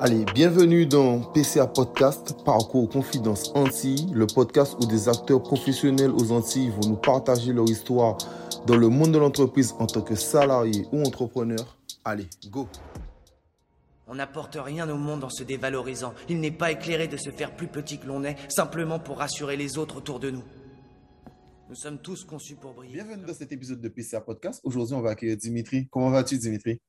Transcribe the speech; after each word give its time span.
Allez, 0.00 0.24
bienvenue 0.32 0.86
dans 0.86 1.18
PCA 1.32 1.66
Podcast, 1.66 2.44
Parcours 2.44 2.88
Confidence 2.88 3.50
Antilles, 3.56 4.06
le 4.14 4.28
podcast 4.28 4.76
où 4.80 4.86
des 4.86 5.08
acteurs 5.08 5.42
professionnels 5.42 6.12
aux 6.12 6.30
Antilles 6.30 6.70
vont 6.70 6.90
nous 6.90 6.96
partager 6.96 7.52
leur 7.52 7.68
histoire 7.68 8.16
dans 8.68 8.76
le 8.76 8.88
monde 8.90 9.10
de 9.10 9.18
l'entreprise 9.18 9.74
en 9.80 9.88
tant 9.88 10.02
que 10.02 10.14
salarié 10.14 10.86
ou 10.92 11.02
entrepreneur. 11.02 11.76
Allez, 12.04 12.28
go 12.48 12.68
On 14.06 14.14
n'apporte 14.14 14.56
rien 14.60 14.88
au 14.88 14.96
monde 14.96 15.24
en 15.24 15.30
se 15.30 15.42
dévalorisant. 15.42 16.14
Il 16.28 16.38
n'est 16.38 16.52
pas 16.52 16.70
éclairé 16.70 17.08
de 17.08 17.16
se 17.16 17.30
faire 17.30 17.56
plus 17.56 17.66
petit 17.66 17.98
que 17.98 18.06
l'on 18.06 18.22
est, 18.22 18.36
simplement 18.48 19.00
pour 19.00 19.18
rassurer 19.18 19.56
les 19.56 19.78
autres 19.78 19.96
autour 19.96 20.20
de 20.20 20.30
nous. 20.30 20.44
Nous 21.68 21.74
sommes 21.74 21.98
tous 21.98 22.22
conçus 22.22 22.54
pour 22.54 22.72
briller. 22.72 22.94
Bienvenue 23.02 23.26
dans 23.26 23.34
cet 23.34 23.50
épisode 23.50 23.80
de 23.80 23.88
PCA 23.88 24.20
Podcast. 24.20 24.60
Aujourd'hui, 24.62 24.94
on 24.94 25.00
va 25.00 25.10
accueillir 25.10 25.36
Dimitri. 25.36 25.88
Comment 25.90 26.10
vas-tu, 26.10 26.38
Dimitri? 26.38 26.80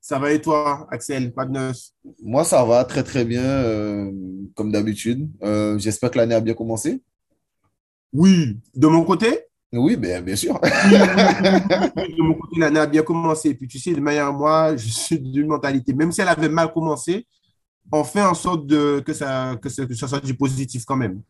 Ça 0.00 0.18
va 0.18 0.32
et 0.32 0.40
toi, 0.40 0.86
Axel 0.90 1.32
Pas 1.32 1.44
de 1.44 1.52
neuf 1.52 1.76
Moi, 2.22 2.44
ça 2.44 2.64
va 2.64 2.84
très, 2.84 3.02
très 3.02 3.24
bien, 3.24 3.42
euh, 3.42 4.10
comme 4.54 4.72
d'habitude. 4.72 5.28
Euh, 5.42 5.78
j'espère 5.78 6.10
que 6.10 6.18
l'année 6.18 6.34
a 6.34 6.40
bien 6.40 6.54
commencé. 6.54 7.02
Oui, 8.12 8.58
de 8.74 8.86
mon 8.86 9.04
côté? 9.04 9.40
Oui, 9.72 9.96
bien, 9.96 10.20
bien 10.20 10.34
sûr. 10.34 10.58
de 10.60 12.22
mon 12.22 12.34
côté, 12.34 12.58
l'année 12.58 12.80
a 12.80 12.86
bien 12.86 13.02
commencé. 13.02 13.50
Et 13.50 13.54
puis, 13.54 13.68
tu 13.68 13.78
sais, 13.78 13.92
de 13.92 14.00
manière, 14.00 14.32
moi, 14.32 14.74
je 14.76 14.88
suis 14.88 15.18
d'une 15.18 15.46
mentalité, 15.46 15.92
même 15.92 16.10
si 16.10 16.20
elle 16.20 16.28
avait 16.28 16.48
mal 16.48 16.72
commencé, 16.72 17.26
on 17.92 18.02
fait 18.02 18.22
en 18.22 18.34
sorte 18.34 18.66
de, 18.66 19.00
que, 19.00 19.12
ça, 19.12 19.56
que, 19.60 19.68
ça, 19.68 20.08
soit 20.08 20.24
du 20.24 20.34
positif 20.34 20.84
quand 20.84 20.96
même. 20.96 21.20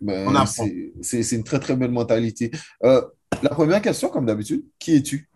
Ben, 0.00 0.44
c'est 0.46 1.32
une 1.32 1.44
très, 1.44 1.58
très 1.58 1.76
belle 1.76 1.90
mentalité. 1.90 2.50
Euh, 2.84 3.02
la 3.42 3.50
première 3.50 3.80
question, 3.82 4.08
comme 4.08 4.26
d'habitude, 4.26 4.64
qui 4.78 4.96
es-tu? 4.96 5.28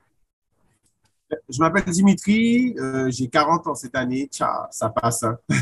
Je 1.48 1.58
m'appelle 1.58 1.84
Dimitri, 1.84 2.74
euh, 2.78 3.10
j'ai 3.10 3.28
40 3.28 3.66
ans 3.66 3.74
cette 3.74 3.94
année. 3.94 4.28
Tcha, 4.30 4.68
ça 4.70 4.88
passe. 4.88 5.22
Hein. 5.22 5.36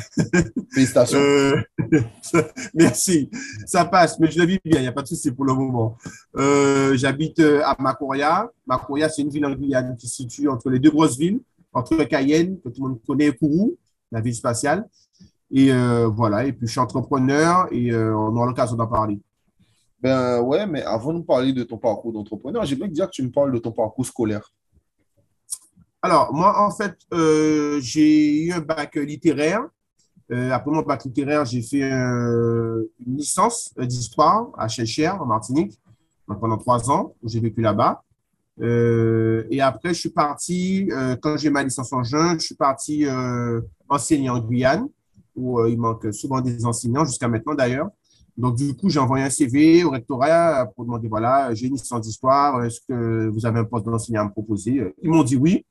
Félicitations. 0.72 1.18
Euh, 1.18 1.60
merci. 2.74 3.30
Ça 3.66 3.84
passe, 3.84 4.18
mais 4.18 4.30
je 4.30 4.38
le 4.38 4.46
vis 4.46 4.60
bien, 4.64 4.80
il 4.80 4.82
n'y 4.82 4.88
a 4.88 4.92
pas 4.92 5.02
de 5.02 5.08
souci 5.08 5.30
pour 5.30 5.44
le 5.44 5.54
moment. 5.54 5.96
Euh, 6.36 6.96
j'habite 6.96 7.40
à 7.40 7.76
Macoria. 7.78 8.50
Macoria, 8.66 9.08
c'est 9.08 9.22
une 9.22 9.30
ville 9.30 9.46
en 9.46 9.54
Guyane 9.54 9.96
qui 9.96 10.08
se 10.08 10.16
situe 10.16 10.48
entre 10.48 10.70
les 10.70 10.78
deux 10.78 10.90
grosses 10.90 11.18
villes, 11.18 11.40
entre 11.72 11.96
Cayenne, 12.04 12.58
que 12.60 12.68
tout 12.68 12.82
le 12.82 12.90
monde 12.90 13.00
connaît, 13.06 13.26
et 13.26 13.36
Kourou, 13.36 13.76
la 14.10 14.20
ville 14.20 14.34
spatiale. 14.34 14.88
Et 15.52 15.72
voilà, 16.06 16.44
et 16.44 16.52
puis 16.52 16.66
je 16.66 16.72
suis 16.72 16.80
entrepreneur 16.80 17.66
et 17.72 17.92
on 17.94 18.36
aura 18.36 18.46
l'occasion 18.46 18.76
d'en 18.76 18.86
parler. 18.86 19.18
Ben 20.00 20.40
ouais, 20.40 20.66
mais 20.66 20.82
avant 20.82 21.12
de 21.12 21.22
parler 21.22 21.52
de 21.52 21.62
ton 21.62 21.76
parcours 21.76 22.12
d'entrepreneur, 22.12 22.64
j'aimerais 22.64 22.88
dire 22.88 23.06
que 23.06 23.10
tu 23.10 23.22
me 23.22 23.30
parles 23.30 23.52
de 23.52 23.58
ton 23.58 23.72
parcours 23.72 24.06
scolaire. 24.06 24.50
Alors, 26.02 26.32
moi, 26.32 26.66
en 26.66 26.70
fait, 26.70 26.96
euh, 27.12 27.78
j'ai 27.82 28.44
eu 28.44 28.52
un 28.52 28.60
bac 28.60 28.94
littéraire. 28.96 29.68
Euh, 30.32 30.50
après 30.50 30.70
mon 30.70 30.80
bac 30.80 31.04
littéraire, 31.04 31.44
j'ai 31.44 31.60
fait 31.60 31.82
une 31.82 32.86
licence 33.06 33.74
d'histoire 33.78 34.48
à 34.56 34.66
Chelcher, 34.66 35.10
en 35.10 35.26
Martinique, 35.26 35.78
pendant 36.26 36.56
trois 36.56 36.90
ans, 36.90 37.14
où 37.22 37.28
j'ai 37.28 37.40
vécu 37.40 37.60
là-bas. 37.60 38.02
Euh, 38.62 39.44
et 39.50 39.60
après, 39.60 39.92
je 39.92 40.00
suis 40.00 40.10
parti, 40.10 40.88
quand 41.20 41.36
j'ai 41.36 41.50
ma 41.50 41.62
licence 41.62 41.92
en 41.92 42.02
juin, 42.02 42.34
je 42.38 42.46
suis 42.46 42.54
parti 42.54 43.04
enseigner 43.88 44.30
en 44.30 44.38
Guyane, 44.38 44.88
où 45.36 45.62
il 45.66 45.78
manque 45.78 46.14
souvent 46.14 46.40
des 46.40 46.64
enseignants, 46.64 47.04
jusqu'à 47.04 47.28
maintenant 47.28 47.54
d'ailleurs. 47.54 47.90
Donc, 48.38 48.56
du 48.56 48.74
coup, 48.74 48.88
j'ai 48.88 49.00
envoyé 49.00 49.24
un 49.24 49.30
CV 49.30 49.84
au 49.84 49.90
rectorat 49.90 50.64
pour 50.74 50.86
demander, 50.86 51.08
voilà, 51.08 51.52
j'ai 51.52 51.66
une 51.66 51.74
licence 51.74 52.00
d'histoire, 52.00 52.64
est-ce 52.64 52.80
que 52.88 53.28
vous 53.28 53.44
avez 53.44 53.58
un 53.58 53.64
poste 53.64 53.84
d'enseignant 53.84 54.22
à 54.22 54.24
me 54.24 54.30
proposer? 54.30 54.80
Ils 55.02 55.10
m'ont 55.10 55.24
dit 55.24 55.36
oui. 55.36 55.66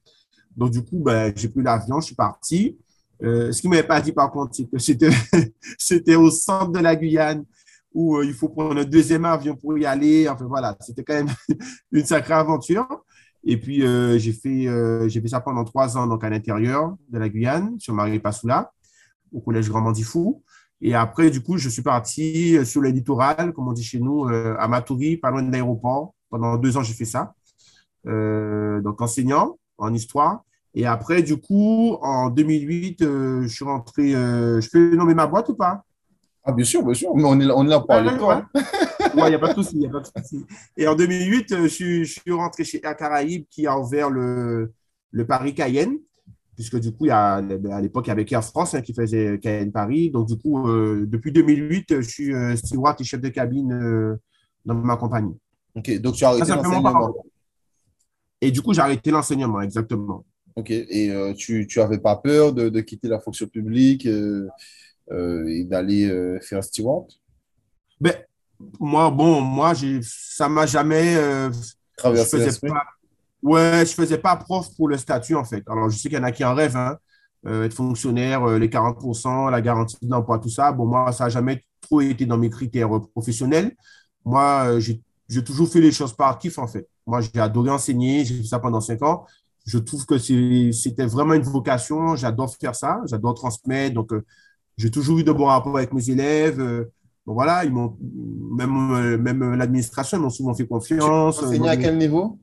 Donc, 0.55 0.71
du 0.71 0.83
coup, 0.83 0.99
ben, 0.99 1.31
j'ai 1.35 1.49
pris 1.49 1.61
l'avion, 1.61 1.99
je 1.99 2.07
suis 2.07 2.15
parti. 2.15 2.77
Euh, 3.21 3.51
ce 3.51 3.61
qu'ils 3.61 3.69
ne 3.69 3.75
m'avaient 3.75 3.87
pas 3.87 4.01
dit, 4.01 4.11
par 4.11 4.31
contre, 4.31 4.55
c'est 4.77 4.97
que 4.97 5.09
c'était 5.77 6.15
au 6.15 6.31
centre 6.31 6.71
de 6.71 6.79
la 6.79 6.95
Guyane 6.95 7.45
où 7.93 8.17
euh, 8.17 8.25
il 8.25 8.33
faut 8.33 8.49
prendre 8.49 8.79
un 8.79 8.85
deuxième 8.85 9.25
avion 9.25 9.55
pour 9.55 9.77
y 9.77 9.85
aller. 9.85 10.27
Enfin, 10.29 10.45
voilà, 10.45 10.77
c'était 10.79 11.03
quand 11.03 11.15
même 11.15 11.33
une 11.91 12.05
sacrée 12.05 12.33
aventure. 12.33 12.87
Et 13.43 13.57
puis, 13.57 13.85
euh, 13.85 14.17
j'ai 14.17 14.33
fait, 14.33 14.67
fait 15.09 15.27
ça 15.27 15.39
pendant 15.39 15.63
trois 15.63 15.97
ans 15.97 16.07
donc 16.07 16.23
à 16.23 16.29
l'intérieur 16.29 16.95
de 17.09 17.17
la 17.17 17.29
Guyane, 17.29 17.79
sur 17.79 17.93
Marie 17.93 18.19
Passoula, 18.19 18.71
au 19.31 19.39
collège 19.39 19.69
Grand 19.69 19.81
Mandifou. 19.81 20.43
Et 20.81 20.93
après, 20.93 21.29
du 21.29 21.41
coup, 21.41 21.57
je 21.57 21.67
suis 21.67 21.81
parti 21.81 22.65
sur 22.65 22.81
le 22.81 22.89
littoral, 22.89 23.53
comme 23.53 23.67
on 23.67 23.73
dit 23.73 23.83
chez 23.83 23.99
nous, 23.99 24.27
à 24.27 24.67
Matoury, 24.67 25.17
pas 25.17 25.29
loin 25.29 25.43
de 25.43 25.51
l'aéroport. 25.51 26.13
Pendant 26.29 26.57
deux 26.57 26.77
ans, 26.77 26.83
j'ai 26.83 26.93
fait 26.93 27.05
ça. 27.05 27.33
donc, 28.05 29.01
enseignant 29.01 29.57
en 29.79 29.93
histoire. 29.93 30.43
Et 30.75 30.85
après, 30.85 31.23
du 31.23 31.37
coup, 31.37 31.97
en 32.01 32.29
2008, 32.29 33.01
euh, 33.01 33.41
je 33.43 33.47
suis 33.47 33.65
rentré. 33.65 34.15
Euh, 34.15 34.61
je 34.61 34.69
peux 34.69 34.95
nommer 34.95 35.13
ma 35.13 35.27
boîte 35.27 35.49
ou 35.49 35.55
pas? 35.55 35.83
Ah, 36.43 36.51
bien 36.51 36.65
sûr, 36.65 36.83
bien 36.83 36.93
sûr. 36.93 37.13
Mais 37.15 37.23
on 37.25 37.39
est, 37.39 37.49
on 37.51 37.65
est 37.65 37.69
là 37.69 37.79
pour 37.79 37.89
de 37.89 38.17
toi. 38.17 38.45
Il 39.15 39.23
n'y 39.23 39.35
a 39.35 39.39
pas 39.39 39.53
de 39.53 39.61
souci. 39.61 39.85
a 39.85 39.89
pas 39.89 39.99
de 39.99 40.05
souci. 40.05 40.45
Et 40.77 40.87
en 40.87 40.95
2008, 40.95 41.51
euh, 41.51 41.63
je, 41.63 41.67
suis, 41.67 42.05
je 42.05 42.19
suis 42.19 42.31
rentré 42.31 42.63
chez 42.63 42.79
Air 42.83 42.95
Caraïbes 42.95 43.45
qui 43.49 43.65
a 43.65 43.77
ouvert 43.77 44.09
le, 44.09 44.71
le 45.11 45.25
Paris-Cayenne. 45.25 45.97
Puisque 46.55 46.77
du 46.77 46.91
coup, 46.91 47.05
il 47.05 47.09
y 47.09 47.11
a, 47.11 47.35
à 47.35 47.81
l'époque, 47.81 48.07
il 48.07 48.09
y 48.09 48.11
avait 48.11 48.25
Air 48.29 48.43
France 48.43 48.75
hein, 48.75 48.81
qui 48.81 48.93
faisait 48.93 49.39
Cayenne-Paris. 49.39 50.11
Donc, 50.11 50.27
du 50.27 50.37
coup, 50.37 50.69
depuis 51.05 51.31
2008, 51.31 52.01
je 52.01 52.09
suis 52.09 52.33
steward 52.57 52.99
et 52.99 53.05
chef 53.05 53.21
de 53.21 53.29
cabine 53.29 54.17
dans 54.65 54.75
ma 54.75 54.97
compagnie. 54.97 55.37
Ok, 55.75 56.01
donc 56.01 56.15
tu 56.15 56.25
as 56.25 56.29
arrêté 56.29 56.51
l'enseignement. 56.51 57.13
Et 58.41 58.51
du 58.51 58.61
coup, 58.61 58.73
j'ai 58.73 58.81
arrêté 58.81 59.11
l'enseignement, 59.11 59.61
exactement. 59.61 60.23
Ok, 60.55 60.71
et 60.71 61.11
euh, 61.11 61.33
tu 61.33 61.67
n'avais 61.77 61.99
pas 61.99 62.15
peur 62.15 62.53
de, 62.53 62.69
de, 62.69 62.81
quitter 62.81 63.07
la 63.07 63.19
fonction 63.19 63.47
publique 63.47 64.05
euh, 64.05 64.47
euh, 65.11 65.45
et 65.47 65.63
d'aller 65.63 66.09
faire 66.41 66.63
steward? 66.63 67.07
Ben, 67.99 68.13
Moi, 68.79 69.09
bon, 69.11 69.41
moi, 69.41 69.73
ça 70.01 70.49
m'a 70.49 70.65
jamais. 70.65 71.15
Traversé 71.95 72.39
je 72.39 72.43
faisais 72.43 72.67
pas, 72.67 72.83
Ouais, 73.41 73.85
je 73.85 73.93
faisais 73.93 74.17
pas 74.17 74.35
prof 74.35 74.67
pour 74.75 74.89
le 74.89 74.97
statut, 74.97 75.35
en 75.35 75.45
fait. 75.45 75.63
Alors, 75.67 75.89
je 75.89 75.97
sais 75.97 76.09
qu'il 76.09 76.17
y 76.17 76.21
en 76.21 76.25
a 76.25 76.31
qui 76.31 76.43
en 76.43 76.53
rêvent, 76.53 76.75
hein, 76.75 76.97
être 77.45 77.73
fonctionnaire, 77.73 78.45
les 78.57 78.67
40%, 78.67 79.49
la 79.49 79.61
garantie 79.61 79.97
d'emploi, 80.01 80.39
tout 80.39 80.49
ça. 80.49 80.73
Bon, 80.73 80.85
moi, 80.85 81.11
ça 81.13 81.25
n'a 81.25 81.29
jamais 81.29 81.63
trop 81.79 82.01
été 82.01 82.25
dans 82.25 82.37
mes 82.37 82.49
critères 82.49 82.89
professionnels. 83.13 83.75
Moi, 84.25 84.79
j'ai 84.79 85.01
toujours 85.43 85.69
fait 85.69 85.81
les 85.81 85.91
choses 85.91 86.13
par 86.13 86.37
kiff, 86.37 86.57
en 86.57 86.67
fait. 86.67 86.87
Moi, 87.05 87.21
j'ai 87.21 87.39
adoré 87.39 87.69
enseigner, 87.69 88.25
j'ai 88.25 88.37
fait 88.37 88.47
ça 88.47 88.59
pendant 88.59 88.81
cinq 88.81 89.01
ans 89.03 89.25
je 89.69 89.77
trouve 89.77 90.05
que 90.05 90.17
c'était 90.17 91.05
vraiment 91.05 91.33
une 91.33 91.43
vocation. 91.43 92.15
J'adore 92.15 92.53
faire 92.55 92.75
ça, 92.75 93.01
j'adore 93.05 93.35
transmettre. 93.35 93.93
Donc, 93.93 94.11
euh, 94.13 94.25
j'ai 94.77 94.89
toujours 94.89 95.19
eu 95.19 95.23
de 95.23 95.31
bons 95.31 95.45
rapports 95.45 95.77
avec 95.77 95.93
mes 95.93 96.09
élèves. 96.09 96.59
Euh, 96.59 96.91
voilà, 97.25 97.63
ils 97.63 97.71
m'ont 97.71 97.95
même, 98.57 98.91
euh, 98.91 99.17
même 99.17 99.53
l'administration, 99.53 100.17
ils 100.17 100.21
m'ont 100.21 100.31
souvent 100.31 100.55
fait 100.55 100.65
confiance. 100.65 101.37
Tu 101.37 101.45
enseigné 101.45 101.69
à 101.69 101.77
quel 101.77 101.97
niveau? 101.97 102.39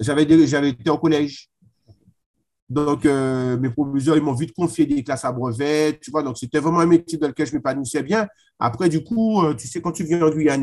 J'avais 0.00 0.46
j'avais 0.46 0.70
été 0.70 0.90
au 0.90 0.98
collège. 0.98 1.48
Donc, 2.74 3.04
mes 3.04 3.70
proviseurs, 3.70 4.16
ils 4.16 4.22
m'ont 4.22 4.34
vite 4.34 4.52
confié 4.52 4.84
des 4.84 5.02
classes 5.02 5.24
à 5.24 5.32
brevet, 5.32 5.98
tu 6.02 6.10
vois. 6.10 6.22
Donc, 6.22 6.36
c'était 6.36 6.58
vraiment 6.58 6.80
un 6.80 6.86
métier 6.86 7.16
dans 7.16 7.28
lequel 7.28 7.46
je 7.46 7.54
m'épanouissais 7.54 8.02
bien. 8.02 8.26
Après, 8.58 8.88
du 8.88 9.02
coup, 9.02 9.42
tu 9.56 9.66
sais, 9.66 9.80
quand 9.80 9.92
tu 9.92 10.04
viens 10.04 10.22
en 10.22 10.30
Guyane 10.30 10.62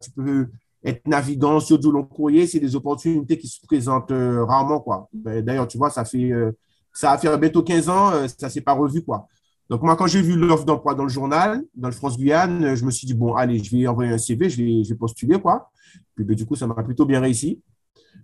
tu 0.00 0.10
peux 0.14 0.48
être 0.84 1.06
navigant 1.06 1.60
sur 1.60 1.78
du 1.78 1.90
long 1.90 2.04
courrier, 2.04 2.46
c'est 2.46 2.60
des 2.60 2.76
opportunités 2.76 3.38
qui 3.38 3.48
se 3.48 3.60
présentent 3.66 4.10
euh, 4.10 4.44
rarement. 4.44 4.80
quoi. 4.80 5.08
Ben, 5.12 5.44
d'ailleurs, 5.44 5.68
tu 5.68 5.78
vois, 5.78 5.90
ça 5.90 6.04
fait 6.04 6.30
euh, 6.32 6.52
ça 6.92 7.12
a 7.12 7.18
fait 7.18 7.36
bientôt 7.38 7.62
15 7.62 7.88
ans, 7.88 8.10
euh, 8.12 8.26
ça 8.28 8.48
s'est 8.48 8.60
pas 8.60 8.72
revu. 8.72 9.02
quoi. 9.02 9.26
Donc, 9.68 9.82
moi, 9.82 9.96
quand 9.96 10.06
j'ai 10.06 10.22
vu 10.22 10.36
l'offre 10.36 10.64
d'emploi 10.64 10.94
dans 10.94 11.02
le 11.02 11.08
journal, 11.08 11.62
dans 11.74 11.88
le 11.88 11.94
France 11.94 12.16
Guyane, 12.16 12.74
je 12.74 12.84
me 12.84 12.90
suis 12.90 13.06
dit, 13.06 13.14
bon, 13.14 13.34
allez, 13.34 13.62
je 13.62 13.76
vais 13.76 13.86
envoyer 13.86 14.12
un 14.12 14.18
CV, 14.18 14.48
je 14.48 14.62
vais, 14.62 14.84
je 14.84 14.88
vais 14.90 14.94
postuler. 14.94 15.38
Quoi. 15.40 15.70
Puis, 16.14 16.24
ben, 16.24 16.34
du 16.34 16.46
coup, 16.46 16.56
ça 16.56 16.66
m'a 16.66 16.82
plutôt 16.82 17.04
bien 17.04 17.20
réussi. 17.20 17.60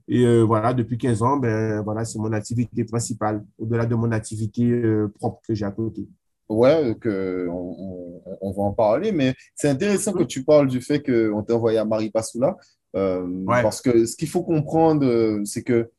Et 0.06 0.42
voilà, 0.42 0.74
depuis 0.74 0.98
15 0.98 1.22
ans, 1.22 1.36
ben, 1.38 1.80
voilà, 1.82 2.04
c'est 2.04 2.18
mon 2.18 2.32
activité 2.32 2.84
principale, 2.84 3.44
au-delà 3.58 3.86
de 3.86 3.94
mon 3.94 4.12
activité 4.12 4.82
propre 5.18 5.40
que 5.46 5.54
j'ai 5.54 5.64
à 5.64 5.70
côté. 5.70 6.06
Ouais, 6.48 6.94
que 7.00 7.48
on, 7.50 8.52
va 8.52 8.62
en 8.64 8.72
parler, 8.72 9.12
mais 9.12 9.34
c'est 9.54 9.69
intéressant 9.69 10.12
que 10.12 10.25
tu 10.25 10.44
parles 10.44 10.69
du 10.69 10.82
fait 10.82 11.02
qu'on 11.02 11.42
t'a 11.42 11.54
envoyé 11.54 11.78
à 11.78 11.86
Marie 11.86 12.10
Passoula. 12.10 12.56
Euh, 12.94 13.26
parce 13.46 13.81
que 13.81 14.04
ce 14.04 14.14
qu'il 14.14 14.28
faut 14.28 14.42
comprendre, 14.42 15.40
c'est 15.44 15.62
que 15.62 15.90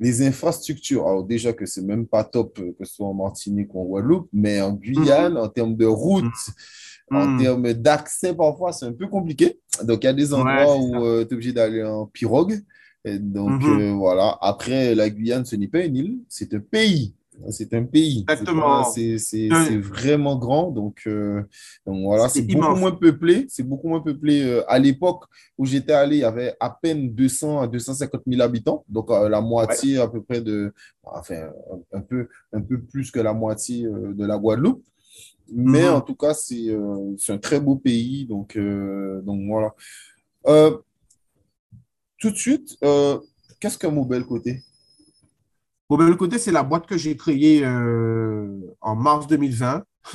les 0.00 0.26
infrastructures, 0.26 1.06
alors 1.06 1.24
déjà 1.24 1.52
que 1.52 1.66
c'est 1.66 1.82
même 1.82 2.06
pas 2.06 2.24
top, 2.24 2.54
que 2.54 2.84
ce 2.84 2.94
soit 2.94 3.06
en 3.06 3.14
Martinique 3.14 3.74
ou 3.74 3.82
en 3.82 3.84
Guadeloupe, 3.84 4.28
mais 4.32 4.62
en 4.62 4.72
Guyane, 4.72 5.36
en 5.36 5.48
termes 5.48 5.76
de 5.76 5.84
route, 5.84 6.24
en 7.10 7.26
mm. 7.26 7.42
termes 7.42 7.72
d'accès, 7.74 8.34
parfois, 8.34 8.72
c'est 8.72 8.86
un 8.86 8.92
peu 8.94 9.06
compliqué. 9.06 9.60
Donc, 9.84 10.02
il 10.02 10.06
y 10.06 10.08
a 10.08 10.14
des 10.14 10.32
endroits 10.32 10.76
où 10.76 11.04
euh, 11.04 11.24
tu 11.24 11.32
es 11.32 11.34
obligé 11.34 11.52
d'aller 11.52 11.84
en 11.84 12.06
pirogue. 12.06 12.58
Et 13.04 13.18
donc, 13.18 13.62
mm-hmm. 13.62 13.80
euh, 13.80 13.92
voilà. 13.92 14.38
Après, 14.40 14.94
la 14.94 15.08
Guyane, 15.08 15.44
ce 15.44 15.56
n'est 15.56 15.68
pas 15.68 15.84
une 15.84 15.96
île, 15.96 16.18
c'est 16.28 16.52
un 16.54 16.60
pays. 16.60 17.14
C'est 17.48 17.72
un 17.74 17.84
pays. 17.84 18.24
Exactement. 18.28 18.84
C'est 18.84 19.78
vraiment 19.78 20.36
grand. 20.36 20.70
Donc, 20.70 21.02
euh, 21.06 21.42
donc 21.86 22.04
voilà, 22.04 22.28
c'est 22.28 22.42
beaucoup 22.42 22.76
moins 22.76 22.92
peuplé. 22.92 23.46
C'est 23.48 23.62
beaucoup 23.62 23.88
moins 23.88 24.00
peuplé. 24.00 24.42
Euh, 24.42 24.70
à 24.70 24.78
l'époque 24.78 25.24
où 25.56 25.64
j'étais 25.64 25.92
allé, 25.92 26.16
il 26.16 26.20
y 26.20 26.24
avait 26.24 26.54
à 26.60 26.70
peine 26.70 27.12
200 27.14 27.62
à 27.62 27.66
250 27.66 28.22
000 28.26 28.42
habitants. 28.42 28.84
Donc, 28.88 29.10
euh, 29.10 29.28
la 29.28 29.40
moitié 29.40 29.98
à 29.98 30.08
peu 30.08 30.22
près 30.22 30.40
de. 30.40 30.72
Enfin, 31.02 31.50
un, 31.92 32.00
peu, 32.00 32.28
un 32.52 32.60
peu 32.60 32.80
plus 32.80 33.10
que 33.10 33.20
la 33.20 33.32
moitié 33.32 33.84
de 33.84 34.24
la 34.24 34.36
Guadeloupe. 34.36 34.84
Mais 35.52 35.82
mhm. 35.82 35.94
en 35.94 36.00
tout 36.00 36.14
cas, 36.14 36.34
c'est 36.34 36.70
un 37.28 37.38
très 37.38 37.60
beau 37.60 37.76
pays. 37.76 38.26
Donc, 38.26 38.56
donc 38.56 39.40
voilà. 39.46 40.74
Tout 42.20 42.30
de 42.30 42.36
suite, 42.36 42.76
qu'est-ce 43.58 43.78
qu'un 43.78 43.90
Mobile 43.90 44.24
Côté? 44.24 44.62
Bon, 45.90 45.96
ben, 45.96 46.06
le 46.06 46.14
côté, 46.14 46.38
c'est 46.38 46.52
la 46.52 46.62
boîte 46.62 46.86
que 46.86 46.96
j'ai 46.96 47.16
créée 47.16 47.64
euh, 47.64 48.60
en 48.80 48.94
mars 48.94 49.26
2020, 49.26 49.82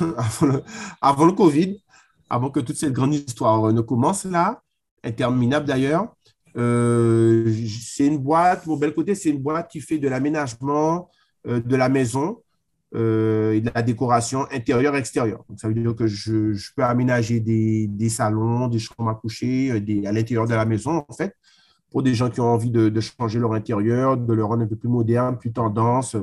avant, 1.02 1.26
le, 1.26 1.32
Covid, 1.32 1.82
avant 2.30 2.48
que 2.48 2.60
toute 2.60 2.76
cette 2.76 2.94
grande 2.94 3.12
histoire 3.12 3.70
ne 3.74 3.82
commence 3.82 4.24
là, 4.24 4.62
interminable 5.04 5.66
d'ailleurs. 5.66 6.16
Euh, 6.56 7.54
c'est 7.68 8.06
une 8.06 8.16
boîte, 8.16 8.64
mon 8.64 8.78
bel 8.78 8.94
côté, 8.94 9.14
c'est 9.14 9.28
une 9.28 9.42
boîte 9.42 9.70
qui 9.70 9.82
fait 9.82 9.98
de 9.98 10.08
l'aménagement 10.08 11.10
euh, 11.46 11.60
de 11.60 11.76
la 11.76 11.90
maison 11.90 12.38
et 12.94 13.60
de 13.60 13.70
la 13.74 13.82
décoration 13.82 14.46
intérieure-extérieure. 14.50 15.44
Ça 15.58 15.68
veut 15.68 15.74
dire 15.74 15.94
que 15.94 16.06
je, 16.06 16.54
peux 16.74 16.84
aménager 16.84 17.40
des, 17.40 17.86
des, 17.86 18.08
salons, 18.08 18.68
des 18.68 18.78
chambres 18.78 19.10
à 19.10 19.14
coucher 19.14 19.72
à 19.72 20.12
l'intérieur 20.12 20.46
de 20.46 20.54
la 20.54 20.64
maison, 20.64 21.04
en 21.06 21.12
fait 21.12 21.34
pour 21.96 22.02
des 22.02 22.14
gens 22.14 22.28
qui 22.28 22.42
ont 22.42 22.52
envie 22.52 22.68
de, 22.68 23.00
changer 23.00 23.38
leur 23.38 23.54
intérieur, 23.54 24.18
de 24.18 24.34
le 24.34 24.44
rendre 24.44 24.64
un 24.64 24.66
peu 24.66 24.76
plus 24.76 24.90
moderne, 24.90 25.38
plus 25.38 25.50
tendance. 25.50 26.14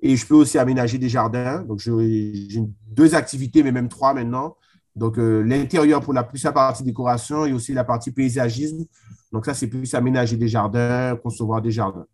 Et 0.00 0.16
je 0.16 0.26
peux 0.26 0.34
aussi 0.34 0.58
aménager 0.58 0.98
des 0.98 1.08
jardins. 1.08 1.62
Donc, 1.62 1.78
j'ai 1.78 2.64
deux 2.88 3.14
activités, 3.14 3.62
mais 3.62 3.70
même 3.70 3.88
trois 3.88 4.12
maintenant. 4.12 4.56
Donc, 4.96 5.16
euh, 5.20 5.42
l'intérieur 5.42 6.00
pour 6.00 6.14
la 6.14 6.24
plus 6.24 6.42
la 6.42 6.50
partie 6.50 6.82
décoration 6.82 7.46
et 7.46 7.52
aussi 7.52 7.74
la 7.74 7.84
partie 7.84 8.10
paysagisme. 8.10 8.86
Donc, 9.30 9.46
ça, 9.46 9.54
c'est 9.54 9.68
plus 9.68 9.94
aménager 9.94 10.36
des 10.36 10.48
jardins, 10.48 11.14
concevoir 11.22 11.62
des 11.62 11.70
jardins. 11.70 12.06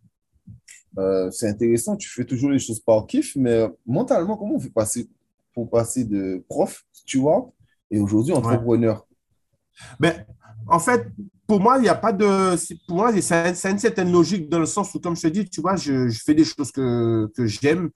Euh, 0.99 1.31
c'est 1.31 1.49
intéressant, 1.49 1.95
tu 1.95 2.07
fais 2.07 2.23
toujours 2.23 2.51
les 2.51 2.59
choses 2.59 2.81
par 2.81 3.07
kiff, 3.07 3.35
mais 3.35 3.67
mentalement, 3.87 4.37
comment 4.37 4.57
on 4.57 4.59
fait 4.59 4.69
passer 4.69 5.09
pour 5.55 5.71
passer 5.71 6.03
de 6.03 6.45
prof, 6.47 6.85
tu 7.03 7.17
vois, 7.17 7.51
et 7.89 7.99
aujourd'hui 7.99 8.35
entrepreneur? 8.35 9.07
Ben, 9.99 10.23
En 10.67 10.77
fait, 10.77 11.07
pour 11.47 11.59
moi, 11.59 11.77
il 11.77 11.83
n'y 11.83 11.89
a 11.89 11.95
pas 11.95 12.11
de. 12.11 12.55
Pour 12.87 12.97
moi, 12.97 13.11
c'est 13.21 13.71
une 13.71 13.79
certaine 13.79 14.11
logique 14.11 14.49
dans 14.49 14.59
le 14.59 14.65
sens 14.65 14.93
où, 14.95 14.99
comme 14.99 15.15
je 15.15 15.21
te 15.21 15.27
dis, 15.27 15.47
tu 15.47 15.61
vois, 15.61 15.75
je, 15.75 16.09
fais 16.25 16.33
des 16.33 16.43
choses 16.45 16.71
que, 16.71 17.29
j'aime. 17.39 17.89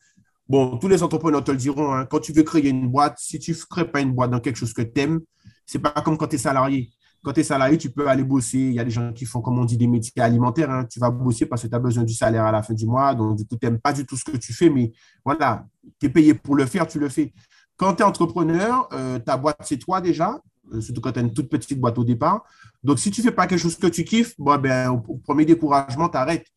Bon, 0.47 0.77
tous 0.77 0.87
les 0.87 1.03
entrepreneurs 1.03 1.43
te 1.43 1.51
le 1.51 1.57
diront. 1.57 1.93
Hein. 1.93 2.05
quand 2.05 2.19
tu 2.19 2.33
veux 2.33 2.43
créer 2.43 2.69
une 2.69 2.87
boîte, 2.87 3.17
si 3.19 3.39
tu 3.39 3.51
ne 3.51 3.57
crées 3.69 3.89
pas 3.89 4.01
une 4.01 4.13
boîte 4.13 4.31
dans 4.31 4.39
quelque 4.39 4.55
chose 4.55 4.73
que 4.73 4.81
tu 4.81 5.01
aimes, 5.01 5.19
ce 5.65 5.77
n'est 5.77 5.81
pas 5.81 5.91
comme 6.01 6.17
quand 6.17 6.27
tu 6.27 6.35
es 6.35 6.39
salarié. 6.39 6.89
Quand 7.23 7.33
tu 7.33 7.41
es 7.41 7.43
salarié, 7.43 7.77
tu 7.77 7.89
peux 7.91 8.07
aller 8.07 8.23
bosser. 8.23 8.57
Il 8.57 8.73
y 8.73 8.79
a 8.79 8.83
des 8.83 8.91
gens 8.91 9.11
qui 9.13 9.25
font, 9.25 9.41
comme 9.41 9.59
on 9.59 9.65
dit, 9.65 9.77
des 9.77 9.87
métiers 9.87 10.21
alimentaires. 10.21 10.71
Hein. 10.71 10.85
Tu 10.85 10.99
vas 10.99 11.11
bosser 11.11 11.45
parce 11.45 11.63
que 11.63 11.67
tu 11.67 11.75
as 11.75 11.79
besoin 11.79 12.03
du 12.03 12.13
salaire 12.13 12.45
à 12.45 12.51
la 12.51 12.63
fin 12.63 12.73
du 12.73 12.85
mois. 12.85 13.13
Donc, 13.13 13.37
du 13.37 13.45
coup, 13.45 13.57
tu 13.59 13.65
n'aimes 13.67 13.79
pas 13.79 13.93
du 13.93 14.05
tout 14.05 14.15
ce 14.15 14.23
que 14.23 14.37
tu 14.37 14.53
fais, 14.53 14.69
mais 14.69 14.91
voilà, 15.25 15.65
tu 15.99 16.05
es 16.05 16.09
payé 16.09 16.33
pour 16.33 16.55
le 16.55 16.65
faire, 16.65 16.87
tu 16.87 16.97
le 16.97 17.09
fais. 17.09 17.33
Quand 17.77 17.95
tu 17.95 18.03
es 18.03 18.05
entrepreneur, 18.05 18.87
euh, 18.93 19.19
ta 19.19 19.37
boîte, 19.37 19.57
c'est 19.63 19.77
toi 19.77 20.01
déjà. 20.01 20.39
Euh, 20.73 20.81
surtout 20.81 21.01
quand 21.01 21.11
tu 21.11 21.19
as 21.19 21.21
une 21.21 21.33
toute 21.33 21.49
petite 21.49 21.79
boîte 21.79 21.97
au 21.97 22.03
départ. 22.03 22.43
Donc, 22.83 22.99
si 22.99 23.11
tu 23.11 23.21
ne 23.21 23.25
fais 23.25 23.31
pas 23.31 23.47
quelque 23.47 23.59
chose 23.59 23.75
que 23.75 23.87
tu 23.87 24.03
kiffes, 24.03 24.35
bon, 24.37 24.57
ben, 24.57 24.89
au, 24.89 25.17
premier 25.17 25.45
découragement, 25.45 26.09
tu 26.09 26.17
arrêtes. 26.17 26.47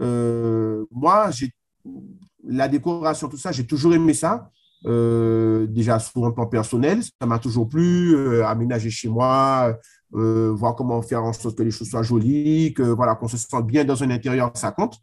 Euh, 0.00 0.84
moi, 0.90 1.30
la 2.44 2.68
décoration, 2.68 3.28
tout 3.28 3.36
ça, 3.36 3.52
j'ai 3.52 3.66
toujours 3.66 3.94
aimé 3.94 4.14
ça. 4.14 4.50
Euh, 4.84 5.66
déjà 5.68 6.00
sur 6.00 6.26
un 6.26 6.32
plan 6.32 6.46
personnel, 6.46 7.02
ça 7.02 7.26
m'a 7.26 7.38
toujours 7.38 7.68
plu, 7.68 8.42
aménager 8.42 8.90
chez 8.90 9.08
moi, 9.08 9.78
voir 10.10 10.74
comment 10.74 11.00
faire 11.02 11.22
en 11.22 11.32
sorte 11.32 11.56
que 11.56 11.62
les 11.62 11.70
choses 11.70 11.88
soient 11.88 12.02
jolies, 12.02 12.74
que 12.74 12.82
voilà, 12.82 13.14
qu'on 13.14 13.28
se 13.28 13.36
sente 13.36 13.66
bien 13.66 13.84
dans 13.84 14.02
un 14.02 14.10
intérieur, 14.10 14.50
ça 14.54 14.72
compte. 14.72 14.98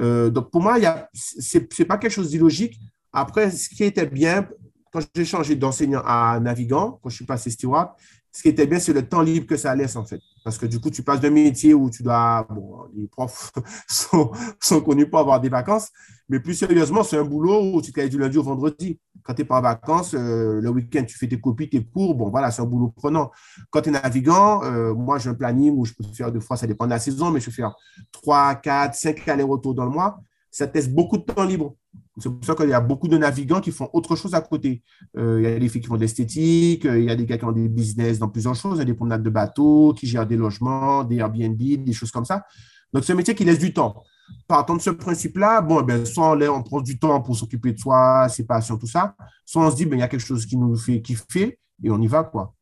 donc 0.00 0.50
pour 0.50 0.60
moi, 0.60 0.78
ce 1.14 1.58
n'est 1.58 1.84
pas 1.84 1.96
quelque 1.98 2.12
chose 2.12 2.30
d'illogique. 2.30 2.76
Après, 3.12 3.52
ce 3.52 3.68
qui 3.68 3.84
était 3.84 4.06
bien, 4.06 4.48
quand 4.94 5.00
j'ai 5.12 5.24
changé 5.24 5.56
d'enseignant 5.56 6.02
à 6.06 6.38
navigant, 6.38 7.00
quand 7.02 7.08
je 7.08 7.16
suis 7.16 7.24
passé 7.24 7.50
steward, 7.50 7.90
ce 8.30 8.42
qui 8.42 8.48
était 8.48 8.66
bien, 8.66 8.78
c'est 8.78 8.92
le 8.92 9.02
temps 9.02 9.22
libre 9.22 9.46
que 9.46 9.56
ça 9.56 9.74
laisse, 9.74 9.96
en 9.96 10.04
fait. 10.04 10.20
Parce 10.44 10.56
que 10.56 10.66
du 10.66 10.78
coup, 10.78 10.88
tu 10.88 11.02
passes 11.02 11.20
d'un 11.20 11.30
métier 11.30 11.74
où 11.74 11.90
tu 11.90 12.04
dois. 12.04 12.46
Bon, 12.48 12.84
les 12.94 13.08
profs 13.08 13.52
sont, 13.88 14.30
sont 14.60 14.80
connus 14.80 15.08
pour 15.10 15.18
avoir 15.18 15.40
des 15.40 15.48
vacances, 15.48 15.90
mais 16.28 16.38
plus 16.38 16.54
sérieusement, 16.54 17.02
c'est 17.02 17.16
un 17.16 17.24
boulot 17.24 17.74
où 17.74 17.82
tu 17.82 17.90
travailles 17.90 18.10
du 18.10 18.18
lundi 18.18 18.38
au 18.38 18.44
vendredi. 18.44 19.00
Quand 19.24 19.34
tu 19.34 19.42
n'es 19.42 19.48
pas 19.48 19.58
en 19.58 19.62
vacances, 19.62 20.14
euh, 20.14 20.60
le 20.60 20.70
week-end, 20.70 21.02
tu 21.04 21.18
fais 21.18 21.26
tes 21.26 21.40
copies, 21.40 21.68
tes 21.68 21.84
cours. 21.84 22.14
Bon, 22.14 22.30
voilà, 22.30 22.52
c'est 22.52 22.62
un 22.62 22.66
boulot 22.66 22.92
prenant. 22.94 23.32
Quand 23.70 23.82
tu 23.82 23.88
es 23.88 23.92
navigant, 23.92 24.62
euh, 24.62 24.94
moi, 24.94 25.18
j'ai 25.18 25.30
un 25.30 25.34
planning 25.34 25.74
où 25.76 25.84
je 25.84 25.92
peux 25.92 26.04
faire 26.14 26.30
deux 26.30 26.40
fois, 26.40 26.56
ça 26.56 26.68
dépend 26.68 26.84
de 26.84 26.90
la 26.90 27.00
saison, 27.00 27.32
mais 27.32 27.40
je 27.40 27.46
peux 27.46 27.52
faire 27.52 27.74
trois, 28.12 28.54
quatre, 28.54 28.94
cinq 28.94 29.26
allers-retours 29.26 29.74
dans 29.74 29.86
le 29.86 29.90
mois. 29.90 30.20
Ça 30.54 30.68
te 30.68 30.78
laisse 30.78 30.88
beaucoup 30.88 31.16
de 31.16 31.24
temps 31.24 31.42
libre. 31.42 31.74
C'est 32.16 32.28
pour 32.28 32.44
ça 32.44 32.54
qu'il 32.54 32.68
y 32.68 32.72
a 32.72 32.80
beaucoup 32.80 33.08
de 33.08 33.18
navigants 33.18 33.60
qui 33.60 33.72
font 33.72 33.90
autre 33.92 34.14
chose 34.14 34.34
à 34.34 34.40
côté. 34.40 34.84
Euh, 35.16 35.40
il 35.40 35.50
y 35.50 35.52
a 35.52 35.58
des 35.58 35.68
filles 35.68 35.80
qui 35.80 35.88
font 35.88 35.96
de 35.96 36.00
l'esthétique, 36.00 36.86
euh, 36.86 36.96
il 36.96 37.06
y 37.06 37.10
a 37.10 37.16
des 37.16 37.26
gars 37.26 37.38
qui 37.38 37.44
ont 37.44 37.50
des 37.50 37.68
business 37.68 38.20
dans 38.20 38.28
plusieurs 38.28 38.54
choses, 38.54 38.76
il 38.76 38.78
y 38.78 38.82
a 38.82 38.84
des 38.84 38.94
promenades 38.94 39.24
de 39.24 39.30
bateaux, 39.30 39.92
qui 39.94 40.06
gèrent 40.06 40.28
des 40.28 40.36
logements, 40.36 41.02
des 41.02 41.16
Airbnb, 41.16 41.58
des 41.58 41.92
choses 41.92 42.12
comme 42.12 42.24
ça. 42.24 42.44
Donc, 42.92 43.02
c'est 43.02 43.12
un 43.12 43.16
métier 43.16 43.34
qui 43.34 43.44
laisse 43.44 43.58
du 43.58 43.72
temps. 43.72 44.04
Partant 44.46 44.76
de 44.76 44.80
ce 44.80 44.90
principe-là, 44.90 45.60
bon, 45.60 45.80
eh 45.80 45.82
ben, 45.82 46.06
soit 46.06 46.38
on, 46.48 46.62
prend 46.62 46.80
du 46.80 47.00
temps 47.00 47.20
pour 47.20 47.34
s'occuper 47.34 47.72
de 47.72 47.80
soi, 47.80 48.28
ses 48.28 48.46
passions, 48.46 48.78
tout 48.78 48.86
ça, 48.86 49.16
soit 49.44 49.66
on 49.66 49.72
se 49.72 49.76
dit, 49.76 49.86
ben, 49.86 49.96
il 49.96 50.00
y 50.00 50.04
a 50.04 50.08
quelque 50.08 50.24
chose 50.24 50.46
qui 50.46 50.56
nous 50.56 50.76
fait 50.76 51.02
kiffer 51.02 51.58
et 51.82 51.90
on 51.90 52.00
y 52.00 52.06
va, 52.06 52.22
quoi. 52.22 52.54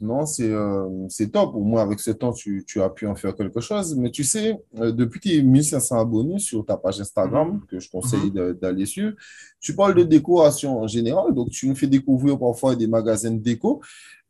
Non, 0.00 0.24
euh, 0.40 1.06
c'est 1.08 1.30
top. 1.30 1.54
Au 1.54 1.60
moins, 1.60 1.82
avec 1.82 2.00
ce 2.00 2.10
temps, 2.10 2.32
tu, 2.32 2.64
as 2.76 2.88
pu 2.88 3.06
en 3.06 3.14
faire 3.14 3.34
quelque 3.34 3.60
chose. 3.60 3.94
Mais 3.96 4.10
tu 4.10 4.24
sais, 4.24 4.58
euh, 4.78 4.92
depuis 4.92 5.20
tes 5.20 5.42
1500 5.42 6.00
abonnés 6.00 6.38
sur 6.38 6.64
ta 6.64 6.76
page 6.76 7.00
Instagram, 7.00 7.54
mhm. 7.54 7.60
que 7.68 7.80
je 7.80 7.90
conseille 7.90 8.30
mhm. 8.30 8.54
d'aller 8.54 8.86
sur, 8.86 9.12
tu 9.60 9.74
parles 9.74 9.94
de 9.94 10.02
décoration 10.04 10.80
en 10.80 10.86
général. 10.86 11.34
Donc, 11.34 11.50
tu 11.50 11.68
nous 11.68 11.74
fais 11.74 11.86
découvrir 11.86 12.38
parfois 12.38 12.74
des 12.76 12.86
magasins 12.86 13.30
de 13.30 13.38
déco. 13.38 13.82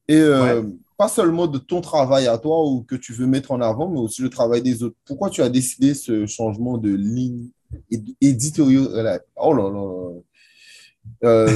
Et 0.08 0.18
euh, 0.18 0.62
pas 0.96 1.08
seulement 1.08 1.46
de 1.46 1.58
ton 1.58 1.80
travail 1.80 2.26
à 2.26 2.36
toi 2.36 2.68
ou 2.68 2.82
que 2.82 2.94
tu 2.94 3.12
veux 3.12 3.26
mettre 3.26 3.52
en 3.52 3.60
avant, 3.60 3.88
mais 3.88 3.98
aussi 3.98 4.22
le 4.22 4.30
travail 4.30 4.60
des 4.60 4.82
autres. 4.82 4.96
Pourquoi 5.06 5.30
tu 5.30 5.40
as 5.40 5.48
décidé 5.48 5.94
ce 5.94 6.26
changement 6.26 6.78
de 6.78 6.90
ligne 6.90 7.48
éditoriale 8.20 9.22
Oh 9.36 9.54
là 9.54 9.70
là 9.70 10.10
euh, 11.24 11.48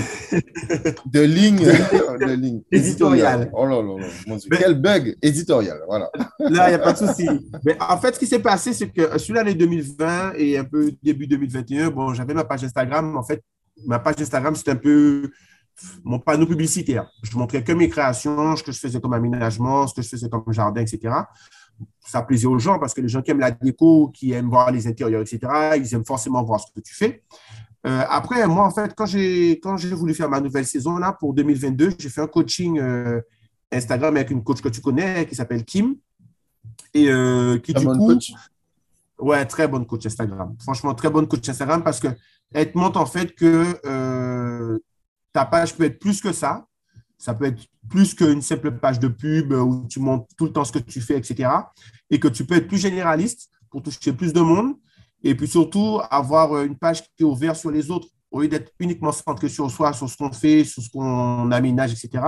de 1.06 1.20
ligne, 1.20 1.58
de 1.58 2.32
ligne 2.32 2.62
éditoriale. 2.72 3.50
Oh 3.52 3.66
là 3.66 3.82
là, 3.82 3.98
là. 3.98 4.36
quel 4.58 4.80
bug 4.80 5.16
éditorial, 5.20 5.80
voilà. 5.86 6.10
Là, 6.38 6.68
il 6.68 6.70
n'y 6.70 6.74
a 6.74 6.78
pas 6.78 6.92
de 6.92 6.98
souci. 6.98 7.28
Mais 7.64 7.76
en 7.80 7.98
fait, 7.98 8.14
ce 8.14 8.20
qui 8.20 8.26
s'est 8.26 8.38
passé, 8.38 8.72
c'est 8.72 8.88
que 8.88 9.18
sur 9.18 9.34
l'année 9.34 9.54
2020 9.54 10.32
et 10.36 10.56
un 10.56 10.64
peu 10.64 10.92
début 11.02 11.26
2021, 11.26 11.90
bon, 11.90 12.14
j'avais 12.14 12.32
ma 12.32 12.44
page 12.44 12.64
Instagram. 12.64 13.16
En 13.16 13.22
fait, 13.22 13.42
ma 13.84 13.98
page 13.98 14.14
Instagram, 14.20 14.54
c'était 14.56 14.70
un 14.70 14.76
peu 14.76 15.30
mon 16.04 16.18
panneau 16.18 16.46
publicitaire. 16.46 17.10
Je 17.22 17.36
montrais 17.36 17.62
que 17.62 17.72
mes 17.72 17.88
créations, 17.88 18.56
ce 18.56 18.62
que 18.62 18.72
je 18.72 18.78
faisais 18.78 19.00
comme 19.00 19.12
aménagement, 19.12 19.86
ce 19.86 19.94
que 19.94 20.02
je 20.02 20.08
faisais 20.08 20.28
comme 20.28 20.44
jardin, 20.50 20.80
etc. 20.80 21.14
Ça 22.00 22.22
plaisait 22.22 22.46
aux 22.46 22.58
gens 22.58 22.78
parce 22.78 22.94
que 22.94 23.00
les 23.00 23.08
gens 23.08 23.22
qui 23.22 23.30
aiment 23.30 23.40
la 23.40 23.50
déco, 23.50 24.08
qui 24.08 24.32
aiment 24.32 24.48
voir 24.48 24.70
les 24.72 24.86
intérieurs, 24.86 25.22
etc., 25.22 25.40
ils 25.76 25.94
aiment 25.94 26.04
forcément 26.04 26.42
voir 26.42 26.60
ce 26.60 26.72
que 26.74 26.80
tu 26.80 26.94
fais. 26.94 27.22
Euh, 27.86 28.04
après, 28.08 28.46
moi, 28.46 28.64
en 28.64 28.70
fait, 28.70 28.94
quand 28.94 29.06
j'ai, 29.06 29.60
quand 29.60 29.76
j'ai 29.76 29.90
voulu 29.90 30.14
faire 30.14 30.28
ma 30.28 30.40
nouvelle 30.40 30.66
saison, 30.66 30.98
là, 30.98 31.12
pour 31.12 31.34
2022, 31.34 31.92
j'ai 31.98 32.08
fait 32.08 32.20
un 32.20 32.26
coaching 32.26 32.78
euh, 32.78 33.20
Instagram 33.70 34.16
avec 34.16 34.30
une 34.30 34.42
coach 34.42 34.60
que 34.60 34.68
tu 34.68 34.80
connais 34.80 35.26
qui 35.26 35.34
s'appelle 35.34 35.64
Kim. 35.64 35.96
Et 36.94 37.08
euh, 37.08 37.58
qui, 37.58 37.72
du 37.72 37.86
coup. 37.86 38.06
Coach. 38.06 38.32
Ouais, 39.18 39.44
très 39.46 39.66
bonne 39.66 39.86
coach 39.86 40.06
Instagram. 40.06 40.54
Franchement, 40.60 40.94
très 40.94 41.10
bonne 41.10 41.26
coach 41.26 41.48
Instagram 41.48 41.82
parce 41.82 41.98
qu'elle 41.98 42.72
te 42.72 42.78
montre 42.78 43.00
en 43.00 43.06
fait 43.06 43.34
que 43.34 44.80
ta 45.32 45.44
page 45.44 45.74
peut 45.74 45.84
être 45.84 45.98
plus 45.98 46.20
que 46.20 46.32
ça. 46.32 46.66
Ça 47.16 47.34
peut 47.34 47.46
être 47.46 47.60
plus 47.90 48.14
qu'une 48.14 48.42
simple 48.42 48.70
page 48.70 49.00
de 49.00 49.08
pub 49.08 49.50
où 49.50 49.86
tu 49.88 49.98
montres 49.98 50.28
tout 50.36 50.44
le 50.44 50.52
temps 50.52 50.64
ce 50.64 50.70
que 50.70 50.78
tu 50.78 51.00
fais, 51.00 51.18
etc. 51.18 51.50
Et 52.10 52.20
que 52.20 52.28
tu 52.28 52.44
peux 52.44 52.54
être 52.54 52.68
plus 52.68 52.78
généraliste 52.78 53.50
pour 53.70 53.82
toucher 53.82 54.12
plus 54.12 54.32
de 54.32 54.40
monde 54.40 54.76
et 55.22 55.34
puis 55.34 55.48
surtout, 55.48 56.00
avoir 56.10 56.52
euh, 56.52 56.64
une 56.64 56.76
page 56.76 57.02
qui 57.02 57.22
est 57.22 57.24
ouverte 57.24 57.56
sur 57.56 57.70
les 57.70 57.90
autres, 57.90 58.08
au 58.30 58.42
lieu 58.42 58.48
d'être 58.48 58.72
uniquement 58.78 59.12
centré 59.12 59.48
sur 59.48 59.70
soi, 59.70 59.92
sur 59.92 60.08
ce 60.08 60.16
qu'on 60.16 60.32
fait, 60.32 60.64
sur 60.64 60.82
ce 60.82 60.90
qu'on 60.90 61.50
aménage, 61.50 61.92
etc. 61.92 62.24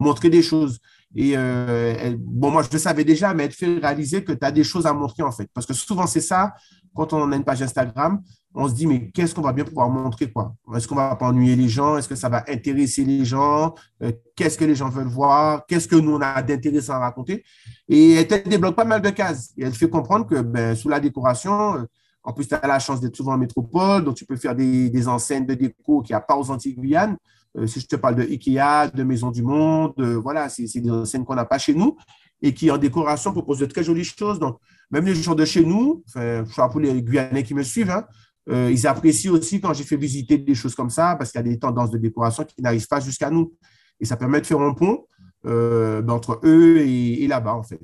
Montrer 0.00 0.30
des 0.30 0.42
choses. 0.42 0.80
Et 1.14 1.34
euh, 1.36 2.16
bon, 2.18 2.50
moi, 2.50 2.62
je 2.62 2.70
le 2.72 2.78
savais 2.78 3.04
déjà, 3.04 3.32
mais 3.34 3.44
elle 3.44 3.50
te 3.50 3.56
fait 3.56 3.78
réaliser 3.78 4.24
que 4.24 4.32
tu 4.32 4.44
as 4.44 4.50
des 4.50 4.64
choses 4.64 4.86
à 4.86 4.92
montrer, 4.92 5.22
en 5.22 5.30
fait. 5.30 5.48
Parce 5.54 5.66
que 5.66 5.74
souvent, 5.74 6.06
c'est 6.06 6.20
ça, 6.20 6.54
quand 6.94 7.12
on 7.12 7.30
a 7.30 7.36
une 7.36 7.44
page 7.44 7.62
Instagram, 7.62 8.20
on 8.54 8.68
se 8.68 8.74
dit, 8.74 8.86
mais 8.86 9.10
qu'est-ce 9.10 9.34
qu'on 9.34 9.42
va 9.42 9.52
bien 9.52 9.64
pouvoir 9.64 9.88
montrer, 9.90 10.30
quoi? 10.30 10.54
Est-ce 10.74 10.88
qu'on 10.88 10.94
va 10.94 11.14
pas 11.16 11.26
ennuyer 11.26 11.56
les 11.56 11.68
gens? 11.68 11.96
Est-ce 11.96 12.08
que 12.08 12.14
ça 12.14 12.28
va 12.28 12.44
intéresser 12.48 13.04
les 13.04 13.24
gens? 13.24 13.74
Euh, 14.02 14.12
Qu'est-ce 14.34 14.56
que 14.56 14.64
les 14.64 14.74
gens 14.74 14.88
veulent 14.88 15.06
voir? 15.06 15.66
Qu'est-ce 15.66 15.86
que 15.86 15.96
nous, 15.96 16.14
on 16.14 16.20
a 16.20 16.42
d'intéressant 16.42 16.94
à 16.94 16.98
raconter? 17.00 17.44
Et 17.88 18.14
elle 18.14 18.26
te 18.26 18.48
débloque 18.48 18.76
pas 18.76 18.84
mal 18.84 19.02
de 19.02 19.10
cases. 19.10 19.52
Et 19.56 19.64
elle 19.64 19.72
te 19.72 19.78
fait 19.78 19.90
comprendre 19.90 20.26
que 20.26 20.40
ben, 20.40 20.74
sous 20.74 20.88
la 20.88 21.00
décoration, 21.00 21.86
En 22.24 22.32
plus, 22.32 22.48
tu 22.48 22.54
as 22.54 22.66
la 22.66 22.78
chance 22.78 23.00
d'être 23.00 23.16
souvent 23.16 23.34
en 23.34 23.38
métropole, 23.38 24.04
donc 24.04 24.16
tu 24.16 24.24
peux 24.24 24.36
faire 24.36 24.54
des, 24.54 24.90
des 24.90 25.08
enseignes 25.08 25.46
de 25.46 25.54
déco 25.54 26.02
qui 26.02 26.12
n'y 26.12 26.16
a 26.16 26.20
pas 26.20 26.36
aux 26.36 26.50
Antilles-Guyane. 26.50 27.16
Euh, 27.56 27.66
si 27.66 27.80
je 27.80 27.86
te 27.86 27.96
parle 27.96 28.16
de 28.16 28.22
Ikea, 28.22 28.90
de 28.92 29.02
Maison 29.04 29.30
du 29.30 29.42
Monde, 29.42 29.94
voilà, 30.22 30.48
c'est 30.48 30.80
des 30.80 30.90
enseignes 30.90 31.24
qu'on 31.24 31.34
n'a 31.34 31.44
pas 31.44 31.58
chez 31.58 31.74
nous 31.74 31.96
et 32.42 32.52
qui, 32.52 32.70
en 32.70 32.78
décoration, 32.78 33.32
proposent 33.32 33.60
de 33.60 33.66
très 33.66 33.82
jolies 33.82 34.04
choses. 34.04 34.38
Donc, 34.38 34.58
même 34.90 35.04
les 35.06 35.14
gens 35.14 35.34
de 35.34 35.44
chez 35.44 35.64
nous, 35.64 36.02
enfin, 36.08 36.44
je 36.44 36.70
pour 36.70 36.80
les 36.80 37.02
Guyanais 37.02 37.42
qui 37.42 37.54
me 37.54 37.62
suivent, 37.62 37.90
hein, 37.90 38.04
euh, 38.50 38.70
ils 38.70 38.86
apprécient 38.86 39.32
aussi 39.32 39.60
quand 39.60 39.72
j'ai 39.72 39.84
fait 39.84 39.96
visiter 39.96 40.36
des 40.36 40.54
choses 40.54 40.74
comme 40.74 40.90
ça 40.90 41.16
parce 41.16 41.32
qu'il 41.32 41.38
y 41.38 41.44
a 41.44 41.48
des 41.48 41.58
tendances 41.58 41.90
de 41.90 41.98
décoration 41.98 42.44
qui 42.44 42.60
n'arrivent 42.60 42.86
pas 42.86 43.00
jusqu'à 43.00 43.30
nous. 43.30 43.54
Et 44.00 44.04
ça 44.04 44.16
permet 44.16 44.40
de 44.40 44.46
faire 44.46 44.60
un 44.60 44.74
pont 44.74 45.06
euh, 45.46 46.06
entre 46.08 46.40
eux 46.44 46.78
et, 46.78 47.26
là-bas, 47.26 47.54
en 47.54 47.62
fait. 47.62 47.80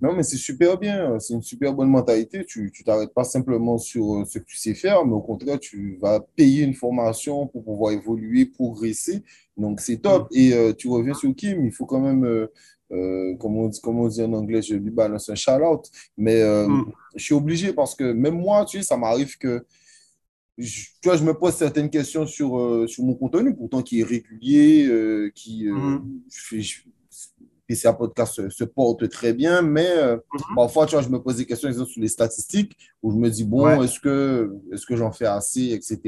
Non, 0.00 0.14
mais 0.14 0.22
c'est 0.22 0.36
super 0.36 0.78
bien. 0.78 1.18
C'est 1.18 1.34
une 1.34 1.42
super 1.42 1.72
bonne 1.74 1.88
mentalité. 1.88 2.44
Tu 2.44 2.72
ne 2.78 2.84
t'arrêtes 2.84 3.14
pas 3.14 3.24
simplement 3.24 3.78
sur 3.78 4.16
euh, 4.16 4.24
ce 4.24 4.38
que 4.38 4.44
tu 4.44 4.56
sais 4.56 4.74
faire, 4.74 5.04
mais 5.04 5.14
au 5.14 5.20
contraire, 5.20 5.58
tu 5.58 5.98
vas 6.00 6.20
payer 6.20 6.64
une 6.64 6.74
formation 6.74 7.46
pour 7.46 7.64
pouvoir 7.64 7.92
évoluer, 7.92 8.46
progresser. 8.46 9.22
Donc, 9.56 9.80
c'est 9.80 9.98
top. 9.98 10.28
Mm. 10.32 10.36
Et 10.36 10.74
tu 10.76 10.88
reviens 10.88 11.14
sur 11.14 11.34
Kim, 11.34 11.64
il 11.64 11.72
faut 11.72 11.86
quand 11.86 12.00
même 12.00 12.48
euh, 12.92 13.34
comme, 13.36 13.56
on 13.56 13.68
dit, 13.68 13.80
comme 13.80 13.98
on 13.98 14.08
dit 14.08 14.22
en 14.22 14.32
anglais, 14.32 14.62
je 14.62 14.74
lui 14.74 14.90
balance 14.90 15.28
un 15.28 15.34
shout-out. 15.34 15.90
Mais 16.16 16.40
euh, 16.42 16.68
mm. 16.68 16.92
je 17.16 17.24
suis 17.24 17.34
obligé 17.34 17.72
parce 17.72 17.94
que 17.94 18.12
même 18.12 18.38
moi, 18.38 18.64
tu 18.64 18.78
sais, 18.78 18.84
ça 18.84 18.96
m'arrive 18.96 19.36
que 19.38 19.64
je, 20.58 20.84
tu 21.02 21.08
vois, 21.08 21.16
je 21.16 21.24
me 21.24 21.34
pose 21.34 21.54
certaines 21.54 21.90
questions 21.90 22.26
sur, 22.26 22.58
euh, 22.58 22.86
sur 22.86 23.04
mon 23.04 23.14
contenu, 23.14 23.54
pourtant 23.54 23.82
qui 23.82 24.00
est 24.00 24.04
régulier, 24.04 25.30
qui, 25.34 25.66
mm. 25.66 26.20
je, 26.30 26.60
je, 26.60 26.80
PCA 27.66 27.92
Podcast 27.92 28.48
se, 28.48 28.64
porte 28.64 29.08
très 29.08 29.32
bien, 29.32 29.62
mais 29.62 29.88
euh, 29.88 30.16
mhm. 30.16 30.54
parfois, 30.54 30.86
tu 30.86 30.94
vois, 30.94 31.02
je 31.02 31.08
me 31.08 31.20
pose 31.20 31.36
des 31.36 31.46
questions 31.46 31.72
sur 31.72 32.00
les 32.00 32.08
statistiques 32.08 32.76
où 33.02 33.12
je 33.12 33.16
me 33.16 33.28
dis, 33.28 33.44
bon, 33.44 33.82
est-ce 33.82 34.00
que, 34.00 34.52
est 34.72 34.84
que 34.84 34.96
j'en 34.96 35.12
fais 35.12 35.26
assez, 35.26 35.72
etc. 35.72 36.00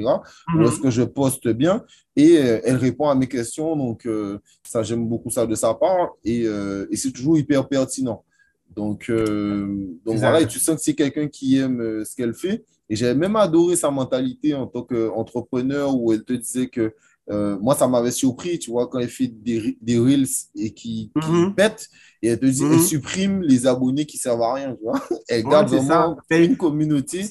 Ou 0.54 0.58
mhm. 0.58 0.64
est-ce 0.64 0.80
que 0.80 0.90
je 0.90 1.02
poste 1.02 1.48
bien? 1.48 1.84
Et 2.16 2.38
euh, 2.38 2.60
elle 2.64 2.76
répond 2.76 3.08
à 3.08 3.14
mes 3.14 3.26
questions, 3.26 3.76
donc 3.76 4.06
euh, 4.06 4.38
ça, 4.62 4.82
j'aime 4.82 5.06
beaucoup 5.06 5.30
ça 5.30 5.46
de 5.46 5.54
sa 5.54 5.74
part 5.74 6.10
et, 6.24 6.42
et 6.42 6.96
c'est 6.96 7.12
toujours 7.12 7.38
hyper 7.38 7.68
pertinent. 7.68 8.24
Donc, 8.74 9.10
donc 9.10 10.16
voilà, 10.18 10.40
et 10.40 10.46
tu 10.46 10.58
sens 10.60 10.76
que 10.76 10.82
c'est 10.82 10.94
quelqu'un 10.94 11.26
qui 11.26 11.58
aime 11.58 12.04
ce 12.04 12.14
qu'elle 12.14 12.34
fait. 12.34 12.64
Et 12.88 12.96
j'avais 12.96 13.14
même 13.14 13.36
adoré 13.36 13.76
sa 13.76 13.90
mentalité 13.90 14.54
en 14.54 14.66
tant 14.66 14.82
qu'entrepreneur 14.82 15.94
où 15.94 16.12
elle 16.12 16.24
te 16.24 16.32
disait 16.32 16.68
que 16.68 16.94
euh, 17.30 17.58
moi, 17.60 17.74
ça 17.74 17.86
m'avait 17.88 18.10
surpris, 18.10 18.58
tu 18.58 18.70
vois, 18.70 18.86
quand 18.88 18.98
elle 18.98 19.08
fait 19.08 19.26
des, 19.26 19.76
des 19.80 19.98
reels 19.98 20.26
et 20.54 20.72
qui, 20.72 21.10
qui 21.20 21.30
mhm. 21.30 21.54
pète, 21.54 21.88
et 22.22 22.28
elle 22.28 22.40
te 22.40 22.46
dit, 22.46 22.62
elle 22.62 22.70
mhm. 22.70 22.80
supprime 22.80 23.42
les 23.42 23.66
abonnés 23.66 24.06
qui 24.06 24.16
servent 24.16 24.42
à 24.42 24.54
rien, 24.54 24.74
tu 24.74 24.82
vois. 24.82 25.00
Elle 25.28 25.44
garde 25.44 25.68
vraiment 25.68 26.16
une 26.30 26.56
communauté 26.56 27.24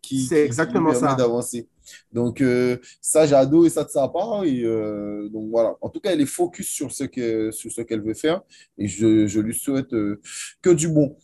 qui, 0.00 0.28
qui, 0.28 0.34
exactement 0.34 0.92
permet 0.92 1.16
d'avancer. 1.16 1.66
Donc, 2.12 2.40
euh, 2.40 2.78
ça, 3.00 3.26
j'ai 3.26 3.34
adoré 3.34 3.70
ça 3.70 3.84
de 3.84 3.90
sa 3.90 4.08
part. 4.08 4.44
Et 4.44 4.62
euh, 4.64 5.28
donc, 5.28 5.50
voilà. 5.50 5.76
En 5.80 5.88
tout 5.88 6.00
cas, 6.00 6.12
elle 6.12 6.20
est 6.20 6.26
focus 6.26 6.68
sur 6.68 6.92
ce 6.92 7.04
qu'elle 7.04 8.02
veut 8.02 8.14
faire. 8.14 8.42
Et 8.76 8.88
je, 8.88 9.26
je 9.26 9.40
lui 9.40 9.54
souhaite 9.54 9.92
euh, 9.92 10.20
que 10.62 10.70
du 10.70 10.88
bon. 10.88 11.16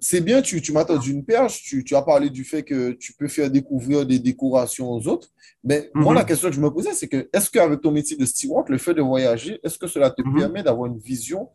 c'est 0.00 0.20
bien, 0.20 0.42
tu, 0.42 0.60
tu 0.60 0.72
m'as 0.72 0.84
tendu 0.84 1.12
une 1.12 1.24
perche. 1.24 1.62
Tu, 1.62 1.84
tu, 1.84 1.94
as 1.94 2.02
parlé 2.02 2.30
du 2.30 2.44
fait 2.44 2.62
que 2.62 2.92
tu 2.92 3.12
peux 3.12 3.28
faire 3.28 3.50
découvrir 3.50 4.06
des 4.06 4.18
décorations 4.18 4.90
aux 4.90 5.08
autres. 5.08 5.30
Mais 5.64 5.90
moi, 5.94 6.14
la 6.14 6.22
mhm. 6.22 6.26
question 6.26 6.48
que 6.48 6.54
je 6.54 6.60
me 6.60 6.70
posais, 6.70 6.94
c'est 6.94 7.08
que 7.08 7.28
est-ce 7.32 7.50
qu'avec 7.50 7.80
ton 7.80 7.90
métier 7.90 8.16
de 8.16 8.24
steward, 8.24 8.68
le 8.68 8.78
fait 8.78 8.94
de 8.94 9.02
voyager, 9.02 9.60
est-ce 9.62 9.78
que 9.78 9.86
cela 9.86 10.10
te 10.10 10.22
mhm. 10.22 10.36
permet 10.36 10.62
d'avoir 10.62 10.86
une 10.86 10.98
vision 10.98 11.48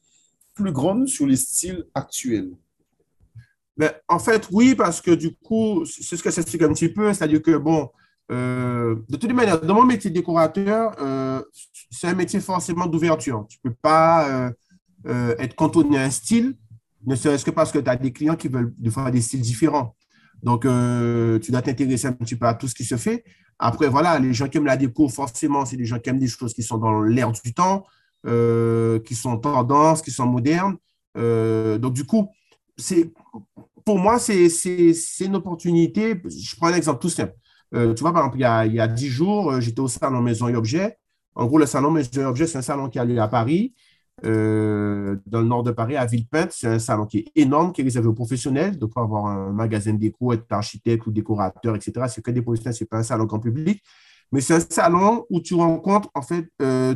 plus 0.53 0.72
grande 0.72 1.07
sur 1.07 1.25
les 1.25 1.38
styles 1.38 1.86
actuels? 1.93 2.51
Ben, 3.75 3.91
en 4.07 4.19
fait, 4.19 4.48
oui, 4.51 4.75
parce 4.75 5.01
que 5.01 5.12
du 5.12 5.36
coup, 5.36 5.83
c'est 5.86 6.15
ce 6.15 6.22
que 6.22 6.29
ça 6.29 6.41
explique 6.41 6.62
un 6.62 6.74
petit 6.74 6.89
peu, 6.89 7.12
c'est-à-dire 7.13 7.41
que, 7.41 7.57
bon, 7.57 7.89
euh, 8.32 8.96
de 9.10 9.18
toute 9.18 9.32
manière, 9.34 9.60
dans 9.62 9.75
mon 9.75 9.86
métier 9.86 10.10
de 10.10 10.15
décorateur, 10.15 10.96
euh, 11.00 11.42
c'est 11.92 12.08
un 12.08 12.15
métier 12.15 12.39
forcément 12.39 12.86
d'ouverture. 12.86 13.46
Tu 13.50 13.58
ne 13.63 13.70
peux 13.70 13.75
pas 13.82 14.51
euh, 15.08 15.36
être 15.38 15.56
cantonné 15.56 15.98
à 15.98 16.03
un 16.03 16.10
style, 16.10 16.56
ne 17.06 17.15
serait-ce 17.15 17.44
que 17.44 17.51
parce 17.51 17.72
que 17.72 17.80
tu 17.80 17.89
as 17.89 17.96
des 17.96 18.13
clients 18.13 18.36
qui 18.36 18.48
veulent 18.48 18.74
faire 18.89 19.12
des 19.12 19.22
styles 19.22 19.42
différents. 19.42 19.96
Donc, 20.42 20.63
tu 20.63 21.51
dois 21.51 21.62
t'intéresser 21.62 22.08
un 22.08 22.13
petit 22.13 22.36
peu 22.36 22.46
à 22.46 22.53
tout 22.53 22.68
ce 22.68 22.75
qui 22.75 22.84
se 22.84 22.98
fait. 22.98 23.24
Après, 23.60 23.88
voilà, 23.88 24.20
les 24.20 24.34
gens 24.34 24.50
qui 24.50 24.58
aiment 24.58 24.65
la 24.65 24.75
déco, 24.75 25.08
forcément, 25.08 25.65
c'est 25.65 25.77
des 25.77 25.86
gens 25.86 26.00
qui 26.00 26.10
aiment 26.10 26.20
des 26.20 26.27
choses 26.27 26.53
qui 26.53 26.63
sont 26.63 26.77
dans 26.77 27.01
l'air 27.01 27.32
du 27.32 27.53
temps, 27.53 27.86
qui 28.25 29.15
sont 29.15 29.38
tendances, 29.38 30.01
qui 30.01 30.12
sont 30.12 30.25
modernes. 30.25 30.75
donc, 31.15 31.94
du 31.94 32.06
coup, 32.06 32.30
pour 33.86 34.00
moi, 34.00 34.20
c'est 34.20 34.50
une 35.22 35.36
opportunité. 35.36 36.22
Je 36.25 36.56
prends 36.56 36.68
un 36.68 36.75
exemple 36.75 37.01
tout 37.01 37.10
simple. 37.10 37.36
Euh, 37.75 37.94
tu 37.94 38.01
vois, 38.01 38.13
par 38.13 38.24
exemple, 38.24 38.38
il 38.38 38.75
y 38.75 38.80
a, 38.80 38.88
dix 38.88 39.08
jours, 39.08 39.51
euh, 39.51 39.60
j'étais 39.60 39.80
au 39.80 39.88
salon 39.88 40.22
Maison 40.22 40.48
et 40.48 40.56
Objets. 40.56 40.98
En 41.36 41.46
gros, 41.46 41.58
le 41.58 41.65
salon 41.65 41.92
Maison 41.92 42.22
et 42.22 42.25
Objets, 42.25 42.48
c'est 42.48 42.60
un 42.60 42.63
salon 42.63 42.89
qui 42.89 43.00
a 43.00 43.06
lieu 43.06 43.20
à 43.20 43.27
Paris, 43.27 43.74
euh, 44.25 45.15
dans 45.25 45.42
le 45.42 45.48
nord 45.48 45.63
de 45.63 45.72
Paris, 45.72 45.96
à 45.98 46.06
Villepinte. 46.06 46.51
C'est 46.51 46.68
un 46.68 46.80
salon 46.80 47.06
qui 47.06 47.20
est 47.20 47.32
énorme, 47.36 47.74
qui 47.74 47.82
est 47.82 47.84
réservé 47.84 48.08
aux 48.08 48.13
professionnels. 48.13 48.77
Donc, 48.77 48.92
pour 48.92 49.01
avoir 49.01 49.25
un 49.25 49.51
magasin 49.51 49.94
de 49.94 50.00
déco, 50.00 50.34
être 50.34 50.46
architecte 50.51 51.08
ou 51.08 51.12
décorateur, 51.12 51.75
etc., 51.75 52.06
c'est 52.08 52.22
que 52.22 52.32
des 52.32 52.42
professionnels, 52.42 52.75
ce 52.75 52.84
n'est 52.84 52.88
pas 52.88 52.98
un 52.98 53.03
salon 53.03 53.25
grand 53.25 53.39
public. 53.39 53.82
Mais 54.32 54.42
c'est 54.42 54.56
un 54.56 54.60
salon 54.60 55.25
où 55.30 55.42
tu 55.42 55.56
rencontres, 55.56 56.10
en 56.13 56.22
fait, 56.22 56.48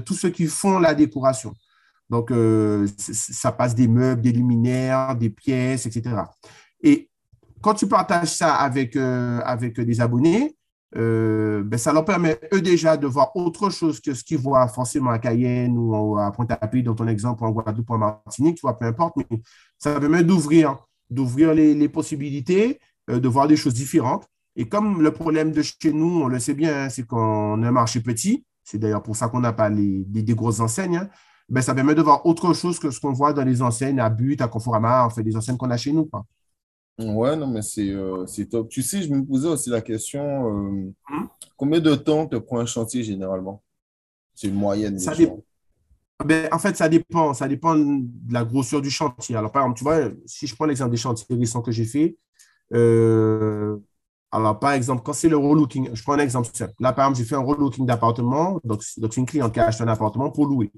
tous 0.06 0.14
ceux 0.14 0.30
qui 0.30 0.46
font 0.46 0.80
la 0.80 0.96
décoration. 0.96 1.54
Donc, 2.10 2.32
ça 2.98 3.52
passe 3.52 3.76
des 3.76 3.88
meubles, 3.88 4.22
des 4.22 4.32
luminaires, 4.32 5.16
des 5.16 5.30
pièces, 5.30 5.86
etc. 5.86 6.16
Et 6.82 7.10
quand 7.62 7.76
tu 7.76 7.88
partages 7.88 8.30
ça 8.30 8.56
avec, 8.56 8.96
avec 8.96 9.80
des 9.80 10.02
abonnés, 10.02 10.58
euh, 10.96 11.64
ben, 11.64 11.78
ça 11.78 11.92
leur 11.92 12.06
permet, 12.06 12.40
eux, 12.54 12.62
déjà, 12.62 12.96
de 12.98 13.08
voir 13.08 13.36
autre 13.36 13.70
chose 13.70 14.00
que 14.00 14.14
ce 14.14 14.24
qu'ils 14.24 14.38
voient 14.38 14.68
forcément 14.68 15.12
à 15.12 15.20
Cayenne 15.20 15.78
ou 15.78 16.18
à 16.18 16.32
Pointe-à-Pitre, 16.32 16.86
dans 16.86 16.96
ton 16.96 17.08
exemple, 17.08 17.44
en 17.44 17.52
Guadeloupe 17.52 17.90
ou 17.90 17.94
en 17.94 17.98
Martinique, 17.98 18.56
tu 18.56 18.62
vois, 18.62 18.78
peu 18.78 18.86
importe, 18.86 19.16
mais 19.18 19.26
ça 19.78 20.00
permet 20.00 20.24
d'ouvrir, 20.24 20.78
d'ouvrir 21.10 21.54
les, 21.54 21.90
possibilités, 21.90 22.80
euh, 23.10 23.20
de 23.20 23.28
voir 23.28 23.48
des 23.48 23.58
choses 23.58 23.74
différentes. 23.74 24.28
Et 24.56 24.68
comme 24.68 25.02
le 25.02 25.12
problème 25.12 25.52
de 25.52 25.62
chez 25.62 25.94
nous, 25.94 26.22
on 26.24 26.28
le 26.28 26.40
sait 26.40 26.54
bien, 26.54 26.86
hein, 26.86 26.90
c'est 26.90 27.06
qu'on 27.06 27.62
a 27.64 27.68
un 27.68 27.72
marché 27.72 28.02
petit, 28.02 28.46
c'est 28.64 28.80
d'ailleurs 28.80 29.04
pour 29.04 29.16
ça 29.16 29.28
qu'on 29.28 29.40
n'a 29.42 29.54
pas 29.54 29.70
les, 29.70 30.04
des, 30.06 30.36
grosses 30.36 30.60
enseignes, 30.60 30.98
hein, 30.98 31.10
ben, 31.50 31.62
ça 31.62 31.76
permet 31.76 31.96
de 31.96 32.02
voir 32.02 32.26
autre 32.26 32.54
chose 32.54 32.80
que 32.80 32.92
ce 32.92 33.00
qu'on 33.00 33.14
voit 33.14 33.34
dans 33.34 33.44
les 33.44 33.62
enseignes 33.62 34.00
à 34.00 34.10
But, 34.10 34.42
à 34.42 34.48
Conforama, 34.48 35.06
en 35.06 35.10
fait, 35.10 35.24
des 35.24 35.36
enseignes 35.36 35.58
qu'on 35.58 35.70
a 35.70 35.78
chez 35.78 35.92
nous. 35.92 36.10
Ouais, 37.00 37.36
non, 37.36 37.48
mais 37.48 37.62
euh, 37.80 38.26
c'est 38.26 38.48
top. 38.48 38.70
Tu 38.70 38.82
sais, 38.82 39.04
je 39.04 39.10
me 39.14 39.24
posais 39.24 39.48
aussi 39.48 39.70
la 39.70 39.82
question, 39.82 40.24
euh, 40.24 40.94
hum? 41.10 41.30
combien 41.56 41.80
de 41.80 41.94
temps 41.96 42.26
te 42.26 42.36
prend 42.38 42.60
un 42.60 42.66
chantier 42.66 43.04
généralement? 43.04 43.62
C'est 44.34 44.48
une 44.48 44.56
moyenne. 44.56 44.98
Ça 45.00 45.14
ben, 46.26 46.50
en 46.52 46.58
fait, 46.58 46.76
ça 46.76 46.90
dépend. 46.90 47.34
Ça 47.34 47.48
dépend 47.48 47.76
de 47.76 48.34
la 48.34 48.44
grosseur 48.44 48.82
du 48.82 48.90
chantier. 48.90 49.36
Alors, 49.36 49.52
par 49.52 49.64
exemple, 49.64 49.78
tu 49.78 49.84
vois, 49.84 50.10
si 50.26 50.48
je 50.48 50.56
prends 50.56 50.66
l'exemple 50.66 50.92
des 50.92 50.98
chantiers 50.98 51.36
récents 51.36 51.62
que 51.62 51.72
j'ai 51.72 51.86
fait, 51.86 52.18
euh, 52.74 53.78
alors, 54.32 54.60
par 54.60 54.74
exemple, 54.74 55.04
quand 55.04 55.14
c'est 55.14 55.30
le 55.30 55.38
relooking, 55.38 55.90
je 55.94 56.04
prends 56.04 56.14
un 56.14 56.20
exemple 56.20 56.50
simple. 56.52 56.74
Là, 56.80 56.92
par 56.92 57.06
exemple, 57.06 57.20
j'ai 57.20 57.26
fait 57.30 57.36
un 57.36 57.44
relooking 57.44 57.86
d'appartement. 57.86 58.60
Donc, 58.66 58.82
donc 58.98 59.14
c'est 59.14 59.22
une 59.22 59.26
cliente 59.26 59.54
qui 59.54 59.60
a 59.60 59.68
acheté 59.68 59.84
un 59.84 59.88
appartement 59.88 60.32
pour 60.32 60.48
louer. 60.48 60.72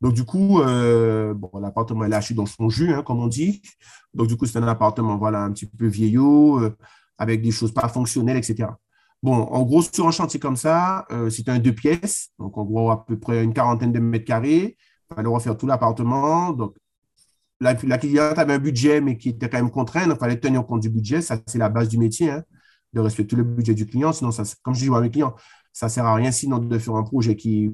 Donc, 0.00 0.14
du 0.14 0.24
coup, 0.24 0.60
euh, 0.60 1.32
bon, 1.32 1.50
l'appartement 1.60 2.04
est 2.04 2.12
acheté 2.12 2.34
dans 2.34 2.46
son 2.46 2.68
jus, 2.68 2.92
hein, 2.92 3.02
comme 3.04 3.20
on 3.20 3.28
dit. 3.28 3.62
Donc, 4.14 4.26
du 4.26 4.36
coup, 4.36 4.46
c'est 4.46 4.58
un 4.58 4.66
appartement, 4.66 5.16
voilà, 5.16 5.42
un 5.42 5.52
petit 5.52 5.66
peu 5.66 5.86
vieillot, 5.86 6.58
euh, 6.60 6.76
avec 7.18 7.40
des 7.40 7.52
choses 7.52 7.72
pas 7.72 7.88
fonctionnelles, 7.88 8.36
etc. 8.36 8.68
Bon, 9.22 9.34
en 9.34 9.62
gros, 9.62 9.82
sur 9.82 10.06
un 10.08 10.10
chantier 10.10 10.40
comme 10.40 10.56
ça, 10.56 11.06
euh, 11.12 11.30
c'est 11.30 11.48
un 11.48 11.58
deux 11.60 11.74
pièces. 11.74 12.30
Donc, 12.38 12.58
en 12.58 12.64
gros, 12.64 12.90
à 12.90 13.06
peu 13.06 13.18
près 13.18 13.44
une 13.44 13.54
quarantaine 13.54 13.92
de 13.92 14.00
mètres 14.00 14.24
carrés. 14.24 14.76
Il 15.10 15.14
fallait 15.14 15.28
refaire 15.28 15.56
tout 15.56 15.66
l'appartement. 15.66 16.52
Donc, 16.52 16.76
la, 17.60 17.74
cliente 17.74 18.38
avait 18.38 18.54
un 18.54 18.58
budget, 18.58 19.00
mais 19.00 19.16
qui 19.16 19.30
était 19.30 19.48
quand 19.48 19.58
même 19.58 19.70
contraint. 19.70 20.04
Il 20.04 20.16
fallait 20.16 20.38
tenir 20.38 20.66
compte 20.66 20.80
du 20.80 20.90
budget. 20.90 21.22
Ça, 21.22 21.38
c'est 21.46 21.58
la 21.58 21.68
base 21.68 21.88
du 21.88 21.98
métier. 21.98 22.30
Hein 22.30 22.42
de 22.92 23.00
respecter 23.00 23.36
le 23.36 23.44
budget 23.44 23.74
du 23.74 23.86
client. 23.86 24.12
Sinon, 24.12 24.30
ça, 24.30 24.42
comme 24.62 24.74
je 24.74 24.84
dis 24.84 24.94
à 24.94 25.00
mes 25.00 25.10
clients, 25.10 25.34
ça 25.72 25.86
ne 25.86 25.90
sert 25.90 26.06
à 26.06 26.14
rien 26.14 26.30
sinon 26.30 26.58
de 26.58 26.78
faire 26.78 26.94
un 26.94 27.02
projet 27.02 27.36
qui 27.36 27.68
n'est 27.68 27.72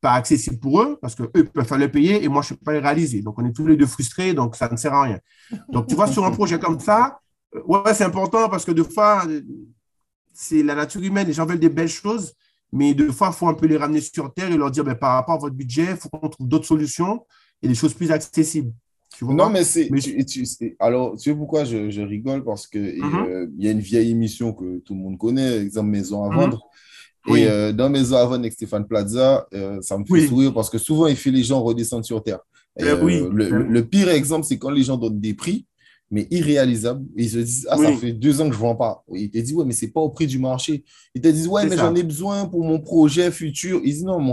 pas 0.00 0.12
accessible 0.12 0.58
pour 0.58 0.82
eux 0.82 0.98
parce 1.00 1.14
qu'eux 1.14 1.28
peuvent 1.28 1.78
le 1.78 1.90
payer 1.90 2.22
et 2.22 2.28
moi, 2.28 2.42
je 2.42 2.52
ne 2.52 2.58
peux 2.58 2.64
pas 2.64 2.72
le 2.72 2.80
réaliser. 2.80 3.22
Donc, 3.22 3.38
on 3.38 3.44
est 3.44 3.52
tous 3.52 3.66
les 3.66 3.76
deux 3.76 3.86
frustrés, 3.86 4.34
donc 4.34 4.56
ça 4.56 4.68
ne 4.68 4.76
sert 4.76 4.94
à 4.94 5.02
rien. 5.02 5.18
Donc, 5.70 5.86
tu 5.86 5.94
vois, 5.94 6.06
sur 6.06 6.24
un 6.24 6.30
projet 6.30 6.58
comme 6.58 6.78
ça, 6.80 7.20
euh, 7.54 7.62
ouais, 7.66 7.94
c'est 7.94 8.04
important 8.04 8.48
parce 8.48 8.64
que 8.64 8.72
des 8.72 8.84
fois, 8.84 9.24
c'est 10.32 10.62
la 10.62 10.74
nature 10.74 11.02
humaine, 11.02 11.26
les 11.26 11.32
gens 11.32 11.46
veulent 11.46 11.58
des 11.58 11.68
belles 11.68 11.88
choses, 11.88 12.34
mais 12.72 12.94
des 12.94 13.12
fois, 13.12 13.28
il 13.32 13.36
faut 13.36 13.48
un 13.48 13.54
peu 13.54 13.66
les 13.66 13.76
ramener 13.76 14.00
sur 14.00 14.32
terre 14.32 14.50
et 14.50 14.56
leur 14.56 14.70
dire, 14.70 14.84
ben, 14.84 14.94
par 14.94 15.14
rapport 15.14 15.36
à 15.36 15.38
votre 15.38 15.54
budget, 15.54 15.92
il 15.92 15.96
faut 15.96 16.08
qu'on 16.08 16.28
trouve 16.28 16.46
d'autres 16.46 16.66
solutions 16.66 17.26
et 17.62 17.68
des 17.68 17.74
choses 17.74 17.94
plus 17.94 18.10
accessibles 18.12 18.72
non, 19.22 19.50
mais 19.50 19.64
c'est. 19.64 19.90
alors, 20.78 21.16
tu 21.16 21.30
sais 21.30 21.34
pourquoi 21.34 21.64
je, 21.64 21.90
je 21.90 22.02
rigole? 22.02 22.44
Parce 22.44 22.66
qu'il 22.66 23.02
mhm. 23.02 23.26
euh, 23.28 23.46
il 23.58 23.64
y 23.64 23.68
a 23.68 23.72
une 23.72 23.80
vieille 23.80 24.10
émission 24.10 24.52
que 24.52 24.78
tout 24.78 24.94
le 24.94 25.00
monde 25.00 25.18
connaît, 25.18 25.58
exemple 25.58 25.90
Maison 25.90 26.24
à 26.24 26.28
mhm. 26.28 26.36
vendre. 26.36 26.70
Et 27.28 27.46
euh, 27.46 27.72
dans 27.72 27.90
Maison 27.90 28.16
à 28.16 28.24
vendre 28.24 28.40
avec 28.40 28.52
Stéphane 28.52 28.86
Plaza, 28.86 29.46
euh, 29.52 29.78
ça 29.82 29.98
me 29.98 30.04
fait 30.04 30.26
sourire 30.26 30.54
parce 30.54 30.70
que 30.70 30.78
souvent, 30.78 31.06
il 31.06 31.16
fait 31.16 31.30
les 31.30 31.42
gens 31.42 31.62
redescendre 31.62 32.04
sur 32.04 32.22
terre. 32.22 32.40
Le, 32.78 33.62
le, 33.62 33.84
pire 33.84 34.08
exemple, 34.08 34.46
c'est 34.46 34.56
quand 34.56 34.70
les 34.70 34.84
gens 34.84 34.96
donnent 34.96 35.20
des 35.20 35.34
prix 35.34 35.66
mais 36.10 36.26
irréalisable. 36.30 37.04
Ils 37.16 37.30
se 37.30 37.38
disent, 37.38 37.66
ah, 37.70 37.76
ça 37.76 37.92
fait 37.92 38.12
deux 38.12 38.40
ans 38.40 38.48
que 38.48 38.54
je 38.54 38.58
ne 38.58 38.62
vends 38.62 38.76
pas. 38.76 39.04
Ils 39.12 39.30
te 39.30 39.38
disent, 39.38 39.54
ouais, 39.54 39.64
mais 39.64 39.72
ce 39.72 39.84
n'est 39.84 39.90
pas 39.90 40.00
au 40.00 40.08
prix 40.08 40.26
du 40.26 40.38
marché. 40.38 40.84
Ils 41.14 41.20
te 41.20 41.28
disent, 41.28 41.48
ouais, 41.48 41.66
mais 41.66 41.76
j'en 41.76 41.94
ai 41.94 42.02
besoin 42.02 42.46
pour 42.46 42.64
mon 42.64 42.80
projet 42.80 43.30
futur. 43.30 43.80
Ils 43.84 43.92
disent, 43.92 44.04
non, 44.04 44.18
mais 44.18 44.32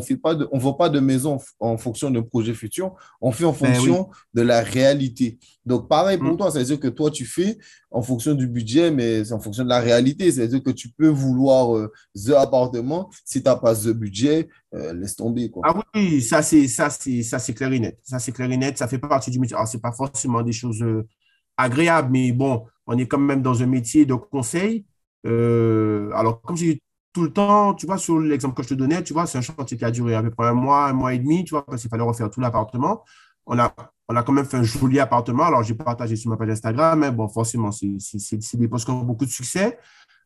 on 0.52 0.58
ne 0.58 0.62
vend 0.62 0.74
pas 0.74 0.90
de 0.90 1.00
maison 1.00 1.38
en 1.60 1.78
fonction 1.78 2.10
d'un 2.12 2.22
projet 2.22 2.54
futur, 2.54 2.94
on 3.22 3.32
fait 3.32 3.46
en 3.46 3.52
ben 3.52 3.74
fonction 3.74 4.10
de 4.34 4.42
la 4.42 4.62
réalité. 4.62 5.38
Donc, 5.66 5.90
pareil 5.90 6.18
pour 6.18 6.34
mm. 6.34 6.38
toi, 6.38 6.52
c'est-à-dire 6.52 6.80
que 6.80 6.88
toi, 6.88 7.10
tu 7.12 7.26
fais 7.26 7.58
en 7.92 8.02
fonction 8.02 8.34
du 8.34 8.48
budget, 8.48 8.92
mais 8.92 9.26
c'est 9.26 9.34
en 9.34 9.40
fonction 9.40 9.64
de 9.64 9.70
la 9.70 9.80
réalité. 9.80 10.32
C'est-à-dire 10.32 10.62
que 10.62 10.70
tu 10.72 10.90
peux 10.90 11.08
vouloir 11.08 11.76
euh, 11.76 11.92
The 12.16 12.32
appartement, 12.32 13.10
si 13.24 13.42
tu 13.42 13.50
n'as 13.50 13.56
pas 13.56 13.76
The 13.76 13.90
budget, 13.90 14.48
euh, 14.74 14.94
laisse 14.94 15.16
tomber. 15.16 15.50
Quoi. 15.50 15.64
Ah 15.66 15.82
oui, 15.96 16.22
ça, 16.22 16.42
c'est 16.42 16.68
ça, 16.68 16.90
c'est 16.90 17.54
clair 17.54 17.72
et 17.74 17.80
net. 17.80 18.00
Ça, 18.04 18.20
c'est 18.20 18.32
clair 18.32 18.52
et 18.52 18.58
net. 18.58 18.78
Ça 18.78 18.88
fait 18.88 19.00
partie 19.00 19.32
du 19.32 19.40
métier. 19.40 19.56
Alors, 19.56 19.68
ce 19.68 19.78
n'est 19.78 19.82
pas 19.82 19.92
forcément 19.92 20.42
des 20.42 20.52
choses. 20.52 20.82
Euh, 20.82 21.08
agréable, 21.58 22.10
mais 22.12 22.32
bon, 22.32 22.66
on 22.88 22.98
est 22.98 23.08
quand 23.08 23.18
même 23.18 23.42
dans 23.42 23.62
un 23.62 23.66
métier 23.66 24.06
de 24.06 24.14
conseil. 24.14 24.86
Euh, 25.26 26.12
alors, 26.14 26.42
comme 26.42 26.58
j'ai 26.58 26.82
tout 27.14 27.24
le 27.24 27.32
temps, 27.32 27.74
tu 27.74 27.86
vois, 27.86 27.98
sur 27.98 28.20
l'exemple 28.20 28.56
que 28.56 28.64
je 28.64 28.70
te 28.70 28.74
donnais, 28.74 29.04
tu 29.04 29.14
vois, 29.14 29.26
c'est 29.26 29.38
un 29.38 29.42
chantier 29.42 29.78
qui 29.78 29.86
a 29.86 29.92
duré 29.92 30.16
à 30.16 30.22
peu 30.22 30.32
près 30.32 30.48
un 30.48 30.54
mois, 30.54 30.86
un 30.86 30.94
mois 30.94 31.14
et 31.14 31.20
demi, 31.20 31.46
tu 31.46 31.52
vois, 31.52 31.66
parce 31.66 31.82
qu'il 31.82 31.90
fallait 31.90 32.04
refaire 32.04 32.30
tout 32.30 32.42
l'appartement. 32.42 33.04
On 33.46 33.58
a, 33.60 33.74
on 34.10 34.16
a 34.16 34.24
quand 34.24 34.34
même 34.34 34.46
fait 34.46 34.58
un 34.58 34.64
joli 34.64 35.00
appartement. 35.00 35.44
Alors, 35.44 35.64
j'ai 35.64 35.76
partagé 35.76 36.16
sur 36.16 36.30
ma 36.30 36.38
page 36.38 36.50
Instagram, 36.50 37.00
mais 37.00 37.12
bon, 37.12 37.28
forcément, 37.28 37.72
c'est 37.72 38.58
des 38.58 38.68
posts 38.68 38.86
qui 38.86 38.92
ont 38.92 39.02
beaucoup 39.04 39.26
de 39.26 39.30
succès. 39.32 39.78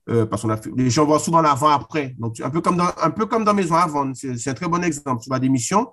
Euh, 0.09 0.25
parce 0.25 0.41
qu'on 0.41 0.49
a 0.49 0.57
fait, 0.57 0.71
les 0.75 0.89
gens 0.89 1.05
voient 1.05 1.19
souvent 1.19 1.41
l'avant-après. 1.41 2.15
Donc, 2.17 2.39
un 2.39 2.49
peu 2.49 2.61
comme 2.61 2.77
dans, 2.77 2.89
un 3.01 3.11
peu 3.11 3.27
comme 3.27 3.43
dans 3.43 3.53
Maison 3.53 3.75
avant. 3.75 4.11
C'est 4.15 4.47
un 4.47 4.53
très 4.53 4.67
bon 4.67 4.83
exemple. 4.83 5.21
Tu 5.21 5.29
vois 5.29 5.39
des 5.39 5.49
missions, 5.49 5.91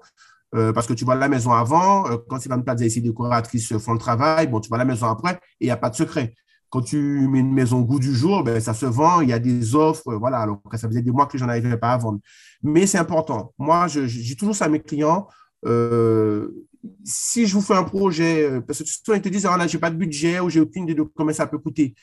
euh, 0.54 0.72
parce 0.72 0.86
que 0.86 0.92
tu 0.92 1.04
vois 1.04 1.16
la 1.16 1.28
maison 1.28 1.52
avant, 1.52 2.08
euh, 2.08 2.16
quand 2.28 2.38
Sylvain 2.38 2.60
Plaza 2.60 2.84
ici, 2.84 3.02
décoratrices 3.02 3.76
font 3.78 3.92
le 3.92 3.98
travail, 3.98 4.46
bon, 4.46 4.60
tu 4.60 4.68
vois 4.68 4.78
la 4.78 4.84
maison 4.84 5.06
après, 5.06 5.32
et 5.60 5.64
il 5.64 5.66
n'y 5.66 5.72
a 5.72 5.76
pas 5.76 5.90
de 5.90 5.96
secret. 5.96 6.34
Quand 6.70 6.82
tu 6.82 7.28
mets 7.28 7.40
une 7.40 7.52
maison 7.52 7.80
au 7.80 7.84
goût 7.84 7.98
du 7.98 8.14
jour, 8.14 8.42
ben, 8.44 8.60
ça 8.60 8.74
se 8.74 8.86
vend, 8.86 9.20
il 9.20 9.28
y 9.30 9.32
a 9.32 9.38
des 9.38 9.74
offres, 9.74 10.08
euh, 10.08 10.16
voilà. 10.16 10.38
Alors, 10.38 10.60
ça 10.74 10.88
faisait 10.88 11.02
des 11.02 11.10
mois 11.10 11.26
que 11.26 11.36
je 11.38 11.44
n'en 11.44 11.50
arrivais 11.50 11.76
pas 11.76 11.92
à 11.92 11.98
vendre. 11.98 12.20
Mais 12.62 12.86
c'est 12.86 12.98
important. 12.98 13.52
Moi, 13.58 13.88
je, 13.88 14.00
dis 14.00 14.36
toujours 14.36 14.54
ça 14.54 14.66
à 14.66 14.68
mes 14.68 14.80
clients. 14.80 15.28
si 17.04 17.46
je 17.46 17.54
vous 17.54 17.60
fais 17.60 17.74
un 17.74 17.82
projet, 17.82 18.60
parce 18.66 18.80
que 18.80 18.88
souvent 18.88 19.16
ils 19.16 19.22
te 19.22 19.28
disent, 19.28 19.46
ah, 19.46 19.56
là, 19.56 19.66
je 19.66 19.76
n'ai 19.76 19.80
pas 19.80 19.90
de 19.90 19.96
budget 19.96 20.40
ou 20.40 20.48
j'ai 20.50 20.60
aucune 20.60 20.84
idée 20.84 20.94
de 20.94 21.02
combien 21.02 21.32
ça 21.34 21.46
peut 21.46 21.58
coûter. 21.58 21.94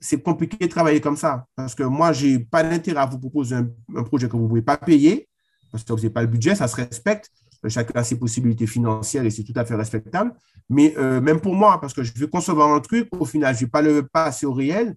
C'est 0.00 0.22
compliqué 0.22 0.56
de 0.66 0.70
travailler 0.70 1.00
comme 1.00 1.16
ça 1.16 1.46
parce 1.56 1.74
que 1.74 1.82
moi, 1.82 2.12
je 2.12 2.26
n'ai 2.26 2.38
pas 2.38 2.62
d'intérêt 2.62 3.00
à 3.00 3.06
vous 3.06 3.18
proposer 3.18 3.56
un, 3.56 3.68
un 3.96 4.02
projet 4.02 4.28
que 4.28 4.36
vous 4.36 4.44
ne 4.44 4.48
pouvez 4.48 4.62
pas 4.62 4.76
payer 4.76 5.28
parce 5.74 5.82
que 5.82 5.92
vous 5.92 5.98
n'avez 5.98 6.10
pas 6.10 6.22
le 6.22 6.28
budget, 6.28 6.54
ça 6.54 6.68
se 6.68 6.76
respecte. 6.76 7.30
Euh, 7.64 7.68
chacun 7.68 7.98
a 7.98 8.04
ses 8.04 8.18
possibilités 8.18 8.66
financières 8.66 9.24
et 9.24 9.30
c'est 9.30 9.44
tout 9.44 9.52
à 9.56 9.64
fait 9.64 9.74
respectable. 9.74 10.32
Mais 10.68 10.94
euh, 10.98 11.20
même 11.20 11.40
pour 11.40 11.54
moi, 11.54 11.80
parce 11.80 11.92
que 11.92 12.02
je 12.02 12.12
veux 12.16 12.26
concevoir 12.26 12.72
un 12.72 12.80
truc, 12.80 13.08
au 13.18 13.24
final, 13.24 13.54
je 13.54 13.60
ne 13.60 13.66
vais 13.66 13.70
pas 13.70 13.82
le 13.82 14.02
passer 14.06 14.46
au 14.46 14.52
réel. 14.52 14.94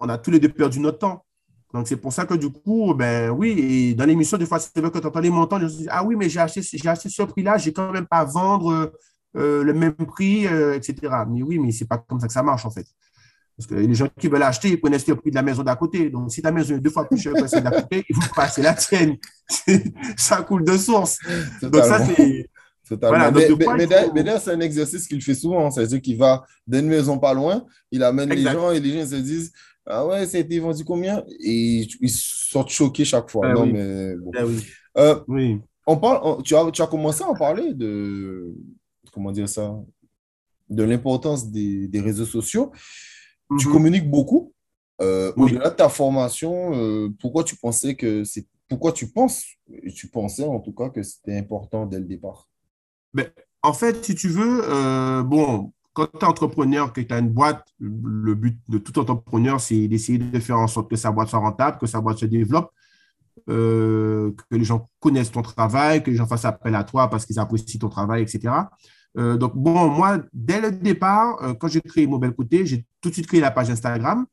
On 0.00 0.08
a 0.08 0.18
tous 0.18 0.30
les 0.30 0.38
deux 0.38 0.48
perdu 0.48 0.80
notre 0.80 0.98
temps. 0.98 1.24
Donc, 1.72 1.88
c'est 1.88 1.96
pour 1.96 2.12
ça 2.12 2.24
que 2.24 2.34
du 2.34 2.50
coup, 2.50 2.94
ben 2.94 3.30
oui, 3.30 3.94
dans 3.96 4.04
l'émission, 4.04 4.38
des 4.38 4.46
fois, 4.46 4.60
c'est 4.60 4.78
vrai 4.78 4.90
que 4.90 4.98
tu 4.98 5.06
entends 5.06 5.20
les 5.20 5.30
montants, 5.30 5.58
je 5.58 5.66
dis, 5.66 5.86
ah 5.90 6.04
oui, 6.04 6.14
mais 6.14 6.28
j'ai 6.28 6.38
acheté, 6.38 6.62
j'ai 6.62 6.88
acheté 6.88 7.08
ce 7.08 7.22
prix-là, 7.24 7.58
j'ai 7.58 7.72
quand 7.72 7.90
même 7.90 8.06
pas 8.06 8.18
à 8.18 8.24
vendre 8.24 8.92
euh, 9.36 9.64
le 9.64 9.74
même 9.74 9.94
prix, 9.94 10.44
etc. 10.46 11.24
Mais 11.28 11.42
oui, 11.42 11.58
mais 11.58 11.72
c'est 11.72 11.86
pas 11.86 11.98
comme 11.98 12.20
ça 12.20 12.28
que 12.28 12.32
ça 12.32 12.44
marche, 12.44 12.64
en 12.64 12.70
fait. 12.70 12.86
Parce 13.56 13.68
que 13.68 13.74
les 13.74 13.94
gens 13.94 14.08
qui 14.18 14.26
veulent 14.26 14.42
acheter, 14.42 14.70
ils 14.70 14.80
connaissent 14.80 15.06
le 15.06 15.14
prix 15.14 15.30
de 15.30 15.36
la 15.36 15.42
maison 15.42 15.62
d'à 15.62 15.76
côté. 15.76 16.10
Donc, 16.10 16.32
si 16.32 16.42
ta 16.42 16.50
maison 16.50 16.74
est 16.74 16.80
deux 16.80 16.90
fois 16.90 17.06
plus 17.08 17.18
chère 17.18 17.34
que 17.34 17.46
celle 17.46 17.62
d'à 17.62 17.70
côté, 17.70 18.04
il 18.08 18.16
faut 18.16 18.34
passer 18.34 18.62
la 18.62 18.74
tienne. 18.74 19.16
ça 20.16 20.42
coule 20.42 20.64
de 20.64 20.76
source. 20.76 21.18
Donc, 21.62 21.76
ça, 21.76 22.04
c'est. 22.04 22.48
Voilà, 23.00 23.30
mais, 23.30 23.86
d'ailleurs, 23.86 24.40
c'est 24.40 24.50
un 24.50 24.60
exercice 24.60 25.06
qu'il 25.06 25.22
fait 25.22 25.34
souvent. 25.34 25.70
C'est-à-dire 25.70 26.02
qu'il 26.02 26.18
va 26.18 26.44
d'une 26.66 26.86
maison 26.86 27.18
pas 27.18 27.32
loin, 27.32 27.64
il 27.90 28.02
amène 28.02 28.28
les 28.30 28.42
gens 28.42 28.72
et 28.72 28.80
les 28.80 28.92
gens 29.00 29.08
se 29.08 29.16
disent 29.16 29.52
Ah 29.86 30.04
ouais, 30.06 30.26
ça 30.26 30.36
a 30.36 30.40
été 30.40 30.58
vendu 30.58 30.84
combien? 30.84 31.22
Et 31.40 31.86
ils 32.00 32.10
sortent 32.10 32.70
choqués 32.70 33.04
chaque 33.04 33.30
fois. 33.30 33.46
Ben 33.46 33.54
non, 33.54 33.66
mais 33.66 34.16
bon. 34.16 34.30
Ben 34.32 34.44
oui. 34.44 34.64
Euh, 34.98 35.20
oui. 35.28 35.60
On 35.86 35.96
parle, 35.96 36.42
tu, 36.42 36.54
as, 36.56 36.70
tu 36.70 36.82
as 36.82 36.86
commencé 36.86 37.22
à 37.22 37.28
en 37.28 37.34
parler 37.34 37.72
de. 37.72 38.52
Comment 39.12 39.32
dire 39.32 39.48
ça 39.48 39.74
De 40.68 40.82
l'importance 40.82 41.50
des, 41.50 41.88
des 41.88 42.00
réseaux 42.00 42.26
sociaux. 42.26 42.70
Tu 43.58 43.68
mhm. 43.68 43.72
communiques 43.72 44.10
beaucoup. 44.10 44.52
Euh, 45.00 45.32
au-delà 45.36 45.70
de 45.70 45.74
ta 45.74 45.88
formation, 45.88 46.72
euh, 46.74 47.08
pourquoi 47.20 47.42
tu 47.42 47.56
pensais 47.56 47.94
que 47.94 48.24
c'est 48.24 48.46
pourquoi 48.68 48.92
tu 48.92 49.08
penses, 49.08 49.44
tu 49.94 50.08
pensais 50.08 50.44
en 50.44 50.58
tout 50.60 50.72
cas 50.72 50.88
que 50.88 51.02
c'était 51.02 51.36
important 51.36 51.84
dès 51.84 51.98
le 51.98 52.06
départ? 52.06 52.48
Ben, 53.12 53.26
en 53.62 53.72
fait, 53.72 54.04
si 54.04 54.14
tu 54.14 54.28
veux, 54.28 54.62
euh, 54.64 55.22
bon, 55.22 55.72
quand 55.92 56.06
tu 56.06 56.18
es 56.18 56.24
entrepreneur, 56.24 56.92
que 56.92 57.00
tu 57.00 57.12
as 57.12 57.18
une 57.18 57.28
boîte, 57.28 57.66
le 57.78 58.34
but 58.34 58.58
de 58.68 58.78
tout 58.78 58.98
entrepreneur, 58.98 59.60
c'est 59.60 59.86
d'essayer 59.86 60.18
de 60.18 60.40
faire 60.40 60.58
en 60.58 60.66
sorte 60.66 60.88
que 60.88 60.96
sa 60.96 61.12
boîte 61.12 61.28
soit 61.28 61.38
rentable, 61.38 61.78
que 61.78 61.86
sa 61.86 62.00
boîte 62.00 62.18
se 62.18 62.26
développe, 62.26 62.70
que 63.46 64.34
les 64.50 64.64
gens 64.64 64.88
connaissent 64.98 65.32
ton 65.32 65.42
travail, 65.42 66.02
que 66.02 66.10
les 66.10 66.16
gens 66.16 66.26
fassent 66.26 66.46
appel 66.46 66.74
à 66.74 66.84
toi 66.84 67.10
parce 67.10 67.26
qu'ils 67.26 67.38
apprécient 67.38 67.80
ton 67.80 67.90
travail, 67.90 68.22
etc. 68.22 68.54
Euh, 69.16 69.36
donc, 69.36 69.54
bon, 69.54 69.88
moi, 69.88 70.18
dès 70.32 70.60
le 70.60 70.72
départ, 70.72 71.42
euh, 71.42 71.54
quand 71.54 71.68
j'ai 71.68 71.80
créé 71.80 72.06
Mobile 72.06 72.32
Côté, 72.32 72.66
j'ai 72.66 72.84
tout 73.00 73.10
de 73.10 73.14
suite 73.14 73.26
créé 73.26 73.40
la 73.40 73.50
page 73.50 73.70
Instagram. 73.70 74.26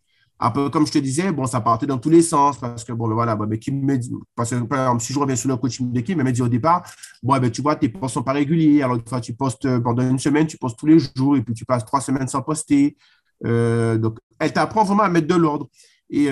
Peu 0.56 0.72
comme 0.72 0.88
je 0.88 0.92
te 0.92 0.98
disais, 0.98 1.32
bon, 1.32 1.46
ça 1.46 1.62
partait 1.62 1.86
dans 1.86 2.00
tous 2.00 2.10
les 2.10 2.24
sens 2.24 2.58
parce 2.58 2.84
que, 2.84 2.92
bon, 2.94 3.08
ben 3.08 3.14
voilà, 3.14 3.36
ben, 3.36 3.60
qui 3.60 3.72
me 3.72 3.96
dit, 3.96 4.12
parce 4.36 4.50
que, 4.50 4.56
par 4.64 4.80
exemple, 4.80 5.04
si 5.04 5.14
je 5.14 5.20
reviens 5.20 5.36
sur 5.36 5.50
le 5.50 5.56
coaching 5.56 5.92
d'équipe, 5.92 6.18
il 6.18 6.24
m'a 6.24 6.32
dit 6.32 6.42
au 6.42 6.48
départ, 6.48 6.84
bon, 7.22 7.38
ben, 7.40 7.52
tu 7.52 7.62
vois, 7.62 7.76
tes 7.76 7.90
posts 7.90 8.16
sont 8.16 8.24
pas 8.24 8.34
réguliers. 8.34 8.82
Alors, 8.82 8.98
fois, 9.08 9.22
tu 9.22 9.34
postes 9.36 9.66
euh, 9.66 9.80
pendant 9.80 10.02
une 10.02 10.18
semaine, 10.18 10.48
tu 10.48 10.58
postes 10.58 10.80
tous 10.80 10.88
les 10.88 10.98
jours 10.98 11.38
et 11.38 11.44
puis 11.44 11.54
tu 11.54 11.64
passes 11.64 11.86
trois 11.86 12.02
semaines 12.02 12.28
sans 12.28 12.42
poster. 12.42 12.98
donc, 13.44 14.18
elle 14.40 14.54
t'apprend 14.54 14.84
vraiment 14.84 15.04
à 15.04 15.10
mettre 15.10 15.28
de 15.28 15.36
l'ordre. 15.36 15.70
Et 16.10 16.28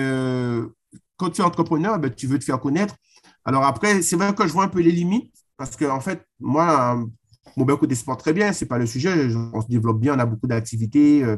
quand 1.16 1.30
tu 1.30 1.40
es 1.40 1.44
entrepreneur, 1.44 1.98
ben, 1.98 2.12
tu 2.12 2.26
veux 2.26 2.38
te 2.38 2.44
faire 2.44 2.60
connaître. 2.60 2.96
Alors, 3.44 3.64
après, 3.64 4.02
c'est 4.02 4.16
vrai 4.16 4.34
que 4.34 4.46
je 4.46 4.52
vois 4.52 4.64
un 4.64 4.68
peu 4.68 4.80
les 4.80 4.92
limites 4.92 5.32
parce 5.56 5.76
que, 5.76 5.84
en 5.84 6.00
fait, 6.00 6.26
moi, 6.40 7.00
Bon, 7.56 7.64
ben, 7.64 7.76
côté 7.76 7.94
sport, 7.94 8.16
très 8.16 8.32
bien, 8.32 8.52
ce 8.52 8.64
n'est 8.64 8.68
pas 8.68 8.78
le 8.78 8.86
sujet. 8.86 9.28
On 9.52 9.60
se 9.60 9.68
développe 9.68 10.00
bien, 10.00 10.14
on 10.14 10.18
a 10.18 10.26
beaucoup 10.26 10.46
d'activités, 10.46 11.24
euh, 11.24 11.36